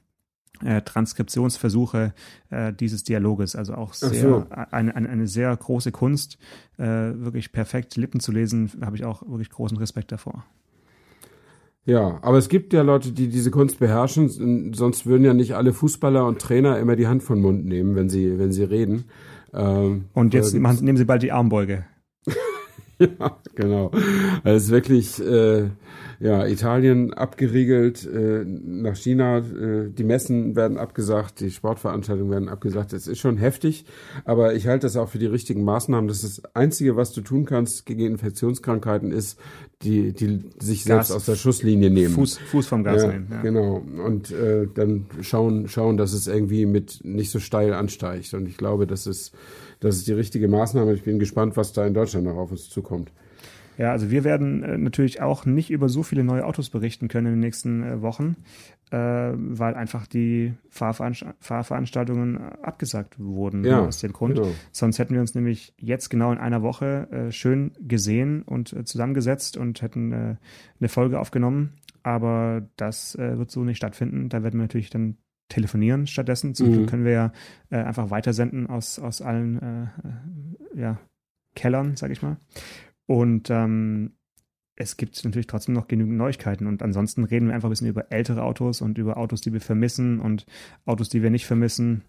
äh, 0.64 0.82
Transkriptionsversuche 0.82 2.14
äh, 2.50 2.74
dieses 2.74 3.04
Dialoges. 3.04 3.56
Also 3.56 3.76
auch 3.76 3.94
sehr 3.94 4.14
so. 4.14 4.46
eine, 4.50 4.96
eine, 4.96 5.10
eine 5.10 5.28
sehr 5.28 5.56
große 5.56 5.92
Kunst, 5.92 6.38
äh, 6.78 6.84
wirklich 6.86 7.52
perfekt 7.52 7.96
Lippen 7.96 8.20
zu 8.20 8.32
lesen, 8.32 8.72
habe 8.82 8.96
ich 8.96 9.06
auch 9.06 9.24
wirklich 9.28 9.50
großen 9.50 9.78
Respekt 9.78 10.12
davor. 10.12 10.46
Ja, 11.86 12.20
aber 12.22 12.38
es 12.38 12.50
gibt 12.50 12.74
ja 12.74 12.84
Leute, 12.84 13.12
die 13.12 13.30
diese 13.30 13.52
Kunst 13.52 13.80
beherrschen, 13.80 14.74
sonst 14.74 15.06
würden 15.06 15.24
ja 15.24 15.34
nicht 15.34 15.56
alle 15.56 15.74
Fußballer 15.74 16.26
und 16.26 16.40
Trainer 16.40 16.78
immer 16.78 16.96
die 16.96 17.08
Hand 17.08 17.24
von 17.24 17.42
Mund 17.42 17.66
nehmen, 17.66 17.96
wenn 17.96 18.10
sie, 18.10 18.38
wenn 18.38 18.52
sie 18.52 18.64
reden. 18.64 19.06
Ähm, 19.54 20.06
Und 20.14 20.34
jetzt 20.34 20.54
nehmen 20.54 20.98
Sie 20.98 21.06
bald 21.06 21.24
die 21.24 21.32
Armbeuge. 21.32 21.86
Ja, 23.00 23.38
genau. 23.56 23.92
Also 24.44 24.58
es 24.58 24.64
ist 24.66 24.72
wirklich, 24.72 25.20
äh, 25.22 25.70
ja, 26.20 26.46
Italien 26.46 27.14
abgeriegelt, 27.14 28.06
äh, 28.06 28.44
nach 28.44 28.96
China, 28.98 29.38
äh, 29.38 29.90
die 29.90 30.04
Messen 30.04 30.56
werden 30.58 30.78
abgesagt, 30.78 31.40
die 31.40 31.50
Sportveranstaltungen 31.50 32.30
werden 32.30 32.50
abgesagt. 32.50 32.92
Es 32.92 33.08
ist 33.08 33.20
schon 33.20 33.38
heftig, 33.38 33.86
aber 34.26 34.54
ich 34.54 34.68
halte 34.68 34.86
das 34.86 34.98
auch 34.98 35.08
für 35.08 35.18
die 35.18 35.28
richtigen 35.28 35.64
Maßnahmen. 35.64 36.10
Das 36.10 36.26
ist 36.26 36.40
das 36.40 36.56
Einzige, 36.56 36.98
was 36.98 37.14
du 37.14 37.22
tun 37.22 37.46
kannst 37.46 37.86
gegen 37.86 38.02
Infektionskrankheiten, 38.02 39.14
ist, 39.14 39.40
die, 39.82 40.12
die 40.12 40.42
sich 40.60 40.84
Gas. 40.84 41.08
selbst 41.08 41.12
aus 41.12 41.26
der 41.26 41.36
Schusslinie 41.36 41.90
nehmen. 41.90 42.14
Fuß, 42.14 42.38
Fuß 42.38 42.68
vom 42.68 42.84
Gas 42.84 43.04
ja, 43.04 43.12
nehmen. 43.14 43.28
Ja. 43.32 43.42
Genau. 43.42 43.82
Und 44.06 44.32
äh, 44.32 44.68
dann 44.74 45.06
schauen, 45.22 45.70
schauen, 45.70 45.96
dass 45.96 46.12
es 46.12 46.28
irgendwie 46.28 46.66
mit 46.66 47.00
nicht 47.04 47.32
so 47.32 47.40
steil 47.40 47.74
ansteigt. 47.74 48.34
Und 48.34 48.46
ich 48.50 48.58
glaube, 48.58 48.88
das 48.88 49.08
ist, 49.08 49.34
das 49.80 49.98
ist 49.98 50.08
die 50.08 50.14
richtige 50.14 50.48
Maßnahme. 50.48 50.94
Ich 50.94 51.04
bin 51.04 51.20
gespannt, 51.20 51.58
was 51.58 51.74
da 51.74 51.86
in 51.86 51.94
Deutschland 51.94 52.26
noch 52.26 52.36
auf 52.36 52.52
uns 52.52 52.70
zukommt. 52.70 53.12
Ja, 53.80 53.94
also 53.94 54.12
wir 54.12 54.26
werden 54.26 54.62
äh, 54.62 54.78
natürlich 54.78 55.22
auch 55.22 55.46
nicht 55.46 55.72
über 55.72 55.88
so 55.88 56.04
viele 56.04 56.26
neue 56.26 56.46
Autos 56.46 56.70
berichten 56.70 57.08
können 57.08 57.28
in 57.28 57.34
den 57.36 57.40
nächsten 57.40 57.82
äh, 57.82 58.02
Wochen, 58.02 58.36
äh, 58.92 58.98
weil 58.98 59.74
einfach 59.76 60.06
die 60.06 60.54
Fahrveranst 60.70 61.26
Fahrveranstaltungen 61.40 62.38
abgesagt 62.62 63.16
wurden 63.20 63.64
Ja, 63.64 63.86
aus 63.86 64.02
dem 64.02 64.12
Grund. 64.12 64.36
genau. 64.36 64.50
Sonst 64.74 65.00
hätten 65.00 65.14
wir 65.14 65.22
uns 65.22 65.34
nämlich 65.34 65.74
jetzt 65.78 66.10
genau 66.10 66.34
in 66.34 66.40
einer 66.40 66.62
Woche 66.62 67.30
schön 67.32 67.72
gesehen 67.80 68.42
und 68.42 68.76
zusammengesetzt 68.88 69.56
und 69.56 69.82
hätten 69.82 70.12
eine 70.14 70.90
Folge 70.90 71.20
aufgenommen. 71.20 71.74
Aber 72.04 72.68
das 72.76 73.18
wird 73.18 73.50
so 73.50 73.64
nicht 73.64 73.78
stattfinden. 73.78 74.28
Da 74.30 74.44
werden 74.44 74.60
wir 74.60 74.64
natürlich 74.64 74.90
dann 74.90 75.18
telefonieren 75.50 76.08
stattdessen. 76.08 76.56
Zum 76.56 76.68
Mhm. 76.70 76.74
Glück 76.74 76.90
können 76.90 77.06
wir 77.06 77.12
ja 77.12 77.32
äh, 77.72 77.78
einfach 77.78 78.10
weitersenden 78.12 78.68
aus, 78.68 79.00
aus 79.00 79.22
allen 79.22 79.60
äh, 79.62 79.84
äh, 80.78 80.82
ja, 80.82 81.00
Kellern, 81.56 81.96
sag 81.98 82.12
ich 82.12 82.22
mal. 82.22 82.38
Und 83.06 83.50
ähm, 83.50 84.12
es 84.76 84.96
gibt 84.96 85.22
natürlich 85.26 85.48
trotzdem 85.48 85.76
noch 85.76 85.88
genügend 85.88 86.16
Neuigkeiten. 86.16 86.68
Und 86.68 86.82
ansonsten 86.82 87.24
reden 87.26 87.48
wir 87.48 87.56
einfach 87.56 87.68
ein 87.68 87.72
bisschen 87.72 87.88
über 87.90 88.12
ältere 88.12 88.44
Autos 88.44 88.82
und 88.82 88.98
über 88.98 89.18
Autos, 89.18 89.42
die 89.42 89.52
wir 89.52 89.60
vermissen 89.62 90.20
und 90.22 90.46
Autos, 90.86 91.10
die 91.10 91.22
wir 91.22 91.30
nicht 91.32 91.46
vermissen. 91.48 92.04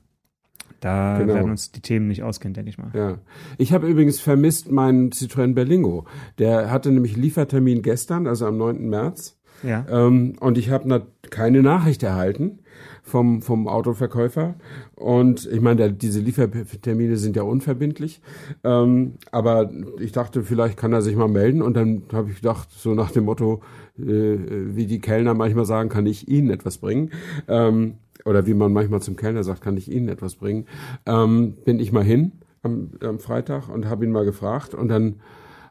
Da 0.78 1.18
Genau. 1.18 1.34
werden 1.34 1.50
uns 1.50 1.72
die 1.72 1.80
Themen 1.80 2.06
nicht 2.06 2.22
ausgehen, 2.22 2.54
denke 2.54 2.70
ich 2.70 2.78
mal. 2.78 2.90
Ja. 2.94 3.18
Ich 3.58 3.72
habe 3.72 3.88
übrigens 3.88 4.20
vermisst 4.20 4.70
meinen 4.70 5.10
Citroën 5.10 5.52
Berlingo. 5.54 6.06
Der 6.38 6.70
hatte 6.70 6.92
nämlich 6.92 7.16
Liefertermin 7.16 7.82
gestern, 7.82 8.26
also 8.28 8.46
am 8.46 8.56
9. 8.56 8.88
März. 8.88 9.39
Ja. 9.62 9.84
Ähm, 9.90 10.36
und 10.40 10.58
ich 10.58 10.70
habe 10.70 11.06
keine 11.30 11.62
Nachricht 11.62 12.02
erhalten 12.02 12.60
vom, 13.02 13.42
vom 13.42 13.68
Autoverkäufer. 13.68 14.54
Und 14.96 15.46
ich 15.50 15.60
meine, 15.60 15.92
diese 15.92 16.20
Liefertermine 16.20 17.16
sind 17.16 17.36
ja 17.36 17.42
unverbindlich. 17.42 18.20
Ähm, 18.64 19.14
aber 19.32 19.70
ich 19.98 20.12
dachte, 20.12 20.42
vielleicht 20.42 20.76
kann 20.76 20.92
er 20.92 21.02
sich 21.02 21.16
mal 21.16 21.28
melden. 21.28 21.62
Und 21.62 21.74
dann 21.74 22.02
habe 22.12 22.30
ich 22.30 22.36
gedacht, 22.36 22.68
so 22.70 22.94
nach 22.94 23.10
dem 23.10 23.24
Motto, 23.24 23.62
äh, 23.98 24.02
wie 24.04 24.86
die 24.86 25.00
Kellner 25.00 25.34
manchmal 25.34 25.64
sagen, 25.64 25.88
kann 25.88 26.06
ich 26.06 26.28
Ihnen 26.28 26.50
etwas 26.50 26.78
bringen. 26.78 27.10
Ähm, 27.48 27.94
oder 28.24 28.46
wie 28.46 28.54
man 28.54 28.72
manchmal 28.72 29.00
zum 29.00 29.16
Kellner 29.16 29.44
sagt, 29.44 29.62
kann 29.62 29.76
ich 29.76 29.90
Ihnen 29.90 30.08
etwas 30.08 30.36
bringen. 30.36 30.66
Ähm, 31.06 31.54
bin 31.64 31.80
ich 31.80 31.92
mal 31.92 32.04
hin 32.04 32.32
am, 32.62 32.90
am 33.02 33.18
Freitag 33.18 33.68
und 33.68 33.88
habe 33.88 34.04
ihn 34.04 34.12
mal 34.12 34.24
gefragt. 34.24 34.74
Und 34.74 34.88
dann 34.88 35.16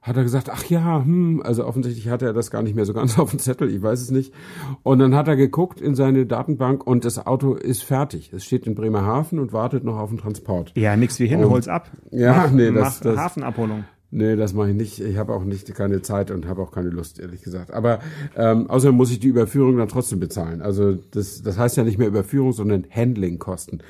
hat 0.02 0.16
er 0.18 0.24
gesagt, 0.24 0.50
ach 0.50 0.64
ja, 0.66 1.04
hm, 1.04 1.42
also 1.44 1.66
offensichtlich 1.66 2.08
hatte 2.10 2.26
er 2.26 2.34
das 2.34 2.52
gar 2.52 2.64
nicht 2.64 2.76
mehr 2.76 2.86
so 2.86 2.94
ganz 2.94 3.18
auf 3.20 3.30
dem 3.32 3.40
Zettel, 3.40 3.70
ich 3.70 3.82
weiß 3.82 4.02
es 4.02 4.12
nicht. 4.12 4.34
Und 4.84 5.00
dann 5.00 5.14
hat 5.16 5.28
er 5.28 5.36
geguckt 5.36 5.82
in 5.82 5.96
seine 5.96 6.26
Datenbank 6.26 6.86
und 6.88 7.06
das 7.06 7.26
Auto 7.26 7.54
ist 7.54 7.84
fertig. 7.84 8.32
Es 8.34 8.46
steht 8.46 8.66
in 8.66 8.76
Bremerhaven 8.76 9.40
und 9.40 9.52
wartet 9.54 9.84
noch 9.84 9.98
auf 9.98 10.10
den 10.10 10.18
Transport. 10.20 10.72
Ja, 10.76 10.96
nix 10.96 11.20
wie 11.20 11.28
hin, 11.28 11.44
Und- 11.44 11.52
hol's 11.52 11.68
ab. 11.68 11.92
Ja, 12.12 12.34
mach, 12.34 12.52
nee, 12.52 12.72
mach 12.72 12.84
das- 12.84 13.00
das- 13.02 13.18
Hafenabholung. 13.18 13.84
Nee, 14.12 14.36
das 14.36 14.54
mache 14.54 14.70
ich 14.70 14.76
nicht. 14.76 15.00
Ich 15.00 15.18
habe 15.18 15.34
auch 15.34 15.44
nicht 15.44 15.74
keine 15.76 16.02
Zeit 16.02 16.32
und 16.32 16.48
habe 16.48 16.64
auch 16.64 16.72
keine 16.72 16.90
Lust, 16.90 17.20
ehrlich 17.20 17.44
gesagt. 17.44 17.72
Aber 17.72 18.00
ähm, 18.36 18.68
außerdem 18.68 18.96
muss 18.96 19.12
ich 19.12 19.20
die 19.20 19.28
Überführung 19.28 19.78
dann 19.78 19.88
trotzdem 19.88 20.20
bezahlen. 20.20 20.64
Also 20.64 20.96
das, 21.12 21.44
das 21.44 21.60
heißt 21.60 21.78
ja 21.78 21.84
nicht 21.84 22.00
mehr 22.00 22.08
Überführung, 22.08 22.52
sondern 22.52 22.88
Handlingkosten. 22.90 23.84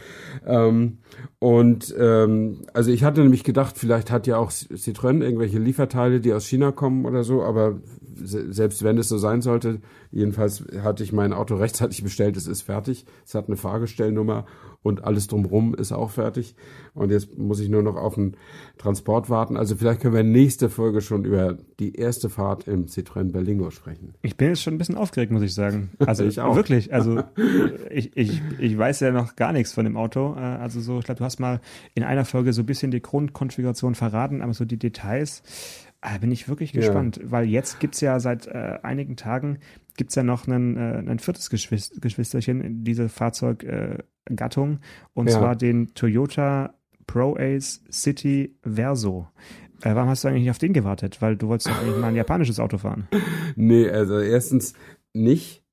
Ähm, 0.46 0.98
und 1.40 1.96
ähm, 1.98 2.64
also 2.74 2.92
ich 2.92 3.06
hatte 3.06 3.22
nämlich 3.22 3.46
gedacht, 3.46 3.78
vielleicht 3.78 4.12
hat 4.12 4.28
ja 4.28 4.38
auch 4.38 4.52
Citroën 4.52 5.24
irgendwelche 5.24 5.58
Lieferteile, 5.58 6.20
die 6.20 6.34
aus 6.34 6.46
China 6.46 6.74
kommen 6.74 7.06
oder 7.06 7.24
so, 7.24 7.42
aber 7.42 7.80
selbst 8.24 8.84
wenn 8.84 8.98
es 8.98 9.10
so 9.10 9.18
sein 9.18 9.42
sollte, 9.42 9.80
jedenfalls 10.12 10.64
hatte 10.84 11.04
ich 11.04 11.14
mein 11.14 11.34
Auto 11.34 11.56
rechtzeitig 11.58 12.04
bestellt, 12.04 12.38
es 12.38 12.48
ist 12.48 12.62
fertig. 12.64 13.06
Es 13.26 13.36
hat 13.36 13.48
eine 13.48 13.58
Fahrgestellnummer 13.58 14.46
und 14.82 15.04
alles 15.04 15.28
drumherum 15.28 15.76
ist 15.76 15.92
auch 15.92 16.12
fertig. 16.12 16.56
Und 16.94 17.12
jetzt 17.12 17.38
muss 17.38 17.60
ich 17.60 17.70
nur 17.70 17.84
noch 17.84 17.96
auf 17.96 18.16
den 18.16 18.38
Transport 18.78 19.30
warten. 19.30 19.58
Also 19.58 19.76
vielleicht 19.76 20.02
können 20.02 20.14
wir 20.16 20.24
nächste 20.24 20.70
Folge 20.70 21.02
schon 21.02 21.26
über 21.26 21.58
die 21.80 21.96
erste 21.96 22.30
Fahrt 22.30 22.68
im 22.68 22.86
Citroën 22.86 23.32
Berlingo 23.32 23.72
sprechen. 23.72 24.14
Ich 24.22 24.38
bin 24.38 24.50
jetzt 24.50 24.62
schon 24.62 24.76
ein 24.76 24.78
bisschen 24.78 24.96
aufgeregt, 24.96 25.32
muss 25.32 25.42
ich 25.44 25.54
sagen. 25.54 25.90
Also 26.00 26.24
Ich 26.24 26.40
auch. 26.42 26.56
wirklich, 26.56 26.94
also 26.94 27.22
ich, 27.92 28.16
ich, 28.18 28.42
ich 28.58 28.78
weiß 28.78 29.02
ja 29.02 29.12
noch 29.12 29.36
gar 29.36 29.52
nichts 29.54 29.74
von 29.74 29.84
dem 29.86 29.98
Auto. 29.98 30.36
Äh, 30.36 30.40
Also 30.40 30.80
so, 30.82 31.00
ich 31.00 31.06
glaube, 31.06 31.20
du 31.20 31.26
hast 31.26 31.40
mal 31.40 31.60
in 31.94 32.04
einer 32.04 32.26
Folge 32.26 32.54
so 32.54 32.62
ein 32.64 32.66
bisschen 32.66 32.92
die 32.92 33.02
Grundkonfiguration 33.02 33.96
verraten, 33.96 34.42
aber 34.42 34.54
so 34.54 34.66
die 34.66 34.78
Details, 34.80 35.44
äh, 36.02 36.20
bin 36.20 36.32
ich 36.32 36.48
wirklich 36.48 36.74
Ja. 36.74 36.82
gespannt. 36.82 37.20
Weil 37.24 37.46
jetzt 37.48 37.80
gibt's 37.80 38.02
ja 38.02 38.20
seit 38.20 38.48
äh, 38.48 38.80
einigen 38.84 39.16
Tagen 39.16 39.60
gibt's 39.98 40.16
ja 40.16 40.24
noch 40.24 40.48
einen, 40.48 40.78
äh, 40.78 41.04
ein 41.12 41.20
viertes 41.20 41.50
Geschwis 41.50 41.92
Geschwisterchen 42.00 42.62
in 42.62 42.84
dieser 42.86 43.10
Fahrzeuggattung. 43.10 44.74
Äh, 44.74 44.78
und 45.14 45.28
Ja. 45.30 45.38
zwar 45.38 45.56
den 45.56 45.94
Toyota 45.94 46.74
Pro 47.08 47.36
Ace 47.38 47.82
City 47.92 48.56
Verso. 48.64 49.28
Äh, 49.82 49.96
warum 49.96 50.10
hast 50.10 50.24
du 50.24 50.28
eigentlich 50.28 50.44
nicht 50.44 50.52
auf 50.52 50.58
den 50.58 50.74
gewartet? 50.74 51.22
Weil 51.22 51.36
du 51.38 51.48
wolltest 51.48 51.70
doch 51.70 51.82
eigentlich 51.82 51.98
mal 51.98 52.08
ein 52.08 52.16
japanisches 52.16 52.60
Auto 52.60 52.78
fahren. 52.78 53.08
Nee, 53.56 53.90
also 53.90 54.20
erstens 54.20 54.74
nicht, 55.14 55.64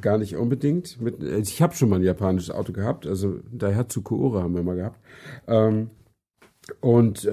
gar 0.00 0.18
nicht 0.18 0.36
unbedingt. 0.36 1.00
Mit, 1.00 1.20
also 1.22 1.40
ich 1.40 1.62
habe 1.62 1.74
schon 1.74 1.88
mal 1.88 1.96
ein 1.96 2.02
japanisches 2.02 2.50
Auto 2.50 2.72
gehabt, 2.72 3.06
also 3.06 3.40
Daihatsu 3.50 4.02
Koura 4.02 4.42
haben 4.42 4.54
wir 4.54 4.62
mal 4.62 4.76
gehabt. 4.76 5.00
Ähm, 5.46 5.90
und 6.80 7.28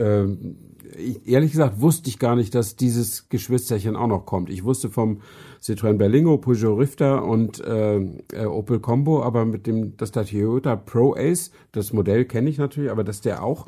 ich, 0.98 1.28
ehrlich 1.28 1.52
gesagt 1.52 1.82
wusste 1.82 2.10
ich 2.10 2.20
gar 2.20 2.36
nicht, 2.36 2.56
dass 2.56 2.76
dieses 2.76 3.30
Geschwisterchen 3.30 3.96
auch 3.96 4.08
noch 4.08 4.26
kommt. 4.26 4.50
Ich 4.50 4.64
wusste 4.64 4.90
vom 4.90 5.22
Citroën 5.62 5.98
Berlingo, 5.98 6.38
Peugeot 6.38 6.76
Rifter 6.76 7.24
und 7.24 7.64
äh, 7.64 7.98
äh, 7.98 8.46
Opel 8.46 8.80
Combo, 8.80 9.24
aber 9.24 9.46
mit 9.46 9.68
dem, 9.68 9.98
dass 9.98 10.12
der 10.12 10.26
Toyota 10.26 10.76
Pro 10.76 11.16
Ace, 11.16 11.52
das 11.72 11.92
Modell 11.94 12.26
kenne 12.26 12.50
ich 12.50 12.58
natürlich, 12.58 12.92
aber 12.92 13.04
dass 13.04 13.22
der 13.22 13.44
auch 13.44 13.66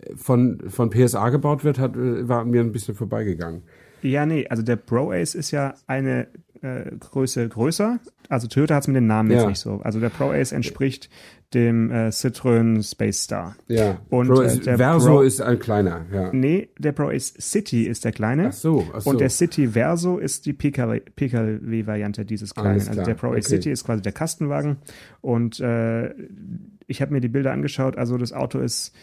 äh, 0.00 0.14
von, 0.14 0.60
von 0.68 0.90
PSA 0.90 1.30
gebaut 1.30 1.64
wird, 1.64 1.78
hat, 1.78 1.96
äh, 1.96 2.28
war 2.28 2.44
mir 2.44 2.60
ein 2.60 2.72
bisschen 2.72 2.94
vorbeigegangen. 2.94 3.62
Ja, 4.02 4.24
nee, 4.24 4.46
also 4.48 4.62
der 4.62 4.76
Pro 4.76 5.10
Ace 5.10 5.34
ist 5.34 5.50
ja 5.50 5.74
eine 5.86 6.28
äh, 6.62 6.90
Größe 6.98 7.48
größer. 7.48 7.98
Also 8.28 8.46
Toyota 8.46 8.76
hat 8.76 8.84
es 8.84 8.88
mit 8.88 8.96
den 8.96 9.06
Namen 9.06 9.30
ja. 9.30 9.38
jetzt 9.38 9.48
nicht 9.48 9.58
so. 9.58 9.80
Also 9.82 9.98
der 9.98 10.10
Pro 10.10 10.30
Ace 10.30 10.52
entspricht 10.52 11.10
dem 11.52 11.90
äh, 11.90 12.08
Citroën 12.08 12.88
Space 12.88 13.24
Star. 13.24 13.56
Ja. 13.66 13.98
Und 14.08 14.28
Pro 14.28 14.42
äh, 14.42 14.56
der 14.56 14.76
Verso 14.76 15.08
Pro, 15.08 15.20
ist 15.22 15.40
ein 15.40 15.58
kleiner. 15.58 16.06
Ja. 16.12 16.30
Nee, 16.32 16.68
der 16.78 16.92
Pro 16.92 17.08
Ace 17.08 17.34
City 17.40 17.84
ist 17.84 18.04
der 18.04 18.12
kleine. 18.12 18.48
Ach 18.48 18.52
so, 18.52 18.86
ach 18.94 19.00
so. 19.00 19.10
Und 19.10 19.20
der 19.20 19.30
City 19.30 19.68
Verso 19.68 20.18
ist 20.18 20.46
die 20.46 20.52
PKW-Variante 20.52 22.24
dieses 22.24 22.54
kleinen. 22.54 22.86
Also 22.86 23.02
der 23.02 23.14
Pro 23.14 23.28
Ace 23.28 23.46
okay. 23.46 23.56
City 23.56 23.70
ist 23.72 23.84
quasi 23.84 24.02
der 24.02 24.12
Kastenwagen. 24.12 24.76
Und 25.20 25.58
äh, 25.58 26.14
ich 26.86 27.02
habe 27.02 27.12
mir 27.12 27.20
die 27.20 27.28
Bilder 27.28 27.52
angeschaut. 27.52 27.98
Also 27.98 28.16
das 28.16 28.32
Auto 28.32 28.60
ist 28.60 28.94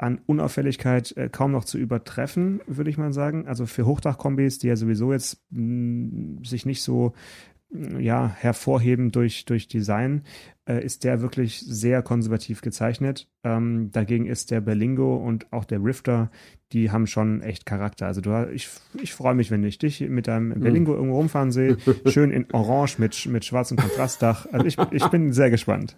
an 0.00 0.20
Unauffälligkeit 0.24 1.14
äh, 1.16 1.28
kaum 1.28 1.52
noch 1.52 1.64
zu 1.64 1.76
übertreffen, 1.76 2.60
würde 2.66 2.90
ich 2.90 2.96
mal 2.96 3.12
sagen. 3.12 3.46
Also 3.46 3.66
für 3.66 3.84
Hochdachkombis, 3.84 4.58
die 4.58 4.68
ja 4.68 4.76
sowieso 4.76 5.12
jetzt 5.12 5.42
mh, 5.50 5.60
mm, 5.60 6.44
sich 6.44 6.64
nicht 6.64 6.82
so 6.82 7.12
ja, 7.98 8.28
hervorheben 8.28 9.12
durch, 9.12 9.44
durch 9.44 9.68
Design, 9.68 10.24
äh, 10.68 10.84
ist 10.84 11.04
der 11.04 11.20
wirklich 11.20 11.60
sehr 11.60 12.02
konservativ 12.02 12.60
gezeichnet. 12.60 13.28
Ähm, 13.44 13.90
dagegen 13.92 14.26
ist 14.26 14.50
der 14.50 14.60
Berlingo 14.60 15.16
und 15.16 15.52
auch 15.52 15.64
der 15.64 15.82
Rifter, 15.82 16.30
die 16.72 16.90
haben 16.90 17.06
schon 17.06 17.40
echt 17.40 17.66
Charakter. 17.66 18.06
Also 18.06 18.20
du, 18.20 18.48
ich, 18.52 18.68
ich 19.00 19.14
freue 19.14 19.34
mich, 19.34 19.50
wenn 19.50 19.64
ich 19.64 19.78
dich 19.78 20.00
mit 20.00 20.28
deinem 20.28 20.54
hm. 20.54 20.60
Berlingo 20.60 20.94
irgendwo 20.94 21.16
rumfahren 21.16 21.50
sehe. 21.50 21.76
Schön 22.06 22.30
in 22.30 22.46
Orange 22.52 22.96
mit, 22.98 23.26
mit 23.26 23.44
schwarzem 23.44 23.76
Kontrastdach. 23.76 24.46
Also 24.52 24.66
ich, 24.66 24.76
ich 24.90 25.06
bin 25.08 25.32
sehr 25.32 25.50
gespannt. 25.50 25.96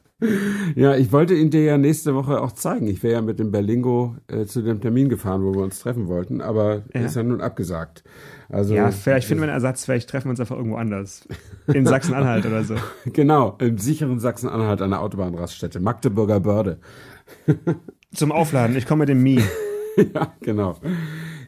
Ja, 0.77 0.95
ich 0.95 1.11
wollte 1.11 1.35
ihn 1.35 1.51
dir 1.51 1.65
ja 1.65 1.79
nächste 1.79 2.15
Woche 2.15 2.41
auch 2.41 2.53
zeigen. 2.53 2.87
Ich 2.87 3.03
wäre 3.03 3.15
ja 3.15 3.23
mit 3.23 3.39
dem 3.39 3.51
Berlingo 3.51 4.17
äh, 4.29 4.45
zu 4.45 4.63
dem 4.63 4.81
Termin 4.81 5.09
gefahren, 5.09 5.43
wo 5.43 5.53
wir 5.53 5.63
uns 5.63 5.81
treffen 5.81 6.07
wollten, 6.07 6.41
aber 6.41 6.85
ja. 6.95 7.01
ist 7.01 7.17
ja 7.17 7.23
nun 7.23 7.41
abgesagt. 7.41 8.05
Also, 8.49 8.75
ja, 8.75 8.91
vielleicht 8.91 9.27
finden 9.27 9.43
wir 9.43 9.49
einen 9.49 9.55
Ersatz, 9.55 9.85
vielleicht 9.87 10.11
treffen 10.11 10.27
wir 10.27 10.31
uns 10.31 10.41
einfach 10.41 10.57
irgendwo 10.57 10.77
anders. 10.77 11.27
In 11.67 11.87
Sachsen-Anhalt 11.87 12.47
oder 12.47 12.63
so. 12.65 12.77
Genau, 13.07 13.57
im 13.59 13.79
sicheren 13.79 14.21
Sachsen-Anhalt 14.63 14.83
an 14.83 14.91
der 14.91 15.01
Autobahnraststätte. 15.01 15.81
Magdeburger 15.81 16.41
Börde. 16.41 16.79
Zum 18.15 18.33
Aufladen, 18.33 18.77
ich 18.77 18.87
komme 18.87 19.01
mit 19.01 19.09
dem 19.09 19.23
Mi. 19.23 19.41
ja, 20.15 20.35
genau. 20.41 20.77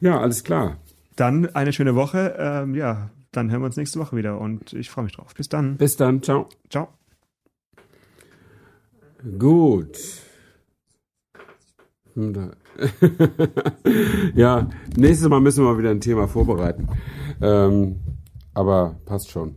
Ja, 0.00 0.20
alles 0.20 0.44
klar. 0.44 0.78
Dann 1.16 1.54
eine 1.54 1.72
schöne 1.72 1.94
Woche. 1.94 2.34
Ähm, 2.38 2.74
ja, 2.74 3.10
dann 3.32 3.50
hören 3.50 3.62
wir 3.62 3.66
uns 3.66 3.76
nächste 3.76 4.00
Woche 4.00 4.16
wieder 4.16 4.40
und 4.40 4.72
ich 4.72 4.90
freue 4.90 5.04
mich 5.04 5.14
drauf. 5.14 5.34
Bis 5.34 5.48
dann. 5.48 5.76
Bis 5.76 5.96
dann. 5.96 6.22
Ciao. 6.22 6.48
Ciao. 6.70 6.88
Gut. 9.38 9.98
ja, 14.34 14.68
nächstes 14.96 15.28
Mal 15.28 15.40
müssen 15.40 15.64
wir 15.64 15.72
mal 15.72 15.78
wieder 15.78 15.90
ein 15.90 16.00
Thema 16.00 16.28
vorbereiten. 16.28 16.88
Ähm, 17.40 17.96
aber 18.54 18.96
passt 19.04 19.30
schon. 19.30 19.56